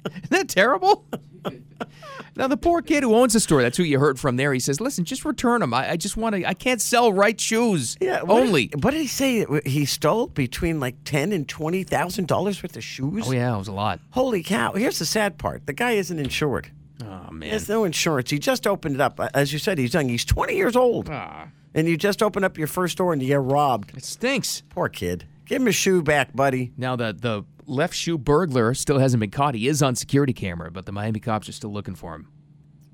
Isn't 0.12 0.30
that 0.30 0.50
terrible? 0.50 1.06
now 2.36 2.48
the 2.48 2.58
poor 2.58 2.82
kid 2.82 3.04
who 3.04 3.16
owns 3.16 3.34
the 3.34 3.40
store, 3.40 3.62
that's 3.62 3.78
who 3.78 3.84
you 3.84 4.00
heard 4.00 4.20
from 4.20 4.38
there. 4.38 4.54
He 4.54 4.60
says, 4.60 4.80
"Listen, 4.80 5.06
just 5.06 5.26
return 5.26 5.62
them. 5.62 5.74
I, 5.74 5.92
I 5.92 5.98
just 5.98 6.18
want 6.18 6.36
to. 6.36 6.48
I 6.48 6.54
can't 6.54 6.82
sell 6.82 7.12
right 7.12 7.40
shoes. 7.40 7.98
Yeah, 8.00 8.22
what 8.22 8.42
only." 8.42 8.68
Did, 8.68 8.84
what 8.84 8.92
did 8.92 9.02
he 9.02 9.08
say? 9.08 9.46
He 9.66 9.86
stole 9.86 10.28
between 10.28 10.80
like 10.80 10.96
ten 11.04 11.32
and 11.32 11.48
twenty 11.48 11.84
thousand 11.84 12.28
dollars 12.28 12.62
worth 12.62 12.76
of 12.76 12.84
shoes. 12.84 13.26
Oh 13.28 13.32
yeah, 13.32 13.54
it 13.54 13.58
was 13.58 13.68
a 13.68 13.74
lot. 13.74 14.00
Holy 14.12 14.44
cow! 14.44 14.74
Here's 14.74 15.00
the 15.00 15.06
sad 15.06 15.38
part: 15.38 15.66
the 15.66 15.74
guy 15.74 15.92
isn't 15.92 16.20
insured. 16.20 16.72
Oh 17.04 17.32
man, 17.32 17.48
he 17.48 17.50
has 17.50 17.68
no 17.68 17.84
insurance. 17.84 18.30
He 18.30 18.40
just 18.40 18.68
opened 18.68 18.96
it 18.96 19.02
up. 19.02 19.20
As 19.34 19.52
you 19.52 19.60
said, 19.60 19.78
he's 19.78 19.94
young. 19.94 20.10
He's 20.10 20.26
twenty 20.26 20.56
years 20.56 20.76
old. 20.76 21.10
Ah. 21.10 21.48
And 21.74 21.88
you 21.88 21.96
just 21.96 22.22
open 22.22 22.44
up 22.44 22.58
your 22.58 22.68
first 22.68 22.94
store 22.94 23.14
and 23.14 23.22
you 23.22 23.30
get 23.30 23.40
robbed. 23.42 23.96
It 23.96 24.04
stinks. 24.04 24.62
Poor 24.70 24.90
kid. 24.90 25.26
Give 25.46 25.62
him 25.62 25.68
his 25.68 25.76
shoe 25.76 26.02
back, 26.02 26.36
buddy. 26.36 26.74
Now 26.78 26.96
the 26.96 27.14
the 27.14 27.44
left 27.72 27.96
shoe 27.96 28.18
burglar 28.18 28.74
still 28.74 29.00
hasn't 29.00 29.22
been 29.22 29.32
caught. 29.32 29.56
He 29.56 29.68
is 29.68 29.82
on 29.82 29.96
security 29.96 30.34
camera, 30.34 30.70
but 30.70 30.86
the 30.86 30.92
Miami 30.92 31.20
cops 31.20 31.50
are 31.50 31.54
still 31.54 31.72
looking 31.72 31.96
for 31.96 32.14
him. 32.14 32.28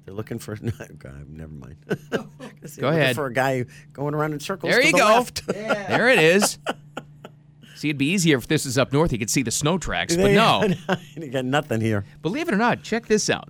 They're 0.06 0.14
looking 0.14 0.40
for. 0.40 0.58
No, 0.62 0.72
God, 0.98 1.28
never 1.30 1.52
mind. 1.52 1.78
Go 2.80 2.88
ahead. 2.88 3.16
For 3.16 3.26
a 3.26 3.34
guy 3.34 3.66
going 3.92 4.14
around 4.14 4.34
in 4.34 4.40
circles. 4.40 4.72
There 4.72 4.80
to 4.80 4.86
you 4.86 4.94
the 4.94 5.00
go. 5.00 5.06
Left. 5.06 5.46
There 5.48 6.08
it 6.08 6.20
is. 6.20 6.60
See, 7.76 7.90
it'd 7.90 7.98
be 7.98 8.12
easier 8.12 8.38
if 8.38 8.48
this 8.48 8.66
is 8.66 8.78
up 8.78 8.94
north. 8.94 9.12
You 9.12 9.20
could 9.20 9.30
see 9.30 9.44
the 9.44 9.52
snow 9.52 9.78
tracks, 9.78 10.16
but 10.16 10.32
no. 10.32 10.64
you 11.16 11.28
got 11.30 11.46
nothing 11.46 11.82
here. 11.82 12.06
Believe 12.22 12.48
it 12.48 12.54
or 12.54 12.58
not, 12.58 12.82
check 12.82 13.06
this 13.06 13.30
out. 13.30 13.50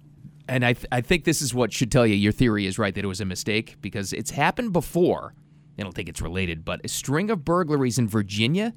And 0.50 0.66
I, 0.66 0.74
th- 0.74 0.88
I 0.92 1.02
think 1.02 1.24
this 1.24 1.42
is 1.42 1.54
what 1.54 1.72
should 1.72 1.92
tell 1.92 2.06
you 2.06 2.16
your 2.16 2.34
theory 2.34 2.66
is 2.66 2.78
right 2.80 2.94
that 2.94 3.04
it 3.04 3.08
was 3.08 3.22
a 3.22 3.26
mistake 3.26 3.78
because 3.82 4.12
it's 4.12 4.32
happened 4.32 4.74
before. 4.74 5.34
I 5.80 5.84
don't 5.84 5.94
think 5.94 6.10
it's 6.10 6.22
related, 6.22 6.66
but 6.66 6.82
a 6.84 6.88
string 6.88 7.30
of 7.30 7.46
burglaries 7.46 8.00
in 8.00 8.08
Virginia, 8.08 8.74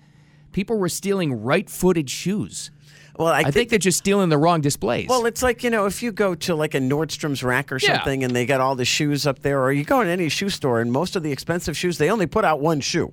people 0.53 0.79
were 0.79 0.89
stealing 0.89 1.43
right-footed 1.43 2.09
shoes. 2.11 2.71
Well, 3.19 3.29
I, 3.29 3.39
I 3.39 3.43
think, 3.45 3.55
think 3.55 3.71
they're 3.71 3.79
just 3.79 3.99
stealing 3.99 4.31
the 4.31 4.39
wrong 4.39 4.61
displays. 4.63 5.07
Well, 5.09 5.27
it's 5.27 5.43
like 5.43 5.63
you 5.63 5.69
know, 5.71 5.85
if 5.87 6.03
you 6.03 6.11
go 6.11 6.35
to 6.37 6.55
like 6.55 6.75
a 6.75 6.79
Nordstrom's 6.79 7.43
rack 7.43 7.71
or 7.71 7.79
Yeah. 7.79 7.97
something, 7.97 8.25
and 8.25 8.35
they 8.35 8.47
got 8.47 8.61
all 8.61 8.75
the 8.77 8.85
shoes 8.87 9.27
up 9.27 9.41
there, 9.41 9.63
or 9.63 9.73
you 9.73 9.85
go 9.85 10.01
in 10.01 10.09
any 10.09 10.29
shoe 10.31 10.49
store, 10.49 10.81
and 10.81 10.91
most 10.91 11.17
of 11.17 11.23
the 11.23 11.31
expensive 11.33 11.77
shoes, 11.77 11.99
they 11.99 12.11
only 12.11 12.27
put 12.27 12.45
out 12.45 12.61
one 12.61 12.81
shoe. 12.81 13.13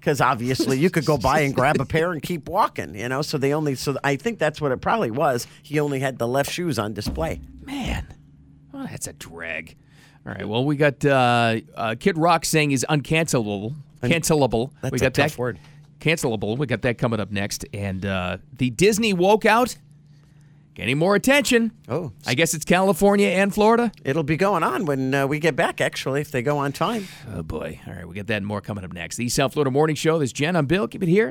Because 0.00 0.20
obviously, 0.20 0.78
you 0.78 0.90
could 0.90 1.04
go 1.04 1.16
by 1.30 1.40
and 1.40 1.54
grab 1.54 1.80
a 1.80 1.84
pair 1.84 2.12
and 2.12 2.22
keep 2.22 2.48
walking, 2.48 2.94
you 2.94 3.08
know. 3.08 3.22
So 3.22 3.38
they 3.38 3.52
only. 3.52 3.74
So 3.76 3.96
I 4.02 4.16
think 4.16 4.38
that's 4.40 4.60
what 4.60 4.72
it 4.72 4.80
probably 4.80 5.10
was. 5.10 5.46
He 5.62 5.78
only 5.78 6.00
had 6.00 6.18
the 6.18 6.26
left 6.26 6.50
shoes 6.50 6.78
on 6.78 6.92
display. 6.94 7.40
Man, 7.64 8.06
oh, 8.74 8.86
that's 8.90 9.06
a 9.06 9.12
drag. 9.12 9.76
All 10.26 10.32
right, 10.32 10.48
well, 10.48 10.64
we 10.64 10.76
got 10.76 11.04
uh, 11.04 11.60
uh, 11.76 11.94
Kid 11.98 12.18
Rock 12.18 12.44
saying 12.44 12.70
he's 12.70 12.84
uncancelable. 12.84 13.74
Cancelable. 14.02 14.72
That's 14.80 14.92
we 14.92 14.98
a 14.98 15.00
got 15.00 15.14
tough 15.14 15.32
that. 15.32 15.38
word. 15.38 15.58
Cancelable. 16.00 16.56
We 16.56 16.66
got 16.66 16.82
that 16.82 16.98
coming 16.98 17.20
up 17.20 17.30
next. 17.30 17.64
And 17.72 18.04
uh, 18.06 18.38
the 18.52 18.70
Disney 18.70 19.12
woke 19.12 19.44
out. 19.44 19.76
Getting 20.74 20.96
more 20.96 21.16
attention. 21.16 21.72
Oh, 21.88 22.12
I 22.24 22.34
guess 22.34 22.54
it's 22.54 22.64
California 22.64 23.26
and 23.26 23.52
Florida. 23.52 23.90
it'll 24.04 24.22
be 24.22 24.36
going 24.36 24.62
on 24.62 24.84
when 24.84 25.12
uh, 25.12 25.26
we 25.26 25.40
get 25.40 25.56
back. 25.56 25.80
Actually, 25.80 26.20
if 26.20 26.30
they 26.30 26.40
go 26.40 26.56
on 26.58 26.70
time. 26.70 27.08
Oh 27.34 27.42
boy! 27.42 27.80
All 27.84 27.94
right, 27.94 28.06
we 28.06 28.14
got 28.14 28.28
that 28.28 28.36
and 28.36 28.46
more 28.46 28.60
coming 28.60 28.84
up 28.84 28.92
next. 28.92 29.16
The 29.16 29.28
South 29.28 29.54
Florida 29.54 29.72
Morning 29.72 29.96
Show. 29.96 30.20
This 30.20 30.28
is 30.28 30.32
Jen. 30.34 30.54
I'm 30.54 30.66
Bill. 30.66 30.86
Keep 30.86 31.02
it 31.02 31.08
here. 31.08 31.26